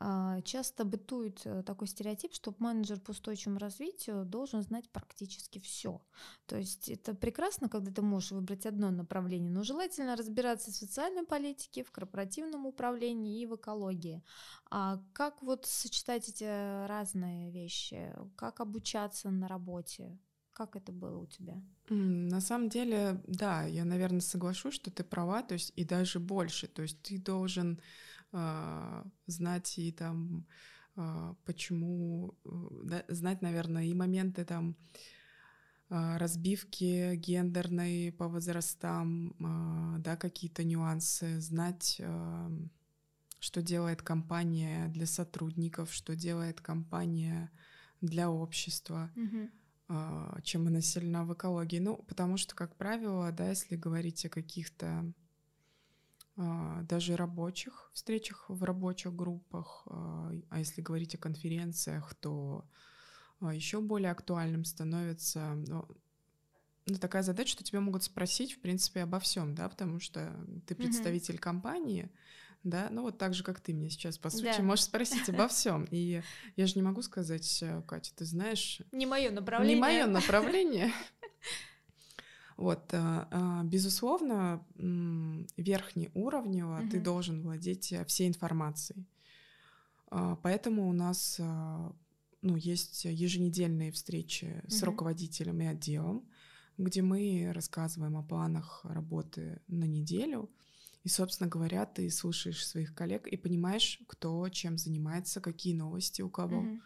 э, 0.00 0.40
часто 0.44 0.86
бытует 0.86 1.42
э, 1.44 1.62
такой 1.62 1.88
стереотип, 1.88 2.32
что 2.32 2.54
менеджер 2.58 2.98
по 3.00 3.10
устойчивому 3.10 3.58
развитию 3.58 4.24
должен 4.24 4.62
знать 4.62 4.88
практически 4.88 5.58
все. 5.58 6.00
То 6.46 6.56
есть 6.56 6.88
это 6.88 7.14
прекрасно, 7.14 7.68
когда 7.68 7.92
ты 7.92 8.00
можешь 8.00 8.30
выбрать 8.30 8.64
одно 8.64 8.90
направление, 8.90 9.50
но 9.50 9.64
желательно 9.64 10.16
разбираться 10.16 10.70
в 10.70 10.74
социальной 10.74 11.24
политике, 11.24 11.84
в 11.84 11.90
корпоративном 11.90 12.64
управлении 12.64 13.42
и 13.42 13.46
в 13.46 13.56
экологии. 13.56 14.22
А 14.70 15.02
как 15.12 15.42
вот 15.42 15.66
сочетать 15.66 16.30
эти 16.30 16.86
разные 16.86 17.50
вещи? 17.50 18.10
Как 18.36 18.60
обучаться 18.60 19.30
на 19.30 19.48
работе? 19.48 20.18
Как 20.52 20.76
это 20.76 20.92
было 20.92 21.18
у 21.18 21.26
тебя? 21.26 21.62
На 21.88 22.40
самом 22.40 22.68
деле, 22.68 23.22
да, 23.26 23.64
я, 23.64 23.84
наверное, 23.84 24.20
соглашусь, 24.20 24.74
что 24.74 24.90
ты 24.90 25.02
права, 25.02 25.42
то 25.42 25.54
есть 25.54 25.72
и 25.76 25.84
даже 25.84 26.20
больше. 26.20 26.66
То 26.66 26.82
есть 26.82 27.00
ты 27.02 27.18
должен 27.18 27.80
э, 28.32 29.04
знать 29.26 29.78
и 29.78 29.92
там, 29.92 30.46
э, 30.96 31.34
почему, 31.44 32.34
да, 32.84 33.04
знать, 33.08 33.42
наверное, 33.42 33.84
и 33.84 33.94
моменты 33.94 34.44
там 34.44 34.76
э, 35.88 36.16
разбивки 36.18 37.16
гендерной 37.16 38.12
по 38.12 38.28
возрастам, 38.28 39.34
э, 39.38 39.98
да, 40.00 40.16
какие-то 40.16 40.64
нюансы, 40.64 41.40
знать, 41.40 41.96
э, 41.98 42.50
что 43.40 43.62
делает 43.62 44.02
компания 44.02 44.88
для 44.88 45.06
сотрудников, 45.06 45.92
что 45.92 46.14
делает 46.14 46.60
компания 46.60 47.50
для 48.02 48.30
общества. 48.30 49.10
А, 49.16 49.61
чем 50.42 50.66
она 50.66 50.80
сильна 50.80 51.24
в 51.24 51.34
экологии. 51.34 51.78
Ну, 51.78 51.96
потому 52.08 52.36
что, 52.36 52.54
как 52.54 52.76
правило, 52.76 53.30
да, 53.32 53.48
если 53.50 53.76
говорить 53.76 54.24
о 54.24 54.30
каких-то 54.30 55.12
а, 56.36 56.82
даже 56.82 57.16
рабочих 57.16 57.90
встречах 57.92 58.46
в 58.48 58.64
рабочих 58.64 59.14
группах, 59.14 59.82
а, 59.86 60.32
а 60.48 60.58
если 60.58 60.80
говорить 60.80 61.14
о 61.14 61.18
конференциях, 61.18 62.14
то 62.14 62.64
еще 63.40 63.80
более 63.80 64.12
актуальным 64.12 64.64
становится 64.64 65.54
ну, 65.66 65.86
ну, 66.86 66.96
такая 66.96 67.22
задача, 67.22 67.52
что 67.52 67.64
тебя 67.64 67.80
могут 67.80 68.02
спросить, 68.02 68.54
в 68.54 68.60
принципе, 68.60 69.02
обо 69.02 69.20
всем, 69.20 69.54
да, 69.54 69.68
потому 69.68 70.00
что 70.00 70.34
ты 70.66 70.74
представитель 70.74 71.36
mm-hmm. 71.36 71.38
компании, 71.38 72.10
да, 72.64 72.88
ну 72.90 73.02
вот 73.02 73.18
так 73.18 73.34
же, 73.34 73.42
как 73.42 73.60
ты 73.60 73.74
мне 73.74 73.90
сейчас, 73.90 74.18
по 74.18 74.30
сути, 74.30 74.56
да. 74.56 74.62
можешь 74.62 74.84
спросить 74.84 75.28
обо 75.28 75.48
всем. 75.48 75.86
И 75.90 76.22
я 76.56 76.66
же 76.66 76.74
не 76.76 76.82
могу 76.82 77.02
сказать, 77.02 77.62
э, 77.62 77.82
Катя, 77.86 78.12
ты 78.14 78.24
знаешь... 78.24 78.80
Не 78.92 79.06
мое 79.06 79.30
направление. 79.30 79.74
Не 79.74 79.80
мое 79.80 80.06
направление. 80.06 80.92
Вот, 82.58 82.92
э, 82.92 83.26
э, 83.30 83.60
безусловно, 83.64 84.64
верхний 85.56 86.10
уровнево 86.14 86.82
ты 86.90 87.00
должен 87.00 87.42
владеть 87.42 87.92
всей 88.06 88.28
информацией. 88.28 89.04
Поэтому 90.10 90.88
у 90.88 90.92
нас 90.92 91.40
ну, 91.40 92.56
есть 92.56 93.04
еженедельные 93.06 93.90
встречи 93.90 94.62
с 94.68 94.82
руководителем 94.82 95.60
и 95.62 95.66
отделом, 95.66 96.28
где 96.76 97.02
мы 97.02 97.50
рассказываем 97.52 98.16
о 98.16 98.22
планах 98.22 98.84
работы 98.84 99.60
на 99.66 99.84
неделю, 99.84 100.48
и, 101.04 101.08
собственно 101.08 101.50
говоря, 101.50 101.84
ты 101.84 102.08
слушаешь 102.10 102.64
своих 102.66 102.94
коллег 102.94 103.26
и 103.26 103.36
понимаешь, 103.36 104.00
кто 104.06 104.48
чем 104.48 104.78
занимается, 104.78 105.40
какие 105.40 105.74
новости 105.74 106.22
у 106.22 106.30
кого. 106.30 106.62
Mm-hmm. 106.62 106.80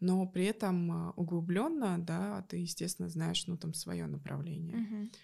Но 0.00 0.26
при 0.26 0.46
этом 0.46 0.90
а, 0.90 1.10
углубленно, 1.16 1.98
да, 1.98 2.42
ты, 2.48 2.56
естественно, 2.56 3.08
знаешь, 3.08 3.46
ну, 3.46 3.56
там, 3.56 3.74
свое 3.74 4.06
направление. 4.06 4.76
Mm-hmm. 4.76 5.14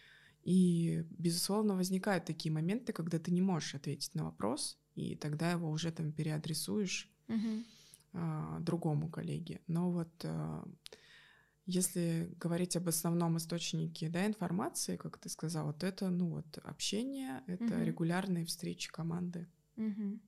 И, 0.44 1.04
безусловно, 1.10 1.74
возникают 1.74 2.26
такие 2.26 2.52
моменты, 2.52 2.92
когда 2.92 3.18
ты 3.18 3.30
не 3.32 3.40
можешь 3.40 3.74
ответить 3.74 4.14
на 4.14 4.24
вопрос, 4.24 4.78
и 4.94 5.16
тогда 5.16 5.50
его 5.50 5.70
уже 5.70 5.90
там 5.90 6.12
переадресуешь 6.12 7.10
mm-hmm. 7.28 7.64
а, 8.12 8.60
другому 8.60 9.08
коллеге. 9.08 9.60
Но 9.66 9.90
вот 9.90 10.10
а, 10.24 10.64
если 11.68 12.34
говорить 12.40 12.76
об 12.76 12.88
основном 12.88 13.36
источнике 13.36 14.08
да, 14.08 14.26
информации, 14.26 14.96
как 14.96 15.18
ты 15.18 15.28
сказала, 15.28 15.74
то 15.74 15.86
это 15.86 16.08
ну, 16.08 16.30
вот, 16.30 16.58
общение, 16.64 17.42
это 17.46 17.74
угу. 17.76 17.84
регулярные 17.84 18.46
встречи 18.46 18.90
команды. 18.90 19.46
Угу. 19.76 20.18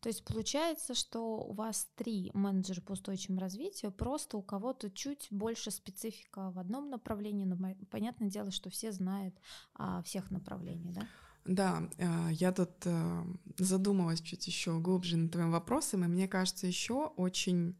То 0.00 0.10
есть 0.10 0.24
получается, 0.26 0.94
что 0.94 1.38
у 1.38 1.54
вас 1.54 1.88
три 1.96 2.30
менеджера 2.34 2.82
по 2.82 2.92
устойчивому 2.92 3.40
развитию, 3.40 3.92
просто 3.92 4.36
у 4.36 4.42
кого-то 4.42 4.90
чуть 4.90 5.26
больше 5.30 5.70
специфика 5.70 6.50
в 6.50 6.58
одном 6.58 6.90
направлении, 6.90 7.46
но 7.46 7.56
понятное 7.90 8.28
дело, 8.28 8.50
что 8.50 8.68
все 8.68 8.92
знают 8.92 9.34
о 9.72 10.02
всех 10.02 10.30
направлениях, 10.30 10.94
да? 10.94 11.08
Да, 11.46 11.88
э, 11.96 12.32
я 12.32 12.52
тут 12.52 12.72
э, 12.84 13.24
задумалась 13.56 14.20
чуть 14.20 14.46
еще 14.46 14.80
глубже 14.80 15.16
над 15.16 15.32
твоим 15.32 15.50
вопросом, 15.50 16.04
и 16.04 16.08
мне 16.08 16.28
кажется, 16.28 16.66
еще 16.66 17.06
очень 17.16 17.76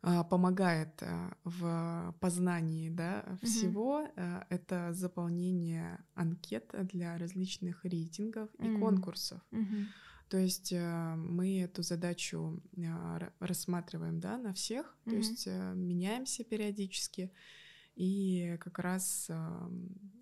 помогает 0.00 1.02
а, 1.02 1.36
в 1.44 2.14
познании 2.20 2.88
да, 2.88 3.24
всего, 3.42 4.02
mm-hmm. 4.02 4.46
это 4.48 4.92
заполнение 4.92 6.04
анкет 6.14 6.72
для 6.84 7.18
различных 7.18 7.84
рейтингов 7.84 8.48
и 8.58 8.62
mm-hmm. 8.62 8.78
конкурсов. 8.78 9.40
Mm-hmm. 9.50 9.84
То 10.28 10.38
есть 10.38 10.72
мы 10.72 11.62
эту 11.62 11.82
задачу 11.82 12.62
рассматриваем 13.40 14.20
да, 14.20 14.36
на 14.38 14.52
всех, 14.52 14.86
mm-hmm. 14.86 15.10
то 15.10 15.16
есть 15.16 15.46
меняемся 15.46 16.44
периодически, 16.44 17.32
и 17.96 18.56
как 18.60 18.78
раз 18.78 19.30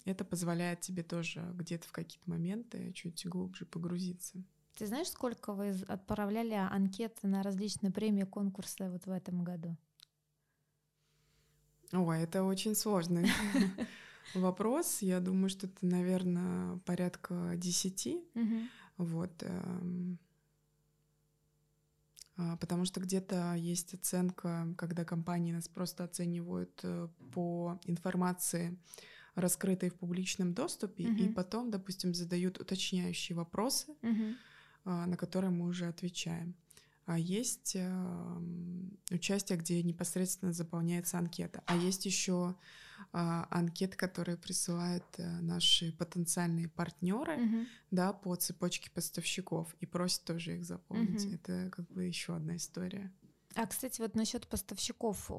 это 0.04 0.24
позволяет 0.24 0.80
тебе 0.80 1.02
тоже 1.02 1.44
где-то 1.54 1.86
в 1.88 1.92
какие-то 1.92 2.30
моменты 2.30 2.92
чуть 2.94 3.26
глубже 3.26 3.66
погрузиться. 3.66 4.42
Ты 4.76 4.86
знаешь, 4.86 5.08
сколько 5.08 5.54
вы 5.54 5.74
отправляли 5.88 6.52
анкеты 6.52 7.26
на 7.26 7.42
различные 7.42 7.90
премии, 7.90 8.24
конкурсы 8.24 8.90
вот 8.90 9.06
в 9.06 9.10
этом 9.10 9.42
году? 9.42 9.74
Ой, 11.92 12.20
это 12.20 12.44
очень 12.44 12.74
сложный 12.74 13.26
вопрос. 14.34 15.00
Я 15.00 15.20
думаю, 15.20 15.48
что 15.48 15.66
это, 15.66 15.78
наверное, 15.80 16.76
порядка 16.84 17.54
десяти. 17.56 18.22
Вот. 18.98 19.42
Эм, 19.42 20.18
а, 22.36 22.56
потому 22.58 22.84
что 22.84 23.00
где-то 23.00 23.54
есть 23.54 23.94
оценка, 23.94 24.74
когда 24.76 25.04
компании 25.06 25.52
нас 25.52 25.68
просто 25.68 26.04
оценивают 26.04 26.80
э, 26.82 27.08
по 27.32 27.80
информации, 27.86 28.78
раскрытой 29.34 29.90
в 29.90 29.94
публичном 29.94 30.54
доступе, 30.54 31.04
и 31.04 31.28
потом, 31.32 31.70
допустим, 31.70 32.14
задают 32.14 32.58
уточняющие 32.58 33.36
вопросы. 33.36 33.94
А, 34.02 34.34
на 34.86 35.16
которые 35.16 35.50
мы 35.50 35.66
уже 35.66 35.86
отвечаем. 35.86 36.54
А 37.06 37.18
есть 37.18 37.76
эм, 37.76 38.98
участие, 39.12 39.58
где 39.58 39.80
непосредственно 39.82 40.52
заполняется 40.52 41.18
анкета. 41.18 41.62
А 41.66 41.76
есть 41.76 42.04
еще 42.04 42.56
а, 43.12 43.46
анкеты, 43.50 43.96
которые 43.96 44.36
присылают 44.36 45.04
э, 45.18 45.40
наши 45.40 45.92
потенциальные 45.92 46.68
партнеры, 46.68 47.36
угу. 47.36 47.66
да, 47.92 48.12
по 48.12 48.34
цепочке 48.34 48.90
поставщиков 48.90 49.72
и 49.80 49.86
просят 49.86 50.24
тоже 50.24 50.56
их 50.56 50.64
заполнить. 50.64 51.24
Угу. 51.24 51.34
Это 51.34 51.70
как 51.70 51.88
бы 51.92 52.04
еще 52.04 52.34
одна 52.34 52.56
история. 52.56 53.12
А, 53.58 53.66
кстати, 53.66 54.02
вот 54.02 54.14
насчет 54.14 54.46
поставщиков, 54.46 55.30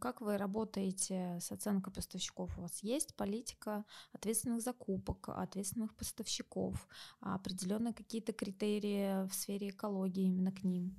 как 0.00 0.20
вы 0.20 0.38
работаете 0.38 1.38
с 1.40 1.50
оценкой 1.50 1.92
поставщиков? 1.92 2.56
У 2.56 2.60
вас 2.60 2.84
есть 2.84 3.16
политика 3.16 3.84
ответственных 4.12 4.62
закупок, 4.62 5.28
ответственных 5.28 5.92
поставщиков, 5.96 6.88
определенные 7.18 7.94
какие-то 7.94 8.32
критерии 8.32 9.26
в 9.28 9.34
сфере 9.34 9.70
экологии 9.70 10.26
именно 10.26 10.52
к 10.52 10.62
ним? 10.62 10.94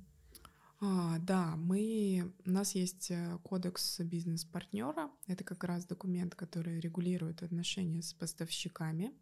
А, 0.82 1.18
да, 1.20 1.56
мы, 1.56 2.30
у 2.44 2.50
нас 2.50 2.74
есть 2.74 3.10
э, 3.10 3.38
кодекс 3.42 3.98
бизнес-партнера. 4.00 5.10
Это 5.26 5.44
как 5.44 5.64
раз 5.64 5.86
документ, 5.86 6.34
который 6.34 6.78
регулирует 6.78 7.42
отношения 7.42 8.02
с 8.02 8.12
поставщиками. 8.12 9.14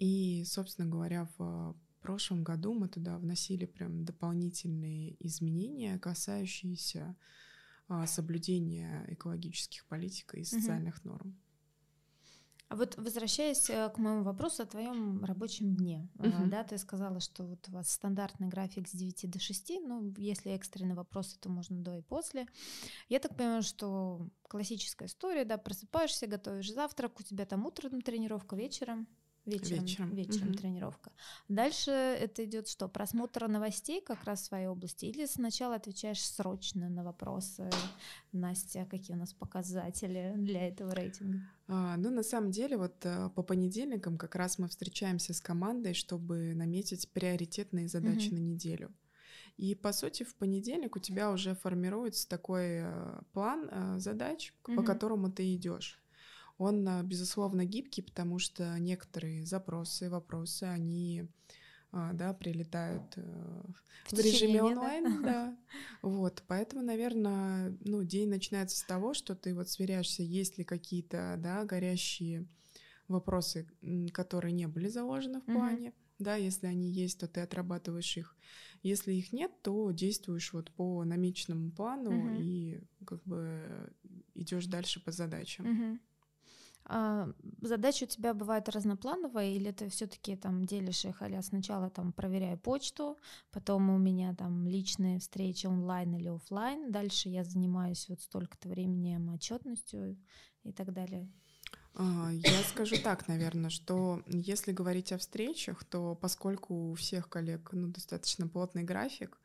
И, 0.00 0.44
собственно 0.44 0.88
говоря, 0.88 1.28
в 1.38 1.76
в 2.00 2.02
прошлом 2.02 2.42
году 2.42 2.72
мы 2.72 2.88
туда 2.88 3.18
вносили 3.18 3.66
прям 3.66 4.06
дополнительные 4.06 5.16
изменения, 5.22 5.98
касающиеся 5.98 7.14
а, 7.88 8.06
соблюдения 8.06 9.04
экологических 9.08 9.84
политик 9.84 10.34
и 10.34 10.44
социальных 10.44 10.96
угу. 11.00 11.10
норм. 11.10 11.38
А 12.68 12.76
вот 12.76 12.96
возвращаясь 12.96 13.68
э, 13.68 13.90
к 13.90 13.98
моему 13.98 14.22
вопросу 14.22 14.62
о 14.62 14.66
твоем 14.66 15.22
рабочем 15.24 15.74
дне, 15.74 16.08
uh 16.18 16.46
да, 16.46 16.64
ты 16.64 16.78
сказала, 16.78 17.20
что 17.20 17.44
вот 17.44 17.68
у 17.68 17.72
вас 17.72 17.90
стандартный 17.90 18.48
график 18.48 18.88
с 18.88 18.92
9 18.92 19.28
до 19.28 19.38
6, 19.38 19.72
ну, 19.82 20.14
если 20.16 20.52
экстренные 20.52 20.94
вопросы, 20.94 21.36
то 21.38 21.50
можно 21.50 21.82
до 21.82 21.98
и 21.98 22.02
после. 22.02 22.46
Я 23.08 23.18
так 23.18 23.36
понимаю, 23.36 23.62
что 23.62 24.26
классическая 24.48 25.06
история, 25.06 25.44
да, 25.44 25.58
просыпаешься, 25.58 26.28
готовишь 26.28 26.72
завтрак, 26.72 27.20
у 27.20 27.24
тебя 27.24 27.44
там 27.44 27.66
утром 27.66 28.00
тренировка, 28.00 28.56
вечером 28.56 29.06
Вечером, 29.46 29.84
вечером. 29.84 30.14
вечером 30.14 30.48
угу. 30.48 30.58
тренировка. 30.58 31.12
Дальше 31.48 31.90
это 31.90 32.44
идет 32.44 32.68
что? 32.68 32.88
Просмотр 32.88 33.48
новостей 33.48 34.00
как 34.00 34.24
раз 34.24 34.42
в 34.42 34.44
своей 34.44 34.66
области? 34.66 35.06
Или 35.06 35.26
сначала 35.26 35.76
отвечаешь 35.76 36.22
срочно 36.22 36.88
на 36.88 37.02
вопросы? 37.02 37.70
Настя, 38.32 38.86
какие 38.90 39.16
у 39.16 39.18
нас 39.18 39.32
показатели 39.32 40.34
для 40.36 40.68
этого 40.68 40.94
рейтинга? 40.94 41.40
А, 41.68 41.96
ну, 41.96 42.10
на 42.10 42.22
самом 42.22 42.50
деле, 42.50 42.76
вот 42.76 42.94
э, 43.04 43.30
по 43.34 43.42
понедельникам 43.42 44.18
как 44.18 44.34
раз 44.34 44.58
мы 44.58 44.68
встречаемся 44.68 45.32
с 45.32 45.40
командой, 45.40 45.94
чтобы 45.94 46.54
наметить 46.54 47.08
приоритетные 47.10 47.88
задачи 47.88 48.28
угу. 48.28 48.36
на 48.36 48.40
неделю. 48.40 48.92
И 49.56 49.74
по 49.74 49.92
сути 49.92 50.22
в 50.22 50.34
понедельник 50.36 50.96
у 50.96 50.98
тебя 50.98 51.30
уже 51.30 51.54
формируется 51.54 52.28
такой 52.28 52.80
э, 52.82 53.20
план 53.32 53.68
э, 53.70 53.98
задач, 53.98 54.52
угу. 54.66 54.76
по 54.76 54.82
которому 54.82 55.30
ты 55.30 55.54
идешь. 55.54 56.00
Он, 56.60 56.86
э, 56.86 57.02
безусловно, 57.02 57.64
гибкий, 57.64 58.02
потому 58.02 58.38
что 58.38 58.78
некоторые 58.78 59.46
запросы, 59.46 60.10
вопросы, 60.10 60.64
они 60.64 61.26
а, 61.90 62.12
да, 62.12 62.34
прилетают 62.34 63.16
в, 63.16 64.14
в 64.14 64.20
режиме 64.20 64.62
онлайн, 64.62 65.04
да. 65.22 65.56
Вот, 66.02 66.44
поэтому, 66.46 66.82
наверное, 66.82 67.74
ну, 67.80 68.04
день 68.04 68.28
начинается 68.28 68.76
с 68.76 68.82
того, 68.82 69.14
что 69.14 69.34
ты 69.34 69.54
вот 69.54 69.70
сверяешься, 69.70 70.22
есть 70.22 70.58
ли 70.58 70.64
какие-то, 70.64 71.36
да, 71.38 71.64
горящие 71.64 72.46
вопросы, 73.08 73.66
которые 74.12 74.52
не 74.52 74.68
были 74.68 74.88
заложены 74.88 75.40
в 75.40 75.46
плане, 75.46 75.88
mm-hmm. 75.88 76.14
да, 76.18 76.36
если 76.36 76.66
они 76.66 76.90
есть, 76.90 77.20
то 77.20 77.26
ты 77.26 77.40
отрабатываешь 77.40 78.18
их. 78.18 78.36
Если 78.82 79.14
их 79.14 79.32
нет, 79.32 79.50
то 79.62 79.90
действуешь 79.92 80.52
вот 80.52 80.70
по 80.72 81.04
намеченному 81.04 81.70
плану 81.70 82.12
mm-hmm. 82.12 82.42
и 82.42 82.80
как 83.06 83.24
бы 83.24 83.90
идешь 84.34 84.66
дальше 84.66 85.02
по 85.02 85.10
задачам. 85.10 85.66
Mm-hmm. 85.66 86.00
А, 86.84 87.28
задачи 87.60 88.04
у 88.04 88.06
тебя 88.06 88.34
бывают 88.34 88.68
разноплановые, 88.68 89.54
или 89.56 89.70
ты 89.70 89.88
все-таки 89.88 90.36
там 90.36 90.64
делишь 90.64 91.04
их, 91.04 91.22
а 91.22 91.42
сначала 91.42 91.90
там 91.90 92.12
проверяю 92.12 92.58
почту, 92.58 93.16
потом 93.50 93.90
у 93.90 93.98
меня 93.98 94.34
там 94.34 94.66
личные 94.66 95.18
встречи 95.20 95.66
онлайн 95.66 96.14
или 96.16 96.28
офлайн, 96.28 96.90
дальше 96.90 97.28
я 97.28 97.44
занимаюсь 97.44 98.08
вот 98.08 98.20
столько-то 98.22 98.68
времени 98.68 99.18
отчетностью 99.32 100.18
и 100.64 100.72
так 100.72 100.92
далее. 100.92 101.30
А, 101.94 102.30
я 102.32 102.62
скажу 102.62 102.96
так, 103.02 103.28
наверное, 103.28 103.70
что 103.70 104.22
если 104.26 104.72
говорить 104.72 105.12
о 105.12 105.18
встречах, 105.18 105.84
то 105.84 106.14
поскольку 106.14 106.90
у 106.90 106.94
всех 106.94 107.28
коллег 107.28 107.70
ну, 107.72 107.88
достаточно 107.88 108.46
плотный 108.46 108.84
график, 108.84 109.39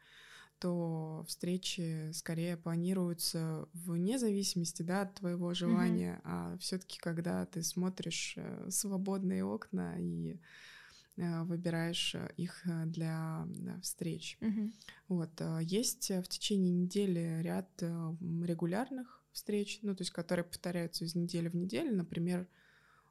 то 0.59 1.25
встречи 1.27 2.11
скорее 2.13 2.57
планируются 2.57 3.67
вне 3.73 4.17
зависимости 4.17 4.81
да, 4.83 5.01
от 5.01 5.15
твоего 5.15 5.53
желания, 5.53 6.15
mm-hmm. 6.15 6.21
а 6.23 6.57
все-таки 6.59 6.99
когда 6.99 7.45
ты 7.45 7.61
смотришь 7.61 8.35
э, 8.37 8.69
свободные 8.69 9.43
окна 9.43 9.95
и 9.99 10.39
э, 11.17 11.43
выбираешь 11.43 12.15
э, 12.15 12.29
их 12.37 12.61
для 12.85 13.47
встреч. 13.81 14.37
Mm-hmm. 14.41 14.73
Вот. 15.09 15.41
Есть 15.61 16.09
в 16.09 16.23
течение 16.23 16.71
недели 16.71 17.41
ряд 17.41 17.69
регулярных 17.81 19.21
встреч, 19.31 19.79
ну, 19.81 19.95
то 19.95 20.01
есть 20.01 20.11
которые 20.11 20.45
повторяются 20.45 21.03
из 21.03 21.15
недели 21.15 21.49
в 21.49 21.55
неделю, 21.55 21.95
например, 21.95 22.47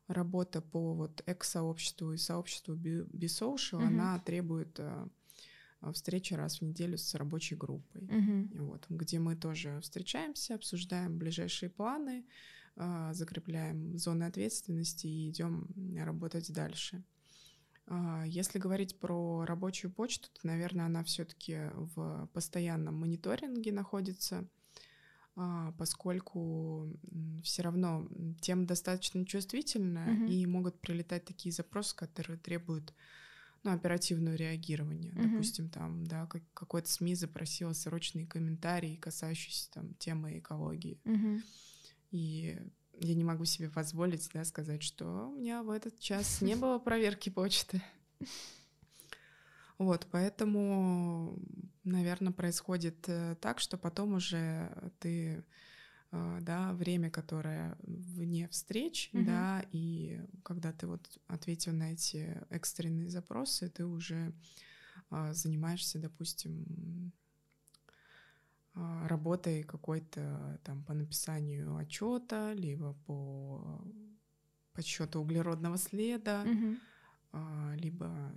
работа 0.08 0.60
по 0.60 0.94
вот 0.94 1.22
экс-сообществу 1.26 2.12
и 2.12 2.16
сообществу 2.16 2.74
B-Social, 2.74 3.80
mm-hmm. 3.80 3.86
она 3.86 4.18
требует 4.20 4.80
а, 5.84 5.92
встречи 5.92 6.34
раз 6.34 6.58
в 6.58 6.62
неделю 6.62 6.96
с 6.96 7.14
рабочей 7.14 7.56
группой, 7.56 8.02
угу. 8.04 8.64
вот, 8.64 8.86
где 8.88 9.18
мы 9.18 9.36
тоже 9.36 9.80
встречаемся, 9.80 10.54
обсуждаем 10.54 11.18
ближайшие 11.18 11.70
планы, 11.70 12.24
а, 12.76 13.12
закрепляем 13.12 13.96
зоны 13.98 14.24
ответственности 14.24 15.06
и 15.06 15.30
идем 15.30 15.68
работать 15.96 16.52
дальше. 16.52 17.02
А, 17.86 18.24
если 18.26 18.58
говорить 18.58 18.98
про 18.98 19.44
рабочую 19.44 19.92
почту, 19.92 20.28
то, 20.32 20.46
наверное, 20.46 20.86
она 20.86 21.04
все-таки 21.04 21.70
в 21.74 22.28
постоянном 22.32 22.98
мониторинге 22.98 23.72
находится, 23.72 24.48
поскольку 25.78 26.96
все 27.42 27.62
равно 27.62 28.08
тема 28.40 28.66
достаточно 28.66 29.26
чувствительная, 29.26 30.14
mm 30.14 30.28
и 30.28 30.46
могут 30.46 30.80
прилетать 30.80 31.24
такие 31.24 31.52
запросы, 31.52 31.96
которые 31.96 32.38
требуют 32.38 32.94
ну, 33.64 33.72
оперативное 33.72 34.36
реагирование. 34.36 35.12
Mm-hmm. 35.12 35.30
Допустим, 35.30 35.68
там, 35.70 36.06
да, 36.06 36.26
как, 36.26 36.42
какой-то 36.52 36.88
СМИ 36.88 37.14
запросила 37.14 37.72
срочные 37.72 38.26
комментарии, 38.26 38.96
касающиеся 38.96 39.70
там 39.72 39.94
темы 39.94 40.38
экологии. 40.38 41.00
Mm-hmm. 41.04 41.42
И 42.12 42.58
я 43.00 43.14
не 43.14 43.24
могу 43.24 43.44
себе 43.46 43.70
позволить, 43.70 44.28
да, 44.32 44.44
сказать, 44.44 44.82
что 44.82 45.28
у 45.28 45.36
меня 45.36 45.62
в 45.62 45.70
этот 45.70 45.98
час 45.98 46.42
не 46.42 46.54
было 46.54 46.78
проверки 46.78 47.30
почты. 47.30 47.82
Вот, 49.78 50.06
поэтому, 50.12 51.36
наверное, 51.82 52.32
происходит 52.32 53.08
э, 53.08 53.34
так, 53.40 53.58
что 53.58 53.76
потом 53.76 54.14
уже 54.14 54.70
ты 55.00 55.44
да, 56.40 56.72
время, 56.72 57.10
которое 57.10 57.76
вне 57.82 58.48
встреч, 58.48 59.10
mm-hmm. 59.12 59.24
да, 59.24 59.64
и 59.72 60.20
когда 60.42 60.72
ты 60.72 60.86
вот 60.86 61.18
ответил 61.26 61.72
на 61.72 61.92
эти 61.92 62.40
экстренные 62.50 63.08
запросы, 63.08 63.68
ты 63.68 63.84
уже 63.84 64.32
а, 65.10 65.32
занимаешься, 65.32 65.98
допустим, 65.98 67.12
а, 68.74 69.06
работой 69.08 69.62
какой-то 69.62 70.60
там 70.64 70.84
по 70.84 70.94
написанию 70.94 71.76
отчета, 71.76 72.52
либо 72.54 72.94
по 73.06 73.80
подсчету 74.72 75.20
углеродного 75.20 75.78
следа, 75.78 76.44
а, 77.32 77.74
либо 77.76 78.06
а, 78.06 78.32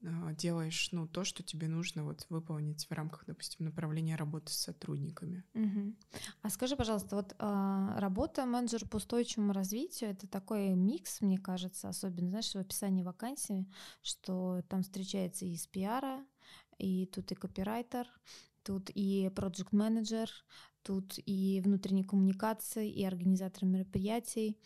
делаешь 0.00 0.90
ну, 0.92 1.08
то, 1.08 1.24
что 1.24 1.42
тебе 1.42 1.68
нужно 1.68 2.04
вот 2.04 2.26
выполнить 2.28 2.86
в 2.86 2.92
рамках, 2.92 3.24
допустим, 3.26 3.66
направления 3.66 4.16
работы 4.16 4.52
с 4.52 4.56
сотрудниками. 4.58 5.44
Угу. 5.54 5.94
А 6.42 6.50
скажи, 6.50 6.76
пожалуйста, 6.76 7.16
вот 7.16 7.34
а, 7.38 7.98
работа 7.98 8.46
менеджера 8.46 8.86
по 8.86 8.96
устойчивому 8.96 9.52
развитию 9.52 10.10
это 10.10 10.28
такой 10.28 10.68
микс, 10.70 11.20
мне 11.20 11.38
кажется, 11.38 11.88
особенно, 11.88 12.28
знаешь, 12.30 12.52
в 12.52 12.56
описании 12.56 13.02
вакансии, 13.02 13.66
что 14.02 14.62
там 14.68 14.82
встречается 14.82 15.44
и 15.44 15.52
из 15.52 15.66
пиара, 15.66 16.24
и 16.78 17.06
тут 17.06 17.32
и 17.32 17.34
копирайтер, 17.34 18.06
тут 18.62 18.90
и 18.94 19.30
проект 19.34 19.72
менеджер 19.72 20.30
тут 20.88 21.18
и 21.26 21.60
внутренние 21.62 22.04
коммуникации, 22.04 22.90
и 22.90 23.04
организатор 23.04 23.66
мероприятий. 23.66 24.56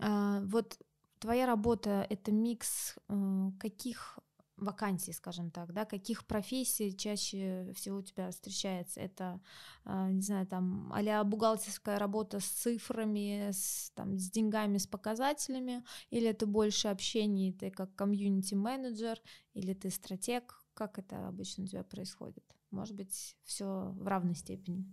А, 0.00 0.40
вот 0.40 0.76
твоя 1.20 1.46
работа— 1.46 2.04
это 2.10 2.32
микс 2.32 2.96
э, 3.08 3.50
каких 3.60 4.18
вакансий, 4.60 5.12
скажем 5.12 5.50
так, 5.50 5.72
да, 5.72 5.84
каких 5.84 6.26
профессий 6.26 6.96
чаще 6.96 7.72
всего 7.74 7.98
у 7.98 8.02
тебя 8.02 8.30
встречается? 8.30 9.00
Это, 9.00 9.40
а, 9.84 10.10
не 10.10 10.22
знаю, 10.22 10.46
там, 10.46 10.92
а 10.92 11.24
бухгалтерская 11.24 11.98
работа 11.98 12.40
с 12.40 12.44
цифрами, 12.44 13.50
с, 13.50 13.90
там, 13.94 14.18
с 14.18 14.30
деньгами, 14.30 14.78
с 14.78 14.86
показателями, 14.86 15.84
или 16.10 16.28
это 16.28 16.46
больше 16.46 16.88
общение, 16.88 17.52
ты 17.52 17.70
как 17.70 17.94
комьюнити-менеджер, 17.94 19.20
или 19.54 19.74
ты 19.74 19.90
стратег? 19.90 20.62
Как 20.74 20.98
это 20.98 21.28
обычно 21.28 21.64
у 21.64 21.66
тебя 21.66 21.82
происходит? 21.82 22.44
Может 22.70 22.94
быть, 22.94 23.36
все 23.44 23.92
в 23.96 24.06
равной 24.06 24.34
степени? 24.34 24.86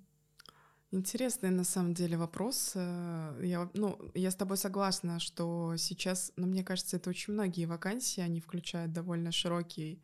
Интересный 0.92 1.50
на 1.50 1.66
самом 1.66 1.94
деле 1.94 2.18
вопрос. 2.18 2.72
Э, 2.76 3.40
я, 3.44 3.70
ну, 3.74 4.00
я 4.14 4.32
с 4.32 4.36
тобой 4.36 4.56
согласна, 4.58 5.20
что 5.20 5.76
сейчас, 5.78 6.32
ну, 6.38 6.48
мне 6.48 6.64
кажется, 6.64 6.96
это 6.96 7.10
очень 7.10 7.34
многие 7.34 7.66
вакансии, 7.66 8.22
они 8.22 8.40
включают 8.40 8.94
довольно 8.94 9.34
широкий 9.34 10.02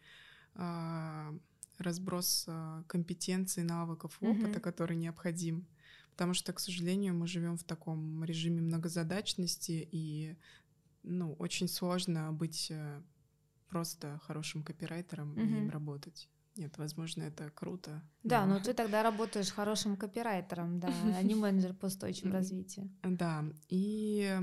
э, 0.55 1.39
разброс 1.77 2.45
э, 2.47 2.83
компетенций, 2.87 3.63
навыков, 3.63 4.17
опыта, 4.19 4.47
mm-hmm. 4.47 4.59
который 4.59 4.97
необходим. 4.97 5.65
Потому 6.11 6.33
что, 6.33 6.51
к 6.51 6.59
сожалению, 6.59 7.15
мы 7.15 7.27
живем 7.27 7.57
в 7.57 7.63
таком 7.63 8.23
режиме 8.25 8.61
многозадачности, 8.61 9.87
и 9.91 10.35
ну, 11.03 11.33
очень 11.39 11.69
сложно 11.69 12.33
быть 12.33 12.67
э, 12.71 13.01
просто 13.69 14.19
хорошим 14.23 14.63
копирайтером 14.63 15.33
mm-hmm. 15.33 15.47
и 15.47 15.57
им 15.57 15.69
работать. 15.69 16.29
Нет, 16.55 16.77
возможно, 16.77 17.23
это 17.23 17.49
круто. 17.49 18.01
Да, 18.23 18.45
но, 18.45 18.55
но 18.55 18.59
ты 18.63 18.73
тогда 18.73 19.03
работаешь 19.03 19.51
хорошим 19.51 19.97
копирайтером, 19.97 20.79
да, 20.79 20.89
а 21.15 21.23
не 21.23 21.35
менеджер 21.35 21.73
по 21.73 21.87
устойчивому 21.87 22.33
развитию. 22.33 22.89
Да, 23.01 23.43
и 23.69 24.39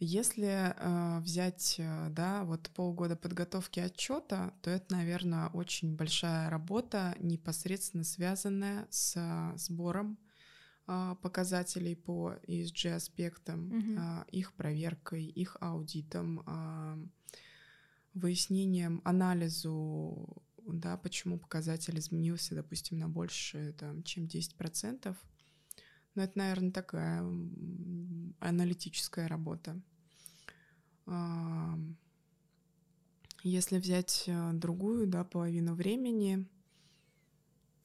если 0.00 0.74
э, 0.76 1.20
взять, 1.20 1.76
э, 1.78 2.08
да, 2.10 2.44
вот 2.44 2.70
полгода 2.74 3.16
подготовки 3.16 3.80
отчета, 3.80 4.52
то 4.60 4.70
это, 4.70 4.94
наверное, 4.94 5.48
очень 5.48 5.96
большая 5.96 6.50
работа, 6.50 7.14
непосредственно 7.20 8.04
связанная 8.04 8.86
с 8.90 9.16
сбором 9.56 10.18
э, 10.86 11.14
показателей 11.22 11.94
по 11.94 12.34
ESG 12.46 12.94
аспектам, 12.94 13.70
mm-hmm. 13.70 13.98
э, 13.98 14.30
их 14.32 14.52
проверкой, 14.54 15.24
их 15.24 15.56
аудитом. 15.60 16.42
Э, 16.46 16.96
выяснением, 18.14 19.00
анализу, 19.04 20.42
да, 20.66 20.96
почему 20.96 21.38
показатель 21.38 21.98
изменился, 21.98 22.54
допустим, 22.54 22.98
на 22.98 23.08
больше, 23.08 23.74
там, 23.78 24.02
чем 24.02 24.24
10%. 24.24 25.16
Но 26.14 26.22
это, 26.22 26.38
наверное, 26.38 26.70
такая 26.70 27.22
аналитическая 28.38 29.26
работа. 29.26 29.80
Если 33.42 33.78
взять 33.78 34.24
э, 34.26 34.52
другую, 34.54 35.06
да, 35.06 35.22
половину 35.22 35.74
времени, 35.74 36.48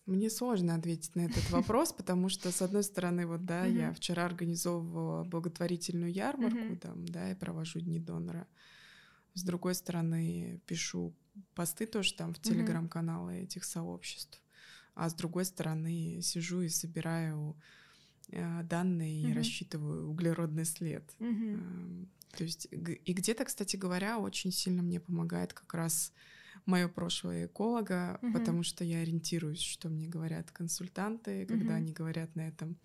мне 0.05 0.29
сложно 0.29 0.75
ответить 0.75 1.15
на 1.15 1.25
этот 1.25 1.49
вопрос, 1.49 1.91
потому 1.91 2.29
что, 2.29 2.49
с 2.51 2.61
одной 2.61 2.83
стороны, 2.83 3.27
вот, 3.27 3.45
да, 3.45 3.65
я 3.65 3.93
вчера 3.93 4.25
организовывала 4.25 5.25
благотворительную 5.25 6.13
ярмарку, 6.13 6.77
там, 6.77 7.05
да, 7.05 7.29
и 7.29 7.35
провожу 7.35 7.81
дни 7.81 7.99
донора. 7.99 8.47
С 9.33 9.43
другой 9.43 9.75
стороны, 9.75 10.61
пишу 10.65 11.13
посты 11.55 11.85
тоже 11.85 12.13
там 12.13 12.33
в 12.33 12.39
телеграм-каналы 12.39 13.33
mm-hmm. 13.33 13.43
этих 13.43 13.63
сообществ. 13.63 14.41
А 14.95 15.09
с 15.09 15.13
другой 15.13 15.45
стороны, 15.45 16.19
сижу 16.21 16.61
и 16.61 16.69
собираю 16.69 17.55
э, 18.29 18.63
данные 18.63 19.23
mm-hmm. 19.23 19.31
и 19.31 19.33
рассчитываю 19.33 20.09
углеродный 20.09 20.65
след. 20.65 21.03
Mm-hmm. 21.19 22.07
То 22.37 22.43
есть 22.43 22.67
и 22.71 23.13
где-то, 23.13 23.45
кстати 23.45 23.75
говоря, 23.75 24.19
очень 24.19 24.51
сильно 24.51 24.81
мне 24.81 24.99
помогает 24.99 25.53
как 25.53 25.73
раз 25.73 26.13
мое 26.65 26.87
прошлое 26.87 27.47
эколога, 27.47 28.19
угу. 28.21 28.33
потому 28.33 28.63
что 28.63 28.83
я 28.83 28.99
ориентируюсь, 28.99 29.61
что 29.61 29.89
мне 29.89 30.07
говорят 30.07 30.51
консультанты, 30.51 31.45
когда 31.45 31.73
угу. 31.73 31.77
они 31.77 31.93
говорят 31.93 32.35
на 32.35 32.47
этом 32.47 32.77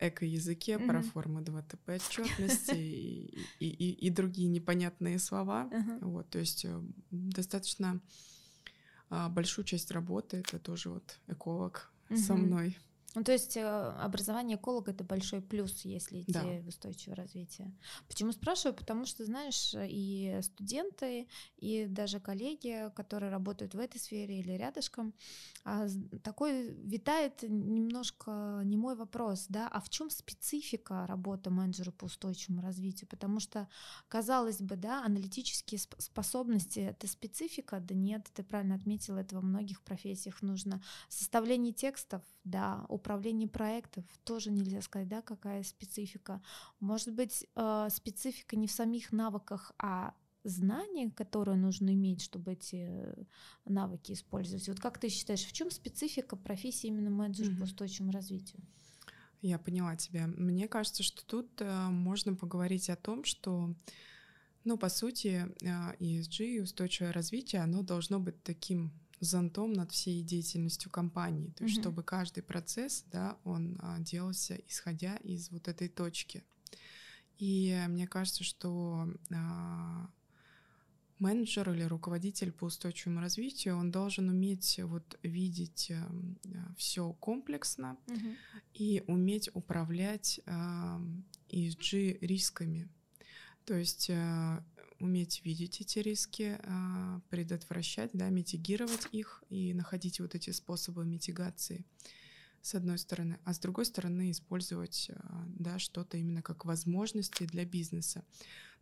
эко-языке 0.00 0.76
угу. 0.76 0.86
про 0.86 1.02
формы 1.02 1.40
2ТП 1.42 1.96
отчетности 1.96 2.74
и, 2.74 3.46
и, 3.60 3.68
и, 3.68 4.06
и 4.06 4.10
другие 4.10 4.48
непонятные 4.48 5.18
слова. 5.18 5.70
Вот, 6.00 6.28
то 6.30 6.38
есть 6.38 6.64
э, 6.64 6.80
достаточно 7.10 8.00
а, 9.10 9.28
большую 9.28 9.64
часть 9.64 9.90
работы 9.90 10.38
это 10.38 10.58
тоже 10.58 10.90
вот 10.90 11.18
эколог 11.26 11.90
со 12.14 12.34
мной. 12.34 12.76
Ну, 13.14 13.24
то 13.24 13.32
есть 13.32 13.56
э, 13.56 13.62
образование 13.62 14.56
эколога 14.56 14.92
это 14.92 15.02
большой 15.02 15.42
плюс, 15.42 15.84
если 15.84 16.20
идти 16.20 16.32
да. 16.32 16.44
в 16.44 16.68
устойчивое 16.68 17.16
развитие. 17.16 17.76
Почему 18.06 18.30
спрашиваю? 18.30 18.76
Потому 18.76 19.04
что, 19.04 19.24
знаешь, 19.24 19.74
и 19.76 20.38
студенты, 20.42 21.26
и 21.56 21.86
даже 21.86 22.20
коллеги, 22.20 22.90
которые 22.94 23.32
работают 23.32 23.74
в 23.74 23.80
этой 23.80 23.98
сфере 23.98 24.38
или 24.38 24.52
рядышком, 24.52 25.12
а, 25.64 25.88
такой 26.22 26.70
витает 26.70 27.42
немножко 27.42 28.60
не 28.64 28.76
мой 28.76 28.94
вопрос, 28.94 29.46
да, 29.48 29.68
а 29.68 29.80
в 29.80 29.90
чем 29.90 30.08
специфика 30.08 31.04
работы 31.08 31.50
менеджера 31.50 31.90
по 31.90 32.04
устойчивому 32.04 32.62
развитию? 32.62 33.08
Потому 33.08 33.40
что, 33.40 33.68
казалось 34.06 34.60
бы, 34.60 34.76
да, 34.76 35.04
аналитические 35.04 35.80
способности— 35.80 36.78
это 36.80 37.08
специфика, 37.08 37.80
да 37.80 37.94
нет, 37.94 38.30
ты 38.32 38.44
правильно 38.44 38.76
отметила, 38.76 39.18
это 39.18 39.34
во 39.34 39.42
многих 39.42 39.82
профессиях 39.82 40.42
нужно. 40.42 40.80
Составление 41.08 41.72
текстов, 41.72 42.22
да, 42.44 42.86
управление 43.00 43.48
проектов 43.48 44.04
тоже 44.24 44.50
нельзя 44.50 44.80
сказать, 44.82 45.08
да, 45.08 45.22
какая 45.22 45.62
специфика. 45.62 46.40
Может 46.78 47.12
быть, 47.14 47.46
э, 47.56 47.88
специфика 47.90 48.56
не 48.56 48.66
в 48.66 48.72
самих 48.72 49.12
навыках, 49.12 49.72
а 49.78 50.14
знания, 50.44 51.10
которые 51.10 51.56
нужно 51.56 51.92
иметь, 51.92 52.22
чтобы 52.22 52.52
эти 52.52 53.14
навыки 53.64 54.12
использовать. 54.12 54.68
Вот 54.68 54.80
как 54.80 54.98
ты 54.98 55.08
считаешь, 55.08 55.44
в 55.44 55.52
чем 55.52 55.70
специфика 55.70 56.36
профессии 56.36 56.86
именно 56.86 57.10
менеджера 57.10 57.50
mm-hmm. 57.50 57.58
по 57.58 57.64
устойчивому 57.64 58.12
развитию? 58.12 58.62
Я 59.42 59.58
поняла 59.58 59.96
тебя. 59.96 60.26
Мне 60.26 60.68
кажется, 60.68 61.02
что 61.02 61.24
тут 61.24 61.60
э, 61.60 61.88
можно 61.88 62.34
поговорить 62.34 62.90
о 62.90 62.96
том, 62.96 63.24
что, 63.24 63.74
ну, 64.64 64.76
по 64.76 64.88
сути, 64.88 65.46
э, 65.62 65.96
ESG 65.98 66.44
и 66.44 66.60
устойчивое 66.60 67.12
развитие, 67.12 67.62
оно 67.62 67.82
должно 67.82 68.20
быть 68.20 68.42
таким 68.42 68.92
зонтом 69.20 69.72
над 69.72 69.92
всей 69.92 70.22
деятельностью 70.22 70.90
компании, 70.90 71.52
то 71.56 71.64
есть 71.64 71.76
mm-hmm. 71.76 71.82
чтобы 71.82 72.02
каждый 72.02 72.42
процесс, 72.42 73.04
да, 73.12 73.38
он 73.44 73.78
а, 73.80 73.98
делался 74.00 74.60
исходя 74.66 75.16
из 75.16 75.50
вот 75.50 75.68
этой 75.68 75.88
точки. 75.88 76.42
И 77.38 77.78
мне 77.88 78.06
кажется, 78.06 78.44
что 78.44 79.08
а, 79.32 80.10
менеджер 81.18 81.70
или 81.70 81.82
руководитель 81.82 82.50
по 82.50 82.64
устойчивому 82.64 83.20
развитию, 83.20 83.76
он 83.76 83.90
должен 83.90 84.28
уметь 84.28 84.80
вот 84.82 85.18
видеть 85.22 85.90
э, 85.90 86.02
все 86.76 87.12
комплексно 87.20 87.98
mm-hmm. 88.06 88.36
и 88.74 89.04
уметь 89.06 89.50
управлять 89.54 90.40
ESG 91.50 92.18
рисками. 92.20 92.88
То 93.66 93.74
есть 93.74 94.08
э, 94.10 94.64
уметь 95.00 95.44
видеть 95.44 95.80
эти 95.80 95.98
риски, 95.98 96.58
а, 96.62 97.20
предотвращать, 97.30 98.10
да, 98.12 98.28
митигировать 98.28 99.08
их 99.12 99.42
и 99.48 99.74
находить 99.74 100.20
вот 100.20 100.34
эти 100.34 100.50
способы 100.50 101.04
митигации 101.04 101.84
с 102.62 102.74
одной 102.74 102.98
стороны, 102.98 103.38
а 103.44 103.54
с 103.54 103.58
другой 103.58 103.86
стороны 103.86 104.30
использовать 104.30 105.10
а, 105.14 105.44
да, 105.48 105.78
что-то 105.78 106.16
именно 106.16 106.42
как 106.42 106.64
возможности 106.64 107.44
для 107.44 107.64
бизнеса. 107.64 108.24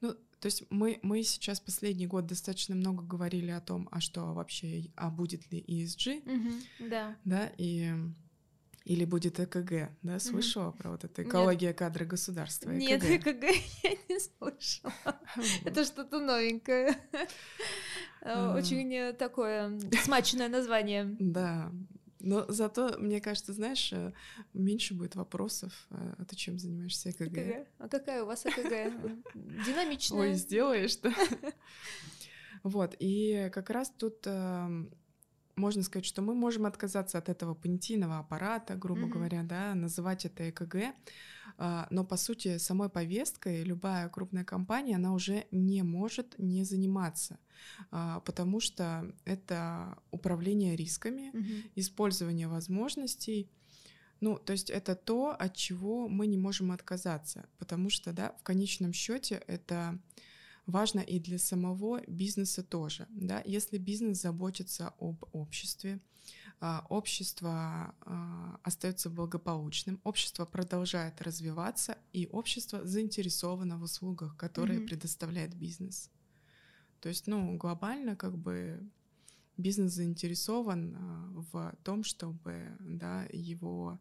Ну, 0.01 0.15
то 0.41 0.47
есть 0.47 0.65
мы, 0.71 1.01
мы 1.03 1.23
сейчас 1.23 1.61
последний 1.61 2.07
год 2.07 2.27
достаточно 2.27 2.75
много 2.75 3.05
говорили 3.05 3.51
о 3.51 3.61
том, 3.61 3.89
а 3.91 4.01
что 4.01 4.33
вообще, 4.35 4.91
а 4.97 5.11
будет 5.11 5.51
ли 5.53 5.65
ESG, 5.67 6.23
угу, 6.23 6.89
да. 6.91 7.17
да, 7.25 7.53
и 7.59 7.93
или 8.89 9.05
будет 9.05 9.39
ЭКГ, 9.39 9.91
да, 10.03 10.19
слышала 10.19 10.71
mm-hmm. 10.71 10.79
про 10.79 10.91
вот 10.91 11.05
это 11.05 11.23
экология 11.23 11.69
Нет. 11.69 11.79
кадры 11.79 12.07
государства? 12.07 12.71
ЭКГ. 12.71 12.79
Нет, 12.79 13.05
ЭКГ 13.05 13.45
я 13.83 13.91
не 14.09 14.19
слышала. 14.19 14.93
Это 15.65 15.85
что-то 15.85 16.21
новенькое. 16.21 16.97
Очень 18.23 19.15
такое 19.17 19.79
смачное 20.03 20.49
название. 20.49 21.17
Да, 21.21 21.71
но 22.21 22.47
зато, 22.49 22.97
мне 22.99 23.21
кажется, 23.21 23.53
знаешь, 23.53 23.93
э, 23.93 24.13
меньше 24.53 24.95
будет 24.95 25.15
вопросов. 25.15 25.87
А, 25.91 26.25
ты 26.25 26.35
чем 26.35 26.59
занимаешься 26.59 27.11
ЭКГ? 27.11 27.39
ЭКГ. 27.39 27.69
А 27.79 27.89
какая 27.89 28.23
у 28.25 28.27
вас 28.27 28.45
ЭКГ? 28.45 28.93
Динамичная. 29.35 30.19
Ой, 30.19 30.35
сделаешь, 30.35 30.97
да? 30.97 31.15
Вот, 32.65 32.97
и 32.99 33.51
как 33.55 33.71
раз 33.71 33.93
тут 33.97 34.27
эм, 34.27 34.91
можно 35.59 35.83
сказать, 35.83 36.07
что 36.07 36.23
мы 36.23 36.35
можем 36.35 36.67
отказаться 36.67 37.19
от 37.19 37.29
этого 37.29 37.55
понятийного 37.55 38.19
аппарата, 38.19 38.75
грубо 38.75 39.03
mm-hmm. 39.03 39.09
говоря, 39.09 39.43
да, 39.43 39.75
называть 39.75 40.25
это 40.25 40.49
ЭКГ, 40.49 40.95
а, 41.59 41.87
но 41.91 42.05
по 42.05 42.17
сути 42.17 42.59
самой 42.59 42.89
повесткой 42.89 43.65
любая 43.65 44.09
крупная 44.09 44.45
компания, 44.45 44.97
она 44.97 45.13
уже 45.13 45.47
не 45.51 45.83
может 45.83 46.39
не 46.39 46.65
заниматься, 46.65 47.39
а, 47.91 48.21
потому 48.21 48.61
что 48.61 49.13
это 49.25 49.99
управление 50.11 50.77
рисками, 50.77 51.31
mm-hmm. 51.33 51.71
использование 51.77 52.49
возможностей, 52.49 53.51
ну, 54.21 54.37
то 54.37 54.53
есть 54.53 54.71
это 54.71 54.97
то, 54.97 55.31
от 55.39 55.55
чего 55.55 56.09
мы 56.09 56.27
не 56.27 56.39
можем 56.39 56.73
отказаться, 56.73 57.49
потому 57.59 57.89
что, 57.89 58.13
да, 58.13 58.35
в 58.41 58.43
конечном 58.43 58.93
счете 58.93 59.43
это 59.47 59.99
важно 60.69 61.01
и 61.01 61.19
для 61.19 61.39
самого 61.39 62.03
бизнеса 62.07 62.63
тоже. 62.63 63.07
Да? 63.11 63.43
Если 63.45 63.79
бизнес 63.79 64.21
заботится 64.21 64.95
об 65.01 65.25
обществе, 65.33 66.01
а, 66.61 66.85
общество 66.89 67.95
а, 68.01 68.61
остается 68.63 69.09
благополучным, 69.11 70.01
общество 70.05 70.45
продолжает 70.45 71.23
развиваться, 71.23 71.97
и 72.13 72.27
общество 72.27 72.85
заинтересовано 72.85 73.79
в 73.79 73.83
услугах, 73.83 74.37
которые 74.37 74.81
mm-hmm. 74.81 74.87
предоставляет 74.87 75.55
бизнес. 75.55 76.11
То 77.01 77.09
есть, 77.09 77.29
ну, 77.29 77.57
глобально 77.57 78.17
как 78.17 78.37
бы 78.37 78.81
бизнес 79.57 79.93
заинтересован 79.93 80.97
а, 80.97 81.29
в 81.53 81.77
том, 81.83 82.05
чтобы 82.05 82.77
да, 82.81 83.27
его 83.33 83.99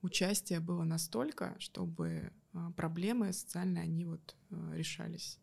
участие 0.00 0.60
было 0.60 0.84
настолько, 0.84 1.56
чтобы 1.58 2.32
проблемы 2.76 3.32
социальные, 3.32 3.82
они 3.82 4.04
вот 4.04 4.36
решались. 4.72 5.38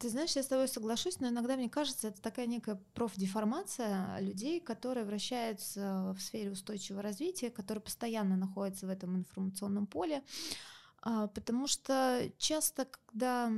Ты 0.00 0.08
знаешь, 0.08 0.34
я 0.34 0.42
с 0.42 0.46
тобой 0.46 0.66
соглашусь, 0.66 1.20
но 1.20 1.28
иногда 1.28 1.56
мне 1.56 1.68
кажется, 1.68 2.08
это 2.08 2.20
такая 2.20 2.46
некая 2.46 2.80
профдеформация 2.94 4.18
людей, 4.20 4.60
которые 4.60 5.04
вращаются 5.04 6.14
в 6.16 6.20
сфере 6.20 6.50
устойчивого 6.50 7.02
развития, 7.02 7.50
которые 7.50 7.82
постоянно 7.82 8.36
находятся 8.36 8.86
в 8.86 8.90
этом 8.90 9.16
информационном 9.16 9.86
поле, 9.86 10.24
потому 11.04 11.66
что 11.66 12.30
часто, 12.38 12.88
когда 13.06 13.52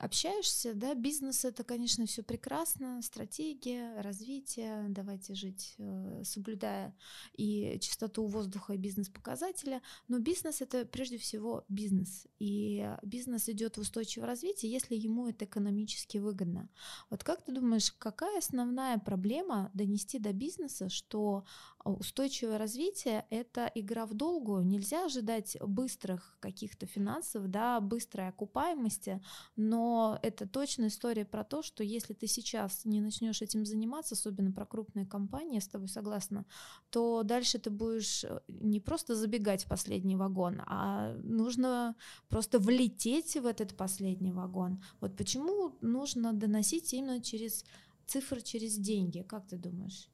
общаешься, 0.00 0.74
да, 0.74 0.94
бизнес 0.94 1.44
это, 1.44 1.62
конечно, 1.62 2.06
все 2.06 2.22
прекрасно, 2.22 3.00
стратегия, 3.02 4.00
развитие, 4.00 4.86
давайте 4.88 5.34
жить, 5.34 5.74
э, 5.78 6.22
соблюдая 6.24 6.96
и 7.34 7.78
чистоту 7.80 8.26
воздуха 8.26 8.74
и 8.74 8.76
бизнес-показателя, 8.76 9.82
но 10.08 10.18
бизнес 10.18 10.60
это 10.60 10.84
прежде 10.84 11.16
всего 11.16 11.64
бизнес, 11.68 12.26
и 12.40 12.88
бизнес 13.02 13.48
идет 13.48 13.76
в 13.76 13.80
устойчивое 13.80 14.26
развитие, 14.26 14.72
если 14.72 14.96
ему 14.96 15.28
это 15.28 15.44
экономически 15.44 16.18
выгодно. 16.18 16.68
Вот 17.10 17.22
как 17.24 17.42
ты 17.42 17.52
думаешь, 17.52 17.92
какая 17.92 18.38
основная 18.38 18.98
проблема 18.98 19.70
донести 19.74 20.18
до 20.18 20.32
бизнеса, 20.32 20.88
что 20.88 21.44
устойчивое 21.84 22.58
развитие 22.58 23.26
это 23.30 23.70
игра 23.74 24.06
в 24.06 24.14
долгую, 24.14 24.64
нельзя 24.64 25.04
ожидать 25.04 25.56
быстрых 25.60 26.31
каких-то 26.40 26.86
финансов, 26.86 27.50
да, 27.50 27.80
быстрой 27.80 28.28
окупаемости, 28.28 29.22
но 29.56 30.18
это 30.22 30.46
точно 30.46 30.86
история 30.86 31.24
про 31.24 31.44
то, 31.44 31.62
что 31.62 31.84
если 31.84 32.14
ты 32.14 32.26
сейчас 32.26 32.84
не 32.84 33.00
начнешь 33.00 33.42
этим 33.42 33.64
заниматься, 33.64 34.14
особенно 34.14 34.52
про 34.52 34.66
крупные 34.66 35.06
компании, 35.06 35.54
я 35.54 35.60
с 35.60 35.68
тобой 35.68 35.88
согласна, 35.88 36.44
то 36.90 37.22
дальше 37.22 37.58
ты 37.58 37.70
будешь 37.70 38.24
э, 38.24 38.40
не 38.48 38.80
просто 38.80 39.14
забегать 39.14 39.64
в 39.64 39.68
последний 39.68 40.16
вагон, 40.16 40.62
а 40.66 41.14
нужно 41.22 41.94
просто 42.28 42.58
влететь 42.58 43.36
в 43.36 43.46
этот 43.46 43.76
последний 43.76 44.32
вагон. 44.32 44.82
Вот 45.00 45.16
почему 45.16 45.76
нужно 45.80 46.32
доносить 46.32 46.92
именно 46.92 47.20
через 47.20 47.64
цифры, 48.06 48.40
через 48.40 48.76
деньги, 48.76 49.22
как 49.22 49.46
ты 49.46 49.56
думаешь? 49.56 50.11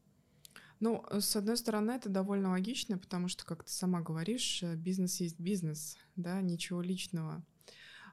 Ну, 0.80 1.04
э, 1.10 1.20
с 1.20 1.34
одной 1.34 1.56
стороны, 1.56 1.92
это 1.92 2.08
довольно 2.08 2.50
логично, 2.50 2.98
потому 2.98 3.28
что, 3.28 3.44
как 3.44 3.64
ты 3.64 3.72
сама 3.72 4.00
говоришь, 4.00 4.62
э, 4.62 4.76
бизнес 4.76 5.20
есть 5.20 5.40
бизнес, 5.40 5.96
да, 6.16 6.40
ничего 6.40 6.80
личного. 6.80 7.44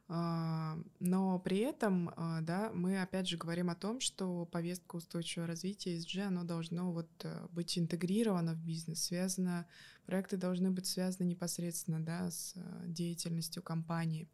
А, 0.07 0.77
но 0.99 1.39
при 1.39 1.59
этом, 1.59 2.11
а, 2.15 2.41
да, 2.41 2.71
мы 2.73 3.01
опять 3.01 3.27
же 3.27 3.37
говорим 3.37 3.71
о 3.71 3.75
том, 3.75 3.99
что 3.99 4.45
повестка 4.45 4.97
устойчивого 4.97 5.47
развития 5.47 5.97
ESG, 5.97 6.21
оно 6.21 6.43
должно 6.43 6.91
вот 6.91 7.09
э, 7.23 7.47
быть 7.51 7.77
интегрировано 7.77 8.53
в 8.53 8.59
бизнес, 8.63 9.03
связано, 9.03 9.67
проекты 10.05 10.37
должны 10.37 10.69
быть 10.69 10.85
связаны 10.85 11.27
непосредственно, 11.27 11.99
да, 11.99 12.29
с 12.29 12.53
деятельностью 12.85 13.63
компании. 13.63 14.29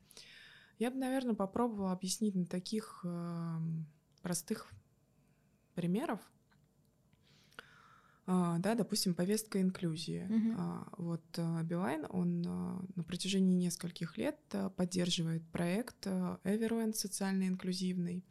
Я 0.77 0.91
бы, 0.91 0.97
наверное, 0.97 1.35
попробовала 1.35 1.93
объяснить 1.93 2.35
на 2.35 2.45
таких 2.45 3.05
простых 4.21 4.67
примеров, 5.75 6.19
да, 8.59 8.75
допустим, 8.75 9.13
повестка 9.13 9.59
инклюзии. 9.59 10.27
Uh-huh. 10.29 10.87
Вот 10.97 11.23
а, 11.37 11.63
Билайн, 11.63 12.05
он 12.09 12.41
на 12.41 13.03
протяжении 13.03 13.55
нескольких 13.55 14.17
лет 14.17 14.37
поддерживает 14.77 15.45
проект 15.49 16.05
Everland 16.05 16.93
социально 16.93 17.47
инклюзивный. 17.47 18.23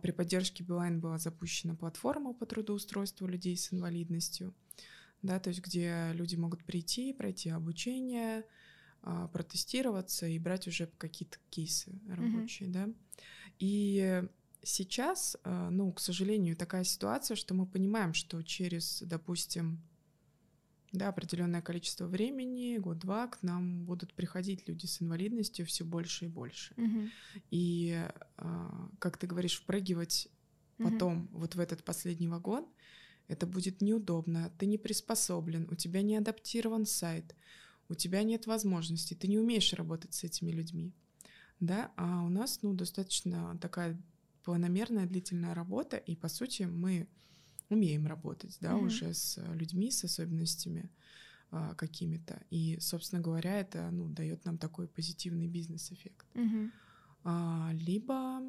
При 0.00 0.12
поддержке 0.12 0.64
Билайн 0.64 1.00
была 1.00 1.18
запущена 1.18 1.74
платформа 1.74 2.32
по 2.32 2.46
трудоустройству 2.46 3.26
людей 3.26 3.56
с 3.56 3.72
инвалидностью, 3.72 4.54
да, 5.20 5.38
то 5.38 5.48
есть 5.48 5.60
где 5.60 6.12
люди 6.14 6.36
могут 6.36 6.64
прийти, 6.64 7.12
пройти 7.12 7.50
обучение, 7.50 8.44
протестироваться 9.02 10.26
и 10.26 10.38
брать 10.38 10.66
уже 10.66 10.86
какие-то 10.96 11.36
кейсы 11.50 12.00
рабочие, 12.08 12.70
uh-huh. 12.70 12.72
да. 12.72 12.88
И 13.58 14.24
сейчас, 14.64 15.36
э, 15.44 15.68
ну, 15.70 15.92
к 15.92 16.00
сожалению, 16.00 16.56
такая 16.56 16.84
ситуация, 16.84 17.36
что 17.36 17.54
мы 17.54 17.66
понимаем, 17.66 18.14
что 18.14 18.42
через, 18.42 19.02
допустим, 19.02 19.82
да, 20.92 21.08
определенное 21.08 21.60
количество 21.60 22.06
времени, 22.06 22.78
год-два, 22.78 23.26
к 23.26 23.42
нам 23.42 23.84
будут 23.84 24.14
приходить 24.14 24.68
люди 24.68 24.86
с 24.86 25.02
инвалидностью 25.02 25.66
все 25.66 25.84
больше 25.84 26.26
и 26.26 26.28
больше. 26.28 26.72
Угу. 26.76 27.08
И, 27.50 28.08
э, 28.38 28.88
как 28.98 29.18
ты 29.18 29.26
говоришь, 29.26 29.60
впрыгивать 29.60 30.28
угу. 30.78 30.90
потом 30.90 31.28
вот 31.32 31.54
в 31.54 31.60
этот 31.60 31.84
последний 31.84 32.28
вагон, 32.28 32.66
это 33.26 33.46
будет 33.46 33.80
неудобно, 33.80 34.52
ты 34.58 34.66
не 34.66 34.78
приспособлен, 34.78 35.66
у 35.70 35.74
тебя 35.74 36.02
не 36.02 36.16
адаптирован 36.16 36.86
сайт, 36.86 37.34
у 37.88 37.94
тебя 37.94 38.22
нет 38.22 38.46
возможностей, 38.46 39.14
ты 39.14 39.28
не 39.28 39.38
умеешь 39.38 39.72
работать 39.72 40.14
с 40.14 40.24
этими 40.24 40.50
людьми. 40.50 40.92
Да, 41.60 41.92
а 41.96 42.22
у 42.22 42.28
нас, 42.28 42.60
ну, 42.62 42.74
достаточно 42.74 43.56
такая 43.60 43.98
планомерная 44.44 45.06
длительная 45.06 45.54
работа, 45.54 45.96
и 45.96 46.14
по 46.14 46.28
сути 46.28 46.64
мы 46.64 47.08
умеем 47.68 48.06
работать, 48.06 48.56
да, 48.60 48.72
mm-hmm. 48.72 48.86
уже 48.86 49.14
с 49.14 49.40
людьми 49.54 49.90
с 49.90 50.04
особенностями 50.04 50.90
а, 51.50 51.74
какими-то. 51.74 52.42
И, 52.50 52.78
собственно 52.80 53.22
говоря, 53.22 53.60
это 53.60 53.90
ну, 53.90 54.08
дает 54.08 54.44
нам 54.44 54.58
такой 54.58 54.86
позитивный 54.88 55.46
бизнес-эффект. 55.46 56.26
Mm-hmm. 56.34 56.70
А, 57.24 57.70
либо, 57.74 58.40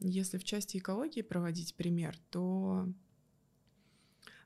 если 0.00 0.38
в 0.38 0.44
части 0.44 0.78
экологии 0.78 1.22
проводить 1.22 1.74
пример, 1.76 2.16
то, 2.30 2.88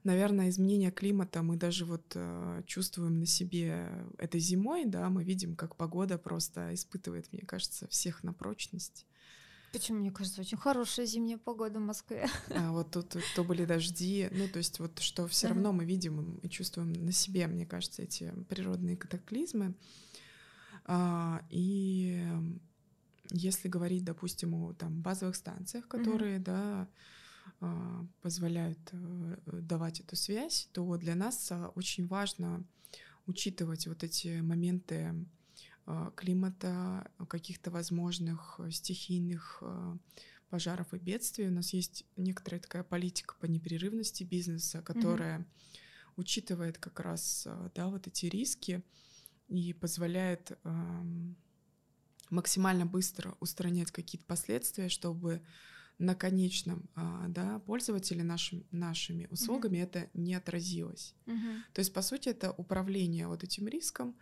наверное, 0.05 0.51
изменение 0.51 0.91
климата 0.91 1.43
мы 1.43 1.57
даже 1.57 1.85
вот 1.85 2.13
а, 2.15 2.63
чувствуем 2.65 3.19
на 3.19 3.27
себе 3.27 3.89
этой 4.19 4.41
зимой, 4.41 4.85
да, 4.85 5.09
мы 5.09 5.25
видим, 5.25 5.57
как 5.57 5.77
погода 5.77 6.19
просто 6.19 6.75
испытывает, 6.75 7.33
мне 7.33 7.43
кажется, 7.43 7.89
всех 7.89 8.23
на 8.25 8.33
прочность. 8.33 9.07
Почему, 9.73 9.99
мне 9.99 10.11
кажется, 10.11 10.41
очень 10.41 10.57
хорошая 10.57 11.07
зимняя 11.07 11.39
погода 11.39 11.79
в 11.79 11.83
Москве. 11.83 12.29
А 12.55 12.73
вот 12.73 12.91
тут 12.91 13.16
то 13.35 13.45
были 13.45 13.64
дожди, 13.64 14.29
ну 14.33 14.49
то 14.49 14.59
есть 14.59 14.79
вот 14.79 14.99
что 14.99 15.27
все 15.29 15.49
равно 15.49 15.73
мы 15.73 15.85
видим 15.85 16.37
и 16.43 16.49
чувствуем 16.49 16.93
на 16.93 17.12
себе, 17.12 17.47
мне 17.47 17.66
кажется, 17.66 18.03
эти 18.03 18.33
природные 18.49 18.97
катаклизмы. 18.97 19.75
А, 20.85 21.43
и 21.51 22.25
если 23.31 23.69
говорить, 23.69 24.05
допустим, 24.05 24.55
о 24.55 24.73
там 24.73 25.03
базовых 25.03 25.37
станциях, 25.37 25.87
которые, 25.87 26.39
mm-hmm. 26.39 26.45
да, 26.45 26.89
а, 27.61 28.07
позволяют 28.23 28.79
э, 28.93 29.37
давать 29.47 30.01
эту 30.01 30.16
связь, 30.16 30.69
то 30.73 30.97
для 30.97 31.14
нас 31.14 31.51
а, 31.51 31.69
очень 31.75 32.07
важно 32.07 32.64
учитывать 33.27 33.87
вот 33.87 34.03
эти 34.03 34.41
моменты 34.41 35.14
климата, 36.16 37.11
каких-то 37.28 37.70
возможных 37.70 38.57
э, 38.59 38.70
стихийных 38.70 39.59
э, 39.62 39.97
пожаров 40.51 40.93
и 40.93 40.99
бедствий. 40.99 41.49
У 41.49 41.53
нас 41.53 41.72
есть 41.72 42.05
некоторая 42.16 42.61
такая 42.61 42.82
политика 42.82 43.34
по 43.41 43.47
непрерывности 43.47 44.24
бизнеса, 44.24 44.82
которая 44.82 45.39
mm-hmm. 45.39 46.12
учитывает 46.16 46.78
как 46.78 47.01
раз 47.01 47.47
да, 47.74 47.89
вот 47.89 48.07
эти 48.07 48.26
риски 48.26 48.82
и 49.49 49.72
позволяет 49.74 50.59
максимально 52.30 52.86
быстро 52.86 53.36
устранять 53.41 53.91
какие-то 53.91 54.26
последствия, 54.26 54.89
чтобы 54.89 55.43
на 55.99 56.14
конечном 56.14 56.89
да, 57.28 57.59
пользователе 57.61 58.24
нашим, 58.24 58.64
нашими 58.70 59.26
услугами 59.30 59.78
mm-hmm. 59.78 59.82
это 59.82 60.11
не 60.14 60.34
отразилось. 60.34 61.14
Mm-hmm. 61.26 61.61
То 61.74 61.80
есть, 61.80 61.93
по 61.93 62.01
сути, 62.01 62.30
это 62.30 62.53
управление 62.53 63.26
вот 63.26 63.45
этим 63.45 63.68
риском, 63.68 64.16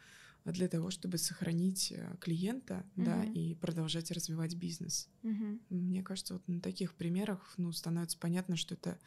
для 0.52 0.68
того, 0.68 0.90
чтобы 0.90 1.18
сохранить 1.18 1.92
э, 1.92 2.16
клиента, 2.20 2.84
угу. 2.96 3.04
да, 3.04 3.24
и 3.24 3.54
продолжать 3.54 4.10
развивать 4.10 4.54
бизнес. 4.54 5.08
Угу. 5.22 5.60
Мне 5.70 6.02
кажется, 6.02 6.34
вот 6.34 6.46
на 6.48 6.60
таких 6.60 6.94
примерах, 6.94 7.54
ну, 7.56 7.72
становится 7.72 8.18
понятно, 8.18 8.56
что 8.56 8.74
это, 8.74 8.98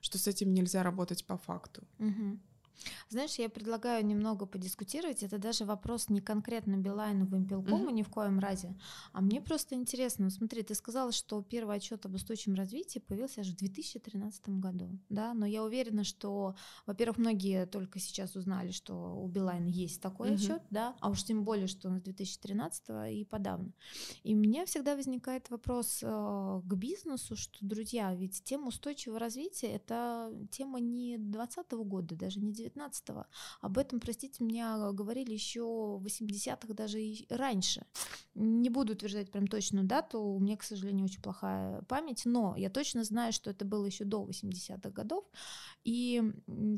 что 0.00 0.18
с 0.18 0.26
этим 0.26 0.52
нельзя 0.54 0.82
работать 0.82 1.26
по 1.26 1.36
факту. 1.36 1.86
Угу. 1.98 2.38
Знаешь, 3.08 3.38
я 3.38 3.48
предлагаю 3.48 4.04
немного 4.04 4.46
подискутировать. 4.46 5.22
Это 5.22 5.38
даже 5.38 5.64
вопрос 5.64 6.08
не 6.08 6.20
конкретно 6.20 6.76
Билайну, 6.76 7.26
Вимпелкому 7.26 7.90
mm-hmm. 7.90 7.92
ни 7.92 8.02
в 8.02 8.08
коем 8.08 8.38
разе, 8.38 8.76
а 9.12 9.20
мне 9.20 9.40
просто 9.40 9.74
интересно. 9.74 10.26
Ну, 10.26 10.30
смотри, 10.30 10.62
ты 10.62 10.74
сказала, 10.74 11.12
что 11.12 11.42
первый 11.42 11.76
отчет 11.76 12.04
об 12.06 12.14
устойчивом 12.14 12.56
развитии 12.56 12.98
появился 12.98 13.40
аж 13.40 13.48
в 13.48 13.56
2013 13.56 14.48
году, 14.48 14.98
да, 15.08 15.34
но 15.34 15.46
я 15.46 15.62
уверена, 15.62 16.04
что, 16.04 16.54
во-первых, 16.86 17.18
многие 17.18 17.66
только 17.66 17.98
сейчас 17.98 18.36
узнали, 18.36 18.70
что 18.70 18.94
у 19.16 19.28
Билайна 19.28 19.68
есть 19.68 20.00
такой 20.00 20.30
mm-hmm. 20.30 20.34
отчет, 20.34 20.62
да, 20.70 20.96
а 21.00 21.10
уж 21.10 21.22
тем 21.24 21.44
более, 21.44 21.66
что 21.66 21.88
он 21.88 21.98
с 21.98 22.02
2013 22.02 23.12
и 23.12 23.24
подавно. 23.24 23.72
И 24.22 24.34
у 24.34 24.38
меня 24.38 24.66
всегда 24.66 24.96
возникает 24.96 25.50
вопрос 25.50 26.00
э, 26.02 26.60
к 26.64 26.74
бизнесу, 26.74 27.36
что, 27.36 27.58
друзья, 27.60 28.14
ведь 28.14 28.42
тема 28.44 28.68
устойчивого 28.68 29.18
развития 29.18 29.68
это 29.68 30.32
тема 30.50 30.80
не 30.80 31.18
2020 31.18 31.72
года, 31.88 32.14
даже 32.16 32.40
не 32.40 32.52
19-го. 32.66 33.26
Об 33.60 33.78
этом, 33.78 34.00
простите 34.00 34.44
меня, 34.44 34.90
говорили 34.92 35.32
еще 35.32 35.62
в 35.62 36.04
80-х, 36.04 36.74
даже 36.74 37.00
и 37.00 37.26
раньше. 37.30 37.86
Не 38.34 38.68
буду 38.70 38.92
утверждать 38.92 39.30
прям 39.30 39.46
точную 39.46 39.86
дату, 39.86 40.20
у 40.20 40.38
меня, 40.38 40.56
к 40.56 40.62
сожалению, 40.62 41.06
очень 41.06 41.22
плохая 41.22 41.82
память, 41.82 42.22
но 42.24 42.54
я 42.56 42.70
точно 42.70 43.04
знаю, 43.04 43.32
что 43.32 43.50
это 43.50 43.64
было 43.64 43.86
еще 43.86 44.04
до 44.04 44.24
80-х 44.24 44.90
годов. 44.90 45.24
И 45.84 46.22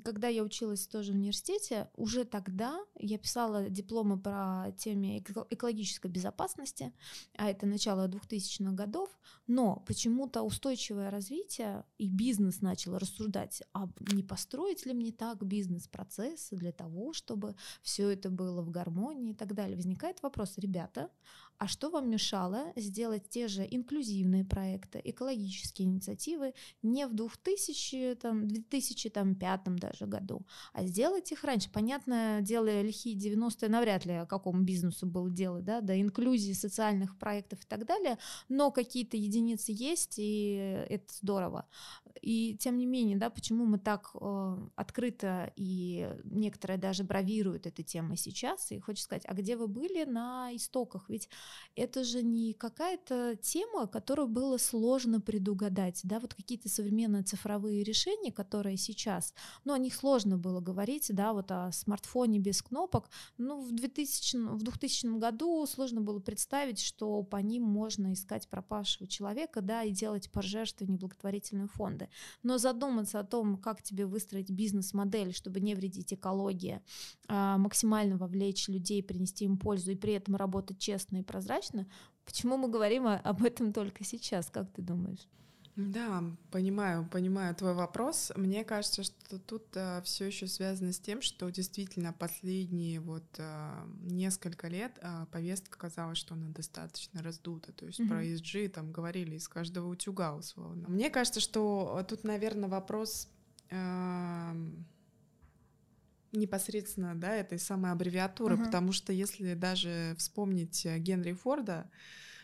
когда 0.04 0.28
я 0.28 0.42
училась 0.42 0.86
тоже 0.86 1.12
в 1.12 1.16
университете, 1.16 1.90
уже 1.96 2.24
тогда 2.24 2.78
я 2.98 3.18
писала 3.18 3.68
дипломы 3.70 4.18
по 4.18 4.72
теме 4.78 5.18
экологической 5.18 6.08
безопасности, 6.08 6.92
а 7.36 7.50
это 7.50 7.66
начало 7.66 8.08
2000-х 8.08 8.72
годов, 8.72 9.10
но 9.48 9.82
почему-то 9.86 10.42
устойчивое 10.42 11.10
развитие 11.10 11.84
и 11.96 12.06
бизнес 12.06 12.60
начал 12.60 12.98
рассуждать, 12.98 13.62
а 13.72 13.88
не 14.12 14.22
построить 14.22 14.84
ли 14.84 14.92
мне 14.92 15.10
так 15.10 15.42
бизнес-процессы 15.42 16.54
для 16.54 16.70
того, 16.70 17.14
чтобы 17.14 17.56
все 17.82 18.10
это 18.10 18.28
было 18.28 18.60
в 18.60 18.70
гармонии 18.70 19.30
и 19.30 19.34
так 19.34 19.54
далее. 19.54 19.76
Возникает 19.76 20.22
вопрос, 20.22 20.58
ребята, 20.58 21.10
а 21.58 21.66
что 21.66 21.90
вам 21.90 22.08
мешало 22.08 22.72
сделать 22.76 23.28
те 23.28 23.48
же 23.48 23.66
инклюзивные 23.68 24.44
проекты, 24.44 25.00
экологические 25.04 25.88
инициативы 25.88 26.54
не 26.82 27.06
в 27.06 27.14
2000, 27.14 28.14
там, 28.22 28.46
2005 28.46 29.76
даже 29.76 30.06
году, 30.06 30.46
а 30.72 30.84
сделать 30.86 31.32
их 31.32 31.44
раньше? 31.44 31.70
Понятно, 31.70 32.38
делая 32.42 32.82
лихие 32.82 33.16
90-е, 33.16 33.68
навряд 33.68 34.06
ли 34.06 34.24
какому 34.28 34.62
бизнесу 34.62 35.06
было 35.06 35.30
дело, 35.30 35.60
да, 35.60 35.80
до 35.80 36.00
инклюзии 36.00 36.52
социальных 36.52 37.18
проектов 37.18 37.60
и 37.64 37.66
так 37.66 37.86
далее, 37.86 38.18
но 38.48 38.70
какие-то 38.70 39.16
единицы 39.16 39.72
есть, 39.74 40.14
и 40.18 40.84
это 40.88 41.12
здорово. 41.12 41.66
И 42.20 42.56
тем 42.56 42.78
не 42.78 42.86
менее, 42.86 43.16
да, 43.16 43.30
почему 43.30 43.64
мы 43.64 43.78
так 43.78 44.10
э, 44.14 44.68
открыто 44.76 45.52
и 45.56 46.08
некоторые 46.24 46.78
даже 46.78 47.04
бравируют 47.04 47.66
этой 47.66 47.84
темой 47.84 48.16
сейчас, 48.16 48.70
и 48.70 48.78
хочется 48.78 49.04
сказать, 49.04 49.24
а 49.26 49.34
где 49.34 49.56
вы 49.56 49.66
были 49.68 50.04
на 50.04 50.54
истоках? 50.54 51.08
Ведь 51.08 51.28
это 51.74 52.04
же 52.04 52.22
не 52.22 52.54
какая-то 52.54 53.36
тема, 53.36 53.86
которую 53.86 54.28
было 54.28 54.58
сложно 54.58 55.20
предугадать, 55.20 56.00
да, 56.04 56.20
вот 56.20 56.34
какие-то 56.34 56.68
современные 56.68 57.22
цифровые 57.22 57.82
решения, 57.82 58.32
которые 58.32 58.76
сейчас, 58.76 59.34
ну, 59.64 59.72
о 59.72 59.78
них 59.78 59.94
сложно 59.94 60.38
было 60.38 60.60
говорить, 60.60 61.06
да, 61.10 61.32
вот 61.32 61.50
о 61.50 61.70
смартфоне 61.72 62.38
без 62.38 62.62
кнопок, 62.62 63.10
ну, 63.36 63.60
в 63.60 63.72
2000, 63.72 64.54
в 64.56 64.62
2000 64.62 65.18
году 65.18 65.66
сложно 65.66 66.00
было 66.00 66.20
представить, 66.20 66.80
что 66.80 67.22
по 67.22 67.36
ним 67.36 67.62
можно 67.62 68.12
искать 68.12 68.48
пропавшего 68.48 69.06
человека, 69.06 69.60
да, 69.60 69.82
и 69.82 69.90
делать 69.90 70.30
пожертвования 70.30 70.98
благотворительные 70.98 71.68
фонды. 71.68 72.08
Но 72.42 72.58
задуматься 72.58 73.20
о 73.20 73.24
том, 73.24 73.56
как 73.56 73.82
тебе 73.82 74.06
выстроить 74.06 74.50
бизнес-модель, 74.50 75.32
чтобы 75.32 75.60
не 75.60 75.74
вредить 75.74 76.12
экологии, 76.12 76.82
а, 77.28 77.58
максимально 77.58 78.16
вовлечь 78.16 78.68
людей, 78.68 79.02
принести 79.02 79.44
им 79.44 79.58
пользу 79.58 79.92
и 79.92 79.96
при 79.96 80.14
этом 80.14 80.36
работать 80.36 80.78
честно 80.78 81.18
и 81.18 81.22
прозрачно, 81.38 81.86
почему 82.24 82.56
мы 82.56 82.68
говорим 82.68 83.06
об 83.06 83.44
этом 83.44 83.72
только 83.72 84.04
сейчас, 84.04 84.50
как 84.50 84.70
ты 84.72 84.82
думаешь? 84.82 85.28
Да, 85.76 86.24
понимаю, 86.50 87.08
понимаю 87.08 87.54
твой 87.54 87.72
вопрос. 87.72 88.32
Мне 88.34 88.64
кажется, 88.64 89.04
что 89.04 89.38
тут 89.38 89.64
э, 89.74 90.02
все 90.02 90.24
еще 90.24 90.48
связано 90.48 90.92
с 90.92 90.98
тем, 90.98 91.22
что 91.22 91.48
действительно 91.50 92.12
последние 92.12 92.98
вот 92.98 93.22
э, 93.36 93.86
несколько 94.00 94.66
лет 94.66 94.98
э, 95.00 95.26
повестка 95.30 95.78
казалась, 95.78 96.18
что 96.18 96.34
она 96.34 96.48
достаточно 96.48 97.22
раздута. 97.22 97.70
То 97.72 97.86
есть 97.86 98.00
mm-hmm. 98.00 98.08
про 98.08 98.24
ESG 98.24 98.68
там 98.70 98.90
говорили 98.90 99.36
из 99.36 99.46
каждого 99.46 99.86
утюга 99.86 100.34
условно. 100.34 100.88
Мне 100.88 101.10
кажется, 101.10 101.38
что 101.38 102.04
тут, 102.08 102.24
наверное, 102.24 102.68
вопрос 102.68 103.28
э, 103.70 104.52
непосредственно, 106.32 107.14
да, 107.14 107.34
этой 107.34 107.58
самой 107.58 107.92
аббревиатуры, 107.92 108.56
uh-huh. 108.56 108.64
потому 108.64 108.92
что 108.92 109.12
если 109.12 109.54
даже 109.54 110.14
вспомнить 110.18 110.84
Генри 110.84 111.32
Форда, 111.32 111.90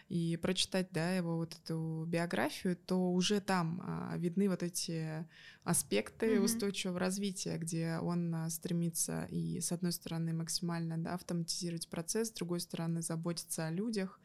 и 0.09 0.37
прочитать, 0.37 0.89
да, 0.93 1.17
его 1.17 1.37
вот 1.39 1.55
эту 1.55 2.05
биографию, 2.07 2.77
то 2.77 3.13
уже 3.13 3.41
там 3.41 3.81
а, 3.85 4.15
видны 4.17 4.49
вот 4.49 4.63
эти 4.63 5.27
аспекты 5.63 6.37
mm-hmm. 6.37 6.45
устойчивого 6.45 6.99
развития, 6.99 7.57
где 7.57 7.99
он 8.01 8.35
а, 8.35 8.51
стремится 8.51 9.27
и, 9.31 9.61
с 9.61 9.73
одной 9.73 9.93
стороны, 9.93 10.35
максимально 10.35 10.99
да, 10.99 11.15
автоматизировать 11.15 11.89
процесс, 11.89 12.29
с 12.29 12.33
другой 12.33 12.61
стороны, 12.61 13.01
заботиться 13.01 13.67
о 13.67 13.71
людях, 13.71 14.21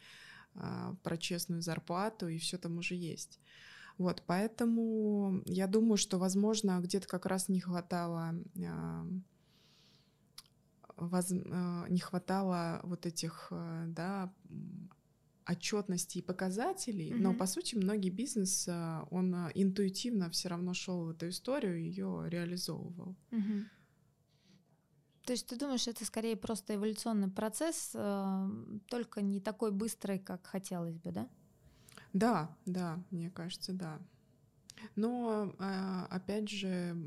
а, 0.54 0.96
про 1.02 1.18
честную 1.18 1.62
зарплату, 1.62 2.28
и 2.28 2.38
все 2.38 2.58
там 2.58 2.78
уже 2.78 2.96
есть. 2.96 3.40
Вот, 3.98 4.24
поэтому 4.26 5.42
я 5.46 5.68
думаю, 5.68 5.98
что, 5.98 6.20
возможно, 6.20 6.80
где-то 6.82 7.08
как 7.08 7.26
раз 7.26 7.50
не 7.50 7.60
хватало 7.60 8.34
воз, 11.00 11.32
а, 11.32 11.86
не 11.90 12.00
хватало 12.00 12.80
вот 12.84 13.06
этих, 13.06 13.48
а, 13.52 13.86
да, 13.88 14.34
отчетности 15.48 16.20
и 16.20 16.22
показателей, 16.22 17.12
mm-hmm. 17.12 17.22
но 17.22 17.34
по 17.34 17.48
сути 17.48 17.76
многие 17.76 18.10
бизнес 18.10 18.68
а, 18.70 19.08
он 19.10 19.34
интуитивно 19.56 20.30
все 20.30 20.50
равно 20.50 20.74
шел 20.74 21.06
в 21.06 21.10
эту 21.10 21.30
историю 21.30 21.80
и 21.80 21.84
ее 21.84 22.26
реализовывал. 22.28 23.16
Mm-hmm. 23.32 23.64
То 25.30 25.34
есть 25.34 25.46
ты 25.46 25.58
думаешь, 25.58 25.88
это 25.88 26.06
скорее 26.06 26.36
просто 26.36 26.74
эволюционный 26.74 27.30
процесс, 27.30 27.92
э, 27.94 28.50
только 28.88 29.22
не 29.22 29.40
такой 29.40 29.72
быстрый, 29.72 30.18
как 30.18 30.48
хотелось 30.48 30.98
бы, 30.98 31.12
да? 31.12 31.30
Да, 32.14 32.58
да, 32.66 33.00
мне 33.12 33.30
кажется, 33.30 33.74
да. 33.74 34.00
Но 34.96 35.54
э, 35.60 36.06
опять 36.10 36.50
же, 36.50 36.98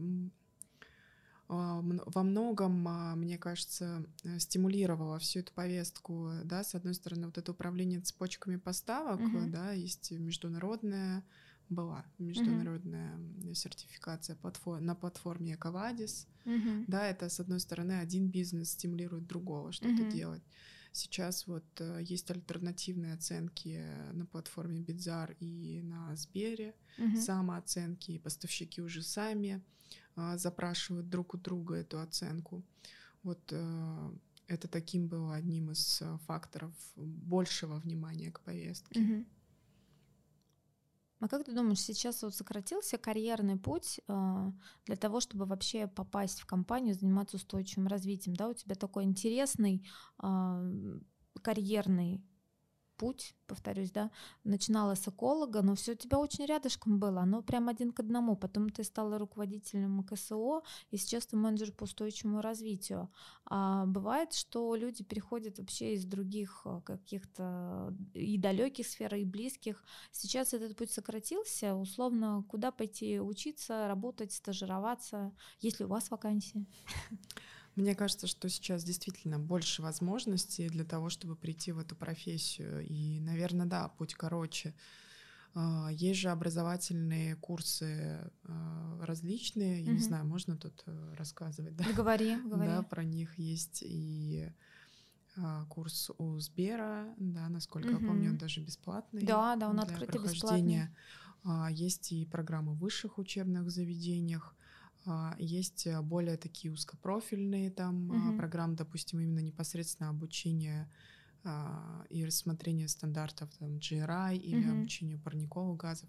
во 1.53 2.23
многом, 2.23 2.87
а, 2.89 3.15
мне 3.15 3.37
кажется, 3.37 4.05
э, 4.25 4.39
стимулировала 4.39 5.19
всю 5.19 5.41
эту 5.41 5.53
повестку, 5.53 6.33
да, 6.45 6.65
с 6.65 6.75
одной 6.75 6.95
стороны, 6.95 7.27
вот 7.27 7.39
это 7.39 7.53
управление 7.53 8.01
цепочками 8.01 8.57
поставок, 8.57 9.21
uh-huh. 9.21 9.51
да, 9.51 9.73
есть 9.73 10.13
международная, 10.13 11.25
была 11.69 12.05
международная 12.19 13.17
uh-huh. 13.17 13.55
сертификация 13.55 14.37
платформ, 14.37 14.85
на 14.85 14.95
платформе 14.95 15.55
Эковадис, 15.55 16.27
uh-huh. 16.45 16.85
да, 16.87 17.07
это, 17.07 17.29
с 17.29 17.39
одной 17.39 17.61
стороны, 17.61 18.01
один 18.01 18.29
бизнес 18.29 18.71
стимулирует 18.71 19.27
другого 19.27 19.73
что-то 19.73 20.03
uh-huh. 20.03 20.13
делать. 20.13 20.43
Сейчас 20.93 21.47
вот 21.47 21.65
э, 21.81 22.01
есть 22.03 22.31
альтернативные 22.31 23.15
оценки 23.15 23.83
на 24.13 24.27
платформе 24.27 24.81
Бидзар 24.81 25.37
и 25.41 25.81
на 25.83 26.15
Сбере, 26.17 26.75
uh-huh. 26.99 27.17
самооценки, 27.17 28.13
и 28.13 28.19
поставщики 28.19 28.81
уже 28.83 29.03
сами 29.03 29.55
а, 29.55 29.73
запрашивают 30.17 31.09
друг 31.09 31.35
у 31.35 31.39
друга 31.39 31.77
эту 31.77 32.01
оценку. 32.01 32.63
Вот 33.23 33.41
э, 33.51 34.11
это 34.47 34.69
таким 34.69 35.09
было 35.09 35.35
одним 35.35 35.71
из 35.71 36.03
э, 36.03 36.19
факторов 36.27 36.73
большего 36.97 37.77
внимания 37.77 38.31
к 38.31 38.41
повестке. 38.41 39.01
Угу. 39.01 39.25
А 41.21 41.29
как 41.29 41.45
ты 41.45 41.53
думаешь, 41.53 41.81
сейчас 41.81 42.23
вот 42.23 42.35
сократился 42.35 42.99
карьерный 42.99 43.57
путь 43.57 44.01
э, 44.09 44.53
для 44.87 44.97
того, 44.97 45.21
чтобы 45.21 45.47
вообще 45.47 45.87
попасть 45.87 46.41
в 46.41 46.47
компанию, 46.47 46.95
заниматься 46.95 47.37
устойчивым 47.37 47.87
развитием? 47.87 48.35
Да, 48.35 48.49
у 48.49 48.55
тебя 48.55 48.75
такой 48.75 49.05
интересный 49.05 49.87
э, 50.21 50.99
карьерный 51.43 52.25
путь, 53.03 53.35
повторюсь, 53.49 53.91
да, 53.91 54.11
начинала 54.45 54.95
с 54.95 55.09
эколога, 55.09 55.63
но 55.63 55.75
все 55.75 55.93
у 55.93 55.95
тебя 55.97 56.19
очень 56.19 56.47
рядышком 56.47 57.01
было, 57.01 57.23
оно 57.23 57.43
прям 57.43 57.69
один 57.69 57.91
к 57.91 57.99
одному. 57.99 58.37
Потом 58.37 58.71
ты 58.71 58.85
стала 58.85 59.19
руководителем 59.19 60.05
КСО, 60.05 60.63
и 60.93 60.97
сейчас 60.97 61.27
ты 61.27 61.37
менеджер 61.37 61.73
по 61.73 61.85
устойчивому 61.85 62.41
развитию. 62.41 63.09
А 63.45 63.87
бывает, 63.87 64.33
что 64.35 64.77
люди 64.77 65.03
переходят 65.03 65.59
вообще 65.59 65.95
из 65.95 66.05
других 66.05 66.63
э, 66.65 66.81
каких-то 66.85 67.93
и 68.15 68.39
далеких 68.39 68.87
сфер, 68.87 69.15
и 69.17 69.25
близких. 69.25 69.85
Сейчас 70.13 70.55
этот 70.55 70.77
путь 70.77 70.93
сократился, 70.93 71.75
условно, 71.75 72.45
куда 72.49 72.71
пойти 72.71 73.21
учиться, 73.21 73.89
работать, 73.89 74.33
стажироваться, 74.33 75.33
есть 75.61 75.81
ли 75.81 75.87
у 75.87 75.89
вас 75.89 76.11
вакансии? 76.11 76.67
Мне 77.75 77.95
кажется, 77.95 78.27
что 78.27 78.49
сейчас 78.49 78.85
действительно 78.85 79.39
больше 79.39 79.83
возможностей 79.83 80.69
для 80.69 80.85
того, 80.85 81.09
чтобы 81.09 81.37
прийти 81.37 81.73
в 81.73 81.79
эту 81.79 81.97
профессию. 81.97 82.87
И, 82.87 83.19
наверное, 83.21 83.67
да, 83.67 83.89
путь 83.89 84.15
короче. 84.15 84.75
А, 85.55 85.91
есть 85.91 86.21
же 86.21 86.31
образовательные 86.31 87.37
курсы 87.37 88.31
а, 88.45 89.05
различные. 89.05 89.83
Я 89.83 89.91
mm-hmm. 89.91 89.95
не 89.95 90.01
знаю, 90.01 90.27
можно 90.27 90.57
тут 90.57 90.83
э, 90.87 91.15
рассказывать, 91.17 91.77
да? 91.77 91.85
Говори, 91.95 92.37
говори. 92.37 92.69
Да, 92.69 92.83
про 92.83 93.05
них 93.05 93.39
есть 93.39 93.83
и 93.83 94.51
а, 95.37 95.65
курс 95.67 96.11
у 96.19 96.39
Сбера, 96.39 97.15
да, 97.19 97.49
насколько 97.49 97.89
mm-hmm. 97.89 98.03
я 98.03 98.07
помню, 98.07 98.31
он 98.31 98.39
даже 98.39 98.61
бесплатный. 98.61 99.23
Да, 99.23 99.57
да, 99.57 99.69
он 99.69 99.81
открытый 99.81 100.23
бесплатный. 100.23 100.89
Есть 101.71 102.13
и 102.13 102.25
программы 102.25 102.75
в 102.75 102.79
высших 102.79 103.19
учебных 103.19 103.69
заведениях. 103.71 104.55
А, 105.05 105.35
есть 105.39 105.87
э, 105.87 106.01
более 106.01 106.37
такие 106.37 106.73
узкопрофильные 106.73 107.71
там 107.71 108.11
угу. 108.11 108.39
программы, 108.39 108.77
допустим, 108.77 109.21
именно 109.21 109.41
непосредственно 109.41 110.11
обучение 110.11 110.91
а, 111.45 112.05
и 112.09 112.25
рассмотрение 112.25 112.89
стандартов 112.89 113.51
там, 113.59 113.77
GRI 113.79 114.37
или 114.37 114.69
угу. 114.69 114.79
обучение 114.79 115.19
парниковых 115.19 115.77
газов. 115.77 116.09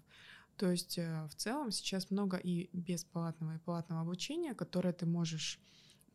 То 0.56 0.70
есть 0.70 0.98
э, 0.98 1.26
в 1.28 1.34
целом 1.34 1.72
сейчас 1.72 2.10
много 2.10 2.36
и 2.36 2.70
бесплатного, 2.72 3.56
и 3.56 3.58
платного 3.58 4.02
обучения, 4.02 4.54
которое 4.54 4.92
ты 4.92 5.06
можешь 5.06 5.60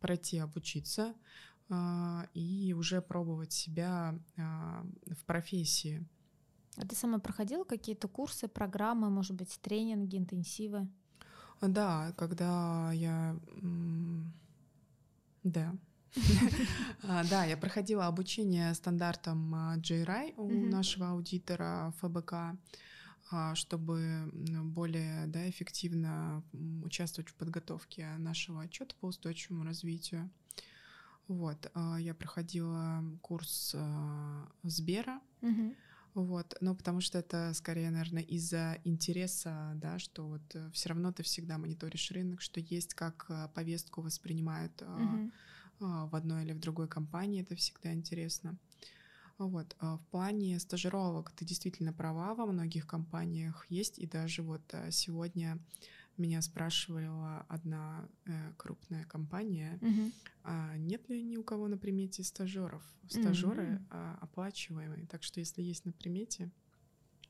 пройти, 0.00 0.38
обучиться 0.38 1.14
и 2.34 2.74
уже 2.76 3.00
пробовать 3.00 3.52
себя 3.52 4.18
в 4.36 5.24
профессии. 5.24 6.04
А 6.76 6.84
ты 6.84 6.96
сама 6.96 7.20
проходила 7.20 7.62
какие-то 7.62 8.08
курсы, 8.08 8.48
программы, 8.48 9.08
может 9.08 9.36
быть, 9.36 9.56
тренинги, 9.60 10.16
интенсивы? 10.16 10.88
Да, 11.60 12.12
когда 12.16 12.90
я... 12.92 13.36
Да. 15.42 15.74
А, 17.02 17.24
да, 17.24 17.44
я 17.44 17.56
проходила 17.56 18.06
обучение 18.06 18.74
стандартам 18.74 19.54
JRI 19.76 20.34
у 20.36 20.48
нашего 20.50 21.10
аудитора 21.10 21.94
ФБК, 22.00 22.58
а, 23.30 23.54
чтобы 23.54 24.28
более 24.32 25.26
да, 25.28 25.48
эффективно 25.48 26.42
участвовать 26.82 27.30
в 27.30 27.34
подготовке 27.34 28.08
нашего 28.18 28.62
отчета 28.62 28.94
по 29.00 29.06
устойчивому 29.06 29.64
развитию. 29.64 30.28
Вот, 31.28 31.70
а, 31.74 31.96
я 31.98 32.12
проходила 32.12 33.04
курс 33.22 33.76
Сбера. 34.64 35.20
Uh-huh. 35.42 35.76
Вот, 36.14 36.56
ну, 36.60 36.74
потому 36.74 37.00
что 37.00 37.18
это 37.18 37.52
скорее, 37.54 37.90
наверное, 37.90 38.22
из-за 38.22 38.78
интереса, 38.84 39.72
да, 39.76 39.98
что 39.98 40.26
вот 40.26 40.42
э, 40.54 40.70
все 40.72 40.88
равно 40.88 41.12
ты 41.12 41.22
всегда 41.22 41.56
мониторишь 41.56 42.10
рынок, 42.10 42.40
что 42.40 42.58
есть, 42.58 42.94
как 42.94 43.26
э, 43.28 43.48
повестку 43.54 44.02
воспринимают 44.02 44.72
uh-huh. 44.82 45.30
в 45.78 46.16
одной 46.16 46.42
или 46.44 46.52
в 46.52 46.58
другой 46.58 46.88
компании, 46.88 47.42
это 47.42 47.54
всегда 47.54 47.92
интересно. 47.92 48.56
Вот. 49.38 49.74
В 49.80 50.00
плане 50.10 50.58
стажировок 50.58 51.30
ты 51.30 51.46
действительно 51.46 51.94
права, 51.94 52.34
во 52.34 52.44
многих 52.44 52.86
компаниях 52.86 53.64
есть, 53.70 53.98
и 53.98 54.06
даже 54.06 54.42
вот 54.42 54.74
сегодня 54.90 55.58
меня 56.20 56.42
спрашивала 56.42 57.44
одна 57.48 58.08
э, 58.26 58.52
крупная 58.56 59.04
компания, 59.04 59.78
Мгм. 59.80 60.12
а 60.44 60.76
нет 60.76 61.08
ли 61.08 61.22
ни 61.22 61.36
у 61.36 61.42
кого 61.44 61.68
на 61.68 61.76
примете 61.78 62.22
стажеров? 62.22 62.82
Стажеры 63.08 63.66
Мгм. 63.66 63.86
а, 63.90 64.18
оплачиваемые. 64.20 65.06
Так 65.06 65.22
что, 65.22 65.40
если 65.40 65.62
есть 65.62 65.84
на 65.84 65.92
примете, 65.92 66.50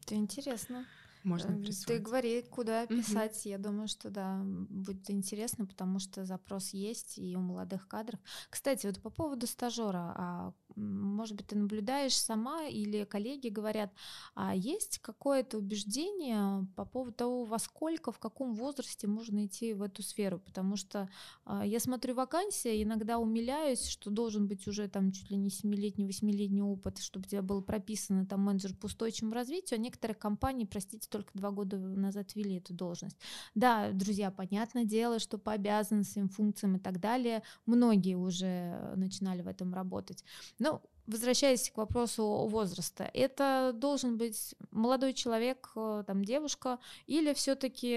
Это 0.03 0.15
интересно. 0.15 0.85
можно 1.25 1.53
Э, 1.53 1.57
Ты 1.57 1.63
прислать. 1.63 2.03
говори, 2.03 2.43
куда 2.43 2.87
писать. 2.87 3.45
Я 3.47 3.59
думаю, 3.59 3.87
что 3.89 4.11
да, 4.11 4.43
будет 4.45 5.11
интересно, 5.11 5.67
потому 5.67 5.99
что 5.99 6.25
запрос 6.25 6.71
есть 6.71 7.19
и 7.19 7.37
у 7.37 7.41
молодых 7.41 7.87
кадров. 7.87 8.19
Кстати, 8.49 8.87
вот 8.87 9.01
по 9.03 9.11
поводу 9.11 9.47
стажера, 9.47 10.15
а, 10.17 10.53
может 10.77 11.37
быть, 11.37 11.47
ты 11.47 11.57
наблюдаешь 11.57 12.17
сама 12.17 12.67
или 12.67 13.05
коллеги 13.05 13.49
говорят, 13.49 13.93
а 14.35 14.55
есть 14.55 14.99
какое-то 14.99 15.59
убеждение 15.59 16.67
по 16.77 16.85
поводу 16.85 17.13
того, 17.13 17.45
во 17.45 17.59
сколько, 17.59 18.13
в 18.13 18.19
каком 18.19 18.55
возрасте 18.55 19.07
можно 19.07 19.47
идти 19.47 19.75
в 19.75 19.83
эту 19.83 20.03
сферу? 20.03 20.39
Потому 20.39 20.77
что 20.77 21.09
а, 21.45 21.65
я 21.65 21.81
смотрю 21.81 22.15
вакансии, 22.15 22.83
иногда 22.83 23.19
умиляюсь, 23.19 23.87
что 23.87 24.11
должен 24.11 24.47
быть 24.47 24.67
уже 24.67 24.89
там 24.89 25.13
чуть 25.13 25.31
ли 25.31 25.37
не 25.37 25.49
7-летний, 25.49 26.07
8-летний 26.07 26.63
опыт, 26.63 26.99
чтобы 26.99 27.27
тебя 27.27 27.43
было 27.43 27.61
прописано 27.61 28.27
там 28.27 28.41
менеджер 28.41 28.75
по 28.75 28.87
устойчивому 28.87 29.35
развитию, 29.35 29.79
а 29.79 29.83
некоторые 29.83 30.15
компании, 30.17 30.65
простите, 30.65 31.09
только 31.09 31.31
два 31.35 31.51
года 31.51 31.79
назад 31.79 32.35
ввели 32.35 32.57
эту 32.57 32.75
должность. 32.75 33.17
Да, 33.55 33.91
друзья, 33.93 34.31
понятное 34.31 34.85
дело, 34.85 35.19
что 35.19 35.39
по 35.39 35.53
обязанностям, 35.53 36.29
функциям 36.29 36.77
и 36.77 36.79
так 36.79 37.01
далее 37.01 37.43
многие 37.67 38.17
уже 38.17 38.93
начинали 38.97 39.43
в 39.43 39.49
этом 39.49 39.75
работать. 39.75 40.25
Но 40.61 40.81
возвращаясь 41.07 41.71
к 41.71 41.77
вопросу 41.77 42.47
возраста, 42.49 43.11
это 43.15 43.73
должен 43.75 44.17
быть 44.17 44.55
молодой 44.71 45.13
человек, 45.13 45.73
э, 45.75 46.05
там 46.07 46.25
девушка, 46.25 46.79
или 47.07 47.35
все-таки 47.35 47.89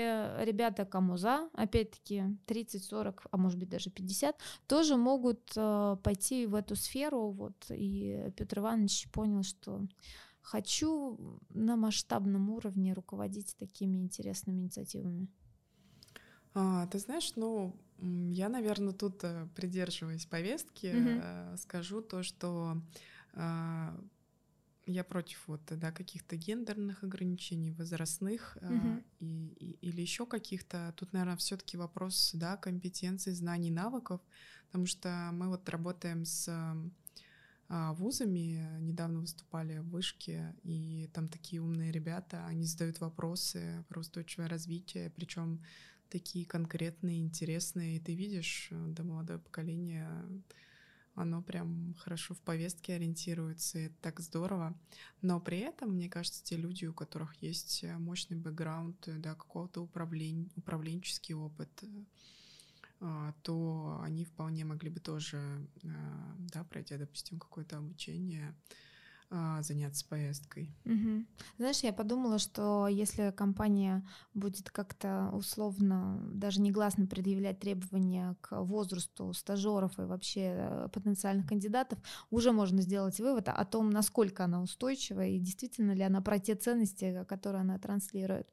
ребята 0.44 0.86
кому 0.86 1.18
за, 1.18 1.50
опять-таки 1.54 2.24
30-40, 2.48 3.28
а 3.30 3.38
может 3.38 3.60
быть 3.60 3.70
даже 3.70 3.92
50, 3.92 4.36
тоже 4.68 4.96
могут 4.96 5.52
э, 5.56 5.98
пойти 6.04 6.48
в 6.48 6.56
эту 6.56 6.76
сферу. 6.76 7.30
Вот, 7.32 7.66
и 7.70 8.32
Петр 8.36 8.60
Иванович 8.60 9.12
понял, 9.12 9.44
что 9.44 9.82
хочу 10.42 11.40
на 11.50 11.76
масштабном 11.76 12.50
уровне 12.50 12.94
руководить 12.94 13.56
такими 13.58 13.98
интересными 13.98 14.62
инициативами. 14.62 15.28
А, 16.56 16.88
ты 16.88 17.00
знаешь, 17.00 17.34
ну, 17.36 17.76
я, 18.32 18.50
наверное, 18.50 18.94
тут 18.94 19.24
э, 19.24 19.48
придерживаясь 19.56 20.26
повестки, 20.26 20.92
э, 20.94 21.56
скажу 21.58 22.02
то, 22.02 22.24
что 22.24 22.82
а, 23.34 24.00
я 24.86 25.04
против 25.04 25.48
вот, 25.48 25.62
да, 25.70 25.92
каких-то 25.92 26.36
гендерных 26.36 27.04
ограничений, 27.04 27.72
возрастных 27.72 28.58
Мгм. 28.62 29.04
и, 29.20 29.48
и- 29.60 29.90
или 29.90 30.02
еще 30.02 30.26
каких-то. 30.26 30.94
Тут, 30.98 31.14
наверное, 31.14 31.38
все-таки 31.38 31.78
вопрос 31.78 32.32
да, 32.34 32.58
компетенций, 32.58 33.34
знаний, 33.34 33.72
навыков, 33.72 34.22
потому 34.68 34.86
что 34.86 35.30
мы 35.34 35.48
вот 35.48 35.70
работаем 35.70 36.26
с 36.26 36.48
а, 37.70 37.94
вузами, 37.94 38.78
недавно 38.82 39.22
выступали 39.22 39.80
в 39.80 39.90
Вышке, 39.90 40.54
и 40.64 41.10
там 41.14 41.28
такие 41.28 41.62
умные 41.62 41.92
ребята, 41.92 42.46
они 42.46 42.66
задают 42.66 43.00
вопросы 43.00 43.84
про 43.88 44.02
устойчивое 44.02 44.48
развитие, 44.50 45.10
причем 45.10 45.64
такие 46.14 46.46
конкретные, 46.46 47.20
интересные, 47.20 47.98
и 47.98 48.00
ты 48.00 48.14
видишь, 48.14 48.68
э, 48.70 48.88
да, 48.90 49.04
молодое 49.04 49.40
поколение, 49.40 50.08
оно 51.16 51.42
прям 51.42 51.96
хорошо 51.98 52.36
в 52.36 52.42
повестке 52.42 52.94
ориентируется, 52.94 53.80
и 53.80 53.84
это 53.86 53.96
так 54.00 54.20
здорово. 54.20 54.80
Но 55.24 55.42
при 55.42 55.58
этом, 55.58 55.96
мне 55.96 56.10
кажется, 56.10 56.44
те 56.44 56.56
люди, 56.56 56.86
у 56.86 56.94
которых 56.94 57.34
есть 57.42 57.84
э, 57.84 57.98
мощный 57.98 58.38
бэкграунд, 58.38 59.08
э, 59.08 59.18
да, 59.18 59.34
какого-то 59.34 59.82
управлен... 59.82 60.52
управленческий 60.56 61.34
опыт, 61.34 61.84
а, 63.00 63.34
то 63.42 64.00
они 64.04 64.24
вполне 64.24 64.66
могли 64.66 64.90
бы 64.90 65.00
тоже, 65.00 65.68
да, 66.54 66.64
пройти, 66.64 66.96
допустим, 66.96 67.38
какое-то 67.38 67.78
обучение, 67.78 68.56
заняться 69.62 70.08
повесткой. 70.08 70.70
Мгм. 70.86 71.28
Знаешь, 71.58 71.80
я 71.80 71.94
подумала, 71.94 72.40
что 72.40 72.88
если 72.88 73.32
компания 73.32 74.08
будет 74.34 74.70
как-то 74.70 75.30
условно, 75.34 76.20
даже 76.34 76.62
негласно 76.62 77.08
предъявлять 77.08 77.60
требования 77.60 78.36
к 78.42 78.62
возрасту 78.62 79.34
стажеров 79.34 79.98
и 80.00 80.04
вообще 80.04 80.90
потенциальных 80.94 81.48
кандидатов, 81.48 82.00
уже 82.30 82.52
можно 82.52 82.82
сделать 82.82 83.20
вывод 83.20 83.50
о 83.50 83.66
том, 83.66 83.90
насколько 83.90 84.44
она 84.44 84.62
устойчива 84.62 85.26
и 85.26 85.40
действительно 85.40 85.94
ли 85.94 86.04
она 86.04 86.22
про 86.22 86.40
те 86.40 86.56
ценности, 86.56 87.26
которые 87.28 87.62
она 87.62 87.78
транслирует. 87.80 88.48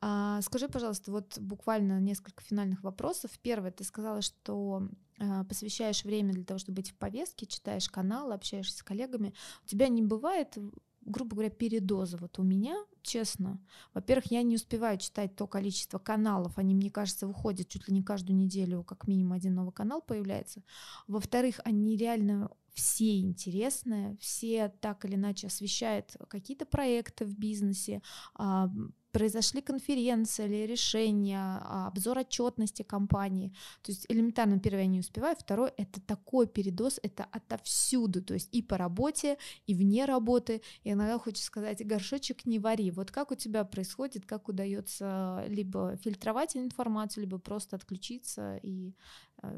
А, 0.00 0.40
скажи, 0.42 0.68
пожалуйста, 0.68 1.10
вот 1.10 1.38
буквально 1.38 2.00
несколько 2.00 2.42
финальных 2.42 2.82
вопросов. 2.82 3.32
Первое, 3.42 3.72
ты 3.72 3.82
сказала, 3.82 4.22
что 4.22 4.88
а, 5.18 5.44
посвящаешь 5.44 6.04
время 6.04 6.32
для 6.32 6.44
того, 6.44 6.58
чтобы 6.58 6.76
быть 6.76 6.90
в 6.90 6.94
повестке, 6.94 7.46
читаешь 7.46 7.88
каналы, 7.88 8.34
общаешься 8.34 8.78
с 8.78 8.82
коллегами. 8.82 9.34
У 9.64 9.66
тебя 9.66 9.88
не 9.88 10.02
бывает, 10.02 10.56
грубо 11.00 11.34
говоря, 11.34 11.50
передоза? 11.50 12.16
Вот 12.18 12.38
у 12.38 12.44
меня, 12.44 12.76
честно, 13.02 13.60
во-первых, 13.92 14.30
я 14.30 14.42
не 14.42 14.54
успеваю 14.54 14.98
читать 14.98 15.34
то 15.34 15.48
количество 15.48 15.98
каналов, 15.98 16.58
они, 16.58 16.76
мне 16.76 16.92
кажется, 16.92 17.26
выходят 17.26 17.66
чуть 17.68 17.88
ли 17.88 17.94
не 17.94 18.04
каждую 18.04 18.36
неделю, 18.36 18.84
как 18.84 19.08
минимум 19.08 19.32
один 19.32 19.56
новый 19.56 19.72
канал 19.72 20.00
появляется. 20.00 20.62
Во-вторых, 21.08 21.60
они 21.64 21.96
реально 21.96 22.50
все 22.72 23.18
интересные, 23.18 24.16
все 24.20 24.68
так 24.80 25.04
или 25.04 25.16
иначе 25.16 25.48
освещают 25.48 26.16
какие-то 26.28 26.64
проекты 26.64 27.24
в 27.24 27.36
бизнесе, 27.36 28.00
а, 28.34 28.70
произошли 29.12 29.60
конференции 29.62 30.44
или 30.44 30.66
решения, 30.66 31.60
а, 31.62 31.88
обзор 31.88 32.18
отчетности 32.18 32.82
компании. 32.82 33.52
То 33.82 33.92
есть 33.92 34.06
элементарно, 34.08 34.58
первое, 34.58 34.82
я 34.82 34.86
не 34.86 35.00
успеваю, 35.00 35.36
второе, 35.38 35.72
это 35.76 36.00
такой 36.00 36.46
передоз, 36.46 37.00
это 37.02 37.24
отовсюду, 37.24 38.22
то 38.22 38.34
есть 38.34 38.48
и 38.52 38.62
по 38.62 38.76
работе, 38.76 39.38
и 39.66 39.74
вне 39.74 40.04
работы. 40.04 40.62
И 40.84 40.92
иногда 40.92 41.18
хочется 41.18 41.46
сказать, 41.46 41.86
горшочек 41.86 42.46
не 42.46 42.58
вари. 42.58 42.90
Вот 42.90 43.10
как 43.10 43.30
у 43.30 43.34
тебя 43.34 43.64
происходит, 43.64 44.26
как 44.26 44.48
удается 44.48 45.44
либо 45.48 45.96
фильтровать 45.96 46.56
информацию, 46.56 47.24
либо 47.24 47.38
просто 47.38 47.76
отключиться 47.76 48.58
и 48.62 48.94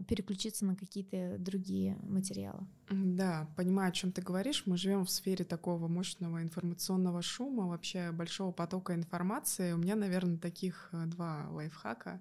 переключиться 0.08 0.64
на 0.64 0.76
какие-то 0.76 1.36
другие 1.38 1.96
материалы. 2.02 2.66
Да, 2.90 3.48
понимаю, 3.56 3.88
о 3.88 3.92
чем 3.92 4.12
ты 4.12 4.20
говоришь. 4.20 4.64
Мы 4.66 4.76
живем 4.76 5.04
в 5.04 5.10
сфере 5.10 5.44
такого 5.44 5.88
мощного 5.88 6.42
информационного 6.42 7.22
шума, 7.22 7.66
вообще 7.66 8.10
большого 8.12 8.52
потока 8.52 8.94
информации. 8.94 9.72
У 9.72 9.78
меня, 9.78 9.96
наверное, 9.96 10.38
таких 10.38 10.90
э, 10.92 11.06
два 11.06 11.48
лайфхака. 11.50 12.20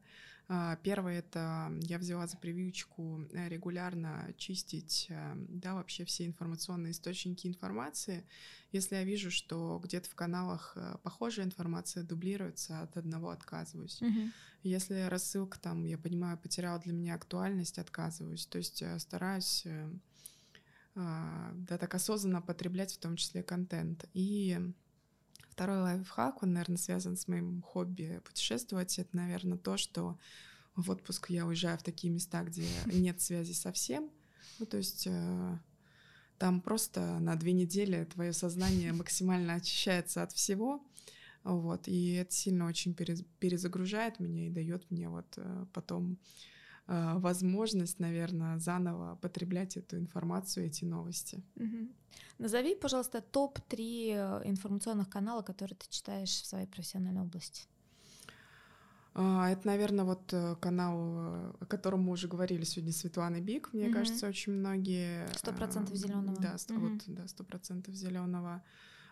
А, 0.52 0.78
Первый— 0.78 1.16
это 1.18 1.72
я 1.82 2.00
взяла 2.00 2.26
за 2.26 2.36
привычку 2.36 3.22
э, 3.32 3.50
регулярно 3.50 4.34
чистить 4.36 5.06
э, 5.10 5.34
да, 5.48 5.76
вообще 5.76 6.06
все 6.06 6.26
информационные 6.26 6.92
источники 6.92 7.46
информации. 7.46 8.26
Если 8.72 8.96
я 8.96 9.04
вижу, 9.04 9.30
что 9.30 9.80
где-то 9.84 10.10
в 10.10 10.16
каналах 10.16 10.74
э, 10.76 10.98
похожая 11.04 11.46
информация 11.46 12.02
дублируется, 12.02 12.82
от 12.82 12.98
одного 12.98 13.30
отказываюсь. 13.30 14.02
Если 14.64 15.02
рассылка 15.08 15.60
там, 15.60 15.86
я 15.86 16.00
понимаю, 16.00 16.38
потеряла 16.38 16.80
для 16.80 16.94
меня 16.94 17.14
актуальность, 17.14 17.78
отказываюсь. 17.78 18.48
То 18.48 18.58
есть 18.58 18.84
стараюсь 18.98 19.68
а, 20.96 21.52
да, 21.54 21.78
так 21.78 21.94
осознанно 21.94 22.42
потреблять 22.42 22.94
в 22.94 22.98
том 22.98 23.16
числе 23.16 23.44
контент. 23.44 24.06
И 24.14 24.60
второй 25.60 25.82
лайфхак, 25.82 26.42
он, 26.42 26.54
наверное, 26.54 26.78
связан 26.78 27.18
с 27.18 27.28
моим 27.28 27.62
хобби 27.62 28.22
путешествовать. 28.24 28.98
Это, 28.98 29.10
наверное, 29.12 29.58
то, 29.58 29.76
что 29.76 30.18
в 30.78 30.90
отпуск 30.90 31.30
я 31.32 31.46
уезжаю 31.46 31.78
в 31.78 31.84
такие 31.84 32.14
места, 32.14 32.44
где 32.44 32.66
нет 32.86 33.20
связи 33.20 33.52
совсем. 33.52 34.10
Ну, 34.60 34.66
то 34.66 34.78
есть 34.78 35.06
э, 35.06 35.58
там 36.38 36.62
просто 36.62 37.20
на 37.20 37.36
две 37.36 37.52
недели 37.52 38.06
твое 38.06 38.32
сознание 38.32 38.94
максимально 38.94 39.56
очищается 39.56 40.24
от 40.24 40.32
всего. 40.32 40.82
Вот, 41.44 41.90
и 41.90 42.14
это 42.14 42.34
сильно 42.34 42.66
очень 42.66 42.94
перез- 42.94 43.26
перезагружает 43.40 44.22
меня 44.22 44.48
и 44.48 44.52
дает 44.52 44.90
мне 44.90 45.10
вот 45.10 45.28
э, 45.36 45.66
потом 45.74 46.18
возможность, 47.20 48.00
наверное, 48.00 48.58
заново 48.60 49.16
потреблять 49.22 49.78
эту 49.78 49.98
информацию, 49.98 50.66
эти 50.66 50.86
новости. 50.86 51.44
Мгм. 51.56 51.90
Назови, 52.40 52.76
пожалуйста, 52.76 53.22
топ-3 53.22 54.42
информационных 54.46 55.10
канала, 55.10 55.42
которые 55.44 55.76
ты 55.78 55.86
читаешь 55.90 56.30
в 56.42 56.46
своей 56.46 56.68
профессиональной 56.68 57.22
области. 57.22 57.68
А, 59.14 59.50
Это, 59.50 59.68
наверное, 59.68 60.06
вот 60.06 60.34
э, 60.34 60.56
канал, 60.62 60.96
э, 60.98 61.54
о 61.60 61.66
котором 61.66 62.02
мы 62.04 62.12
уже 62.14 62.28
говорили 62.28 62.64
сегодня, 62.64 62.94
Светлана 62.94 63.42
Бик. 63.42 63.74
Мне 63.74 63.86
Мгм. 63.86 63.94
кажется, 63.94 64.28
очень 64.28 64.54
многие... 64.54 65.28
«Сто 65.36 65.52
процентов 65.52 65.94
а, 65.94 65.98
зелёного». 65.98 66.40
Да, 66.42 66.58
сто- 66.58 66.74
Мгм. 66.76 66.84
вот, 66.90 67.04
да, 67.08 67.28
сто 67.28 67.44
процентов 67.44 67.94
зеленого. 67.96 68.64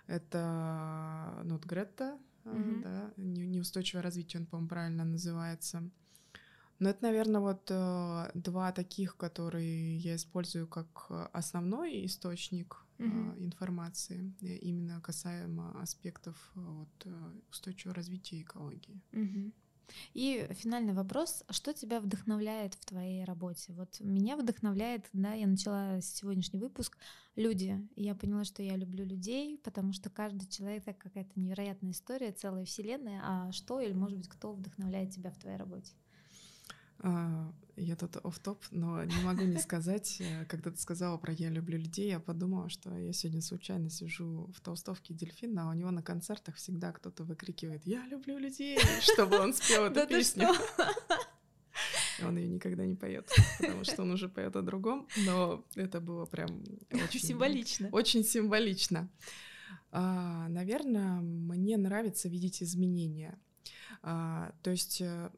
Это 0.07 1.41
Нот 1.43 1.65
Гретта, 1.65 2.17
а, 2.45 2.53
Мгм. 2.53 2.81
да, 2.81 3.11
не- 3.17 3.47
неустойчивое 3.47 4.01
развитие, 4.03 4.39
он, 4.41 4.45
по-моему, 4.45 4.69
правильно 4.69 5.03
называется. 5.03 5.83
Но 6.79 6.89
это, 6.89 7.03
наверное, 7.03 7.41
вот 7.41 7.71
э, 7.71 8.31
два 8.35 8.71
таких, 8.71 9.17
которые 9.17 9.97
я 9.97 10.15
использую 10.15 10.67
как 10.67 11.07
э, 11.09 11.27
основной 11.33 12.05
источник 12.05 12.85
э, 12.99 13.03
Мгм. 13.03 13.43
информации, 13.45 14.33
э, 14.41 14.57
именно 14.57 15.01
касаемо 15.01 15.81
аспектов 15.81 16.51
вот, 16.55 17.07
устойчивого 17.49 17.95
развития 17.95 18.41
экологии. 18.41 19.01
Мгм. 19.11 19.53
И 20.13 20.47
финальный 20.51 20.93
вопрос, 20.93 21.43
что 21.49 21.73
тебя 21.73 21.99
вдохновляет 21.99 22.73
в 22.73 22.85
твоей 22.85 23.23
работе? 23.23 23.73
Вот 23.73 23.99
меня 23.99 24.35
вдохновляет, 24.35 25.07
да, 25.13 25.33
я 25.33 25.47
начала 25.47 26.01
сегодняшний 26.01 26.59
выпуск 26.59 26.97
люди. 27.35 27.87
И 27.95 28.03
я 28.03 28.13
поняла, 28.15 28.43
что 28.43 28.61
я 28.61 28.75
люблю 28.75 29.05
людей, 29.05 29.57
потому 29.63 29.93
что 29.93 30.09
каждый 30.09 30.47
человек 30.47 30.83
это 30.87 30.99
какая-то 30.99 31.39
невероятная 31.39 31.91
история, 31.91 32.31
целая 32.31 32.65
вселенная. 32.65 33.21
А 33.23 33.51
что 33.51 33.79
или, 33.79 33.93
может 33.93 34.17
быть, 34.17 34.27
кто 34.27 34.53
вдохновляет 34.53 35.11
тебя 35.11 35.31
в 35.31 35.37
твоей 35.37 35.57
работе? 35.57 35.93
А, 36.99 37.51
я 37.75 37.95
тут 37.95 38.17
оф 38.23 38.39
топ 38.39 38.63
но 38.71 39.03
не 39.03 39.21
могу 39.23 39.43
не 39.43 39.57
сказать, 39.57 40.17
э, 40.19 40.45
когда 40.45 40.71
ты 40.71 40.77
сказала 40.77 41.17
про 41.17 41.31
«я 41.33 41.49
люблю 41.49 41.77
людей», 41.77 42.09
я 42.09 42.19
подумала, 42.19 42.69
что 42.69 42.97
я 42.97 43.13
сегодня 43.13 43.41
случайно 43.41 43.89
сижу 43.89 44.49
в 44.55 44.61
толстовке 44.61 45.13
дельфина, 45.13 45.67
а 45.67 45.69
у 45.69 45.73
него 45.73 45.91
на 45.91 46.01
концертах 46.01 46.55
всегда 46.55 46.91
кто-то 46.91 47.23
выкрикивает 47.23 47.85
«я 47.85 48.05
люблю 48.07 48.37
людей», 48.39 48.79
чтобы 49.01 49.37
он 49.39 49.53
спел 49.53 49.85
эту 49.85 50.07
песню. 50.07 50.47
Он 52.23 52.35
ее 52.35 52.47
никогда 52.47 52.83
не 52.83 52.95
поет, 52.95 53.29
потому 53.59 53.83
что 53.83 54.01
он 54.01 54.11
уже 54.11 54.27
поет 54.27 54.55
о 54.55 54.63
другом, 54.63 55.07
но 55.25 55.63
это 55.75 56.01
было 56.01 56.25
прям 56.25 56.63
очень 56.91 57.19
символично. 57.19 57.89
Очень 57.91 58.23
символично. 58.23 59.07
А, 59.91 60.47
наверное, 60.49 61.21
мне 61.21 61.77
нравится 61.77 62.27
видеть 62.27 62.63
изменения. 62.63 63.39
А, 64.01 64.51
то 64.63 64.71
есть 64.71 65.01
э, 65.01 65.29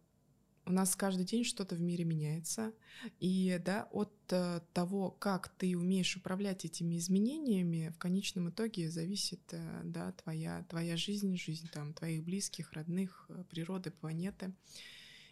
у 0.66 0.72
нас 0.72 0.96
каждый 0.96 1.26
день 1.26 1.44
что-то 1.44 1.76
в 1.76 1.82
мире 1.82 2.06
меняется, 2.06 2.74
и 3.20 3.60
да, 3.66 3.88
от 3.92 4.14
э, 4.30 4.62
того, 4.74 5.12
как 5.12 5.50
ты 5.58 5.78
умеешь 5.78 6.16
управлять 6.16 6.66
этими 6.66 6.98
изменениями, 6.98 7.92
в 7.96 7.98
конечном 7.98 8.50
итоге 8.50 8.90
зависит 8.90 9.42
э, 9.52 9.82
да, 9.84 10.12
твоя, 10.12 10.66
твоя 10.70 10.96
жизнь, 10.98 11.36
жизнь 11.38 11.70
там, 11.72 11.94
твоих 11.94 12.24
близких, 12.24 12.74
родных, 12.74 13.26
э, 13.30 13.44
природы, 13.50 13.92
планеты. 13.92 14.54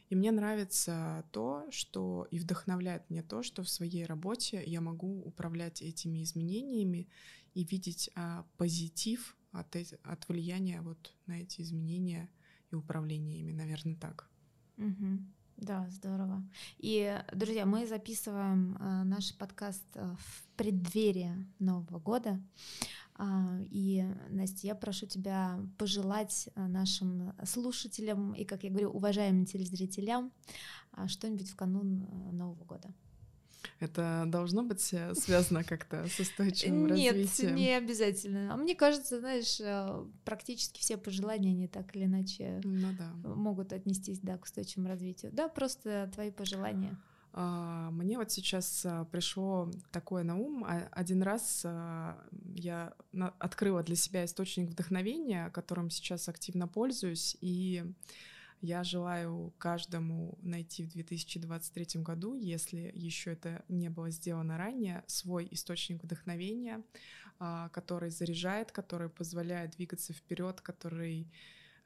И 0.10 0.16
мне 0.16 0.32
нравится 0.32 1.26
то, 1.32 1.68
что 1.70 2.28
и 2.32 2.40
вдохновляет 2.40 3.10
меня 3.10 3.24
то, 3.24 3.44
что 3.44 3.64
в 3.64 3.70
своей 3.70 4.06
работе 4.06 4.64
я 4.66 4.80
могу 4.80 5.22
управлять 5.22 5.82
этими 5.82 6.24
изменениями 6.24 7.10
и 7.54 7.66
видеть 7.66 8.10
а, 8.16 8.46
позитив 8.58 9.36
от, 9.52 9.76
от 9.76 10.30
влияния 10.30 10.82
вот 10.82 11.14
на 11.26 11.42
эти 11.42 11.62
изменения 11.62 12.30
и 12.72 12.76
управления 12.76 13.40
ими, 13.40 13.52
наверное, 13.52 13.96
так. 13.96 14.30
Угу. 14.78 15.20
Да, 15.58 15.88
здорово. 15.90 16.44
И, 16.78 17.20
друзья, 17.34 17.66
мы 17.66 17.88
записываем 17.88 18.78
э, 18.80 19.04
наш 19.06 19.36
подкаст 19.36 19.84
э, 19.96 20.16
в 20.20 20.46
преддверии 20.56 21.34
Нового 21.58 21.98
года. 22.00 22.40
Э, 23.18 23.24
и, 23.72 24.06
Настя, 24.30 24.68
я 24.68 24.76
прошу 24.76 25.08
тебя 25.08 25.60
пожелать 25.80 26.50
э, 26.54 26.68
нашим 26.68 27.34
слушателям 27.44 28.34
и, 28.34 28.46
как 28.46 28.64
я 28.64 28.70
говорю, 28.70 28.92
уважаемым 28.92 29.46
телезрителям 29.46 30.32
э, 30.96 31.08
что-нибудь 31.08 31.50
в 31.50 31.56
канун 31.56 32.04
э, 32.04 32.32
Нового 32.34 32.64
года. 32.64 32.94
Это 33.80 34.24
должно 34.28 34.64
быть 34.64 34.94
э, 34.94 35.14
связано 35.14 35.64
как-то 35.64 36.08
с 36.08 36.20
устойчивым 36.20 36.88
Нет, 36.88 37.14
развитием? 37.14 37.56
Нет, 37.56 37.58
не 37.58 37.78
обязательно. 37.78 38.54
А 38.54 38.58
мне 38.58 38.76
кажется, 38.76 39.20
знаешь, 39.20 39.60
э, 39.60 40.06
практически 40.26 40.80
все 40.80 40.98
пожелания, 40.98 41.52
они 41.52 41.68
так 41.68 41.96
или 41.96 42.06
иначе 42.06 42.62
ну, 42.64 42.90
да. 42.98 43.12
могут 43.24 43.74
отнестись 43.74 44.20
да, 44.20 44.38
к 44.38 44.46
устойчивому 44.46 44.88
развитию. 44.88 45.32
Да, 45.32 45.48
просто 45.48 46.10
твои 46.14 46.32
пожелания. 46.32 46.98
А, 47.34 47.92
мне 47.92 48.18
вот 48.18 48.32
сейчас 48.32 48.84
а, 48.84 49.06
пришло 49.06 49.70
такое 49.92 50.24
на 50.24 50.38
ум. 50.38 50.64
А, 50.64 50.88
один 50.92 51.22
раз 51.22 51.66
я 52.56 52.94
открыла 53.38 53.84
для 53.84 53.96
себя 53.96 54.26
источник 54.26 54.70
вдохновения, 54.70 55.50
которым 55.52 55.92
сейчас 55.92 56.30
активно 56.30 56.68
пользуюсь, 56.68 57.38
и 57.42 57.84
я 58.62 58.84
желаю 58.84 59.54
каждому 59.58 60.38
найти 60.42 60.84
в 60.84 60.90
2023 60.90 62.02
году, 62.02 62.36
если 62.36 62.92
еще 62.94 63.34
это 63.34 63.64
не 63.68 63.90
было 63.90 64.10
сделано 64.10 64.58
ранее, 64.58 65.04
свой 65.08 65.48
источник 65.52 66.04
вдохновения, 66.04 66.84
а, 67.40 67.70
который 67.70 68.10
заряжает, 68.10 68.72
который 68.72 69.10
позволяет 69.10 69.72
двигаться 69.72 70.14
вперед, 70.14 70.62
который 70.62 71.32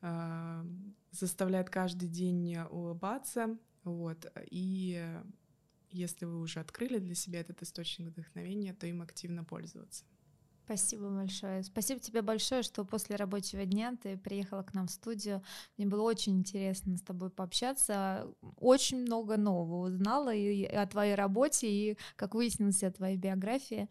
а, 0.02 0.66
заставляет 1.12 1.70
каждый 1.70 2.08
день 2.08 2.58
улыбаться. 2.70 3.58
Вот. 3.84 4.32
И 4.50 5.22
если 5.90 6.26
вы 6.26 6.40
уже 6.40 6.60
открыли 6.60 7.00
для 7.00 7.16
себя 7.16 7.42
этот 7.42 7.62
источник 7.62 8.10
вдохновения, 8.10 8.74
то 8.74 8.88
им 8.88 9.02
активно 9.02 9.44
пользоваться. 9.44 10.06
Спасибо 10.72 11.10
большое. 11.10 11.64
Спасибо 11.64 12.00
тебе 12.00 12.22
большое, 12.22 12.64
что 12.64 12.86
после 12.86 13.18
рабочего 13.18 13.66
дня 13.66 13.94
ты 14.02 14.16
приехала 14.18 14.64
к 14.64 14.74
нам 14.74 14.88
в 14.88 14.92
студию. 14.92 15.44
Мне 15.78 15.86
было 15.86 16.02
очень 16.04 16.38
интересно 16.38 16.96
с 16.96 17.02
тобой 17.02 17.30
пообщаться. 17.30 18.26
Очень 18.56 19.02
много 19.02 19.36
нового 19.36 19.88
узнала 19.88 20.34
и 20.34 20.64
о 20.64 20.88
твоей 20.88 21.16
работе, 21.16 21.68
и, 21.70 21.98
как 22.16 22.36
выяснилось, 22.36 22.84
о 22.84 22.92
твоей 22.92 23.18
биографии 23.18 23.90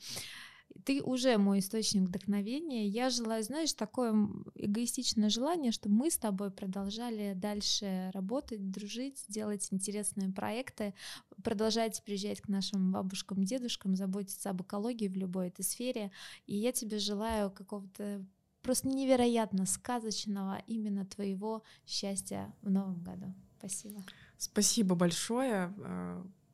ты 0.85 1.03
уже 1.03 1.37
мой 1.39 1.59
источник 1.59 2.03
вдохновения. 2.09 2.87
Я 2.87 3.11
желаю, 3.11 3.43
знаешь, 3.43 3.73
такое 3.73 4.13
эгоистичное 4.55 5.29
желание, 5.29 5.73
чтобы 5.73 5.95
мы 5.95 6.11
с 6.11 6.17
тобой 6.17 6.51
продолжали 6.51 7.35
дальше 7.35 8.11
работать, 8.15 8.71
дружить, 8.71 9.25
делать 9.29 9.69
интересные 9.71 10.31
проекты, 10.31 10.95
продолжать 11.43 12.03
приезжать 12.05 12.41
к 12.41 12.49
нашим 12.49 12.93
бабушкам, 12.93 13.45
дедушкам, 13.45 13.97
заботиться 13.97 14.51
об 14.51 14.63
экологии 14.63 15.09
в 15.09 15.17
любой 15.17 15.49
этой 15.49 15.65
сфере. 15.65 16.11
И 16.47 16.57
я 16.57 16.73
тебе 16.73 16.99
желаю 16.99 17.51
какого-то 17.51 18.25
просто 18.63 18.89
невероятно 18.89 19.67
сказочного 19.67 20.63
именно 20.67 21.05
твоего 21.07 21.63
счастья 21.87 22.55
в 22.63 22.71
новом 22.71 23.03
году. 23.03 23.35
Спасибо. 23.59 24.03
Спасибо 24.39 24.95
большое. 24.95 25.73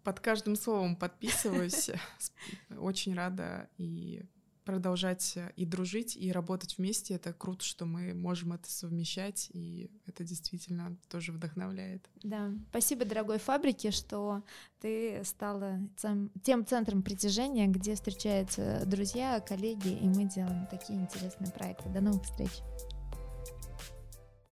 Э, 0.07 0.13
под 0.13 0.21
каждым 0.21 0.57
словом 0.57 0.97
подписываюсь. 0.97 1.91
Очень 2.79 3.15
рада 3.15 3.69
и 3.77 4.23
продолжать 4.65 5.39
и 5.55 5.65
дружить, 5.65 6.17
и 6.17 6.33
работать 6.33 6.77
вместе. 6.77 7.15
Это 7.15 7.33
круто, 7.33 7.65
что 7.65 7.87
мы 7.87 8.15
можем 8.15 8.53
это 8.53 8.69
совмещать, 8.69 9.49
и 9.53 9.93
это 10.07 10.25
действительно 10.25 10.97
тоже 11.09 11.31
вдохновляет. 11.31 12.11
Да, 12.25 12.53
спасибо, 12.71 13.05
дорогой 13.05 13.39
фабрике, 13.39 13.93
что 13.93 14.43
ты 14.81 15.23
стала 15.25 15.79
тем 16.43 16.67
центром 16.67 17.05
притяжения, 17.05 17.69
где 17.69 17.95
встречаются 17.95 18.83
друзья, 18.87 19.39
коллеги, 19.39 19.89
и 19.89 20.09
мы 20.09 20.25
делаем 20.25 20.67
такие 20.67 20.99
интересные 20.99 21.53
проекты. 21.53 21.89
До 21.91 22.01
новых 22.01 22.25
встреч! 22.25 22.51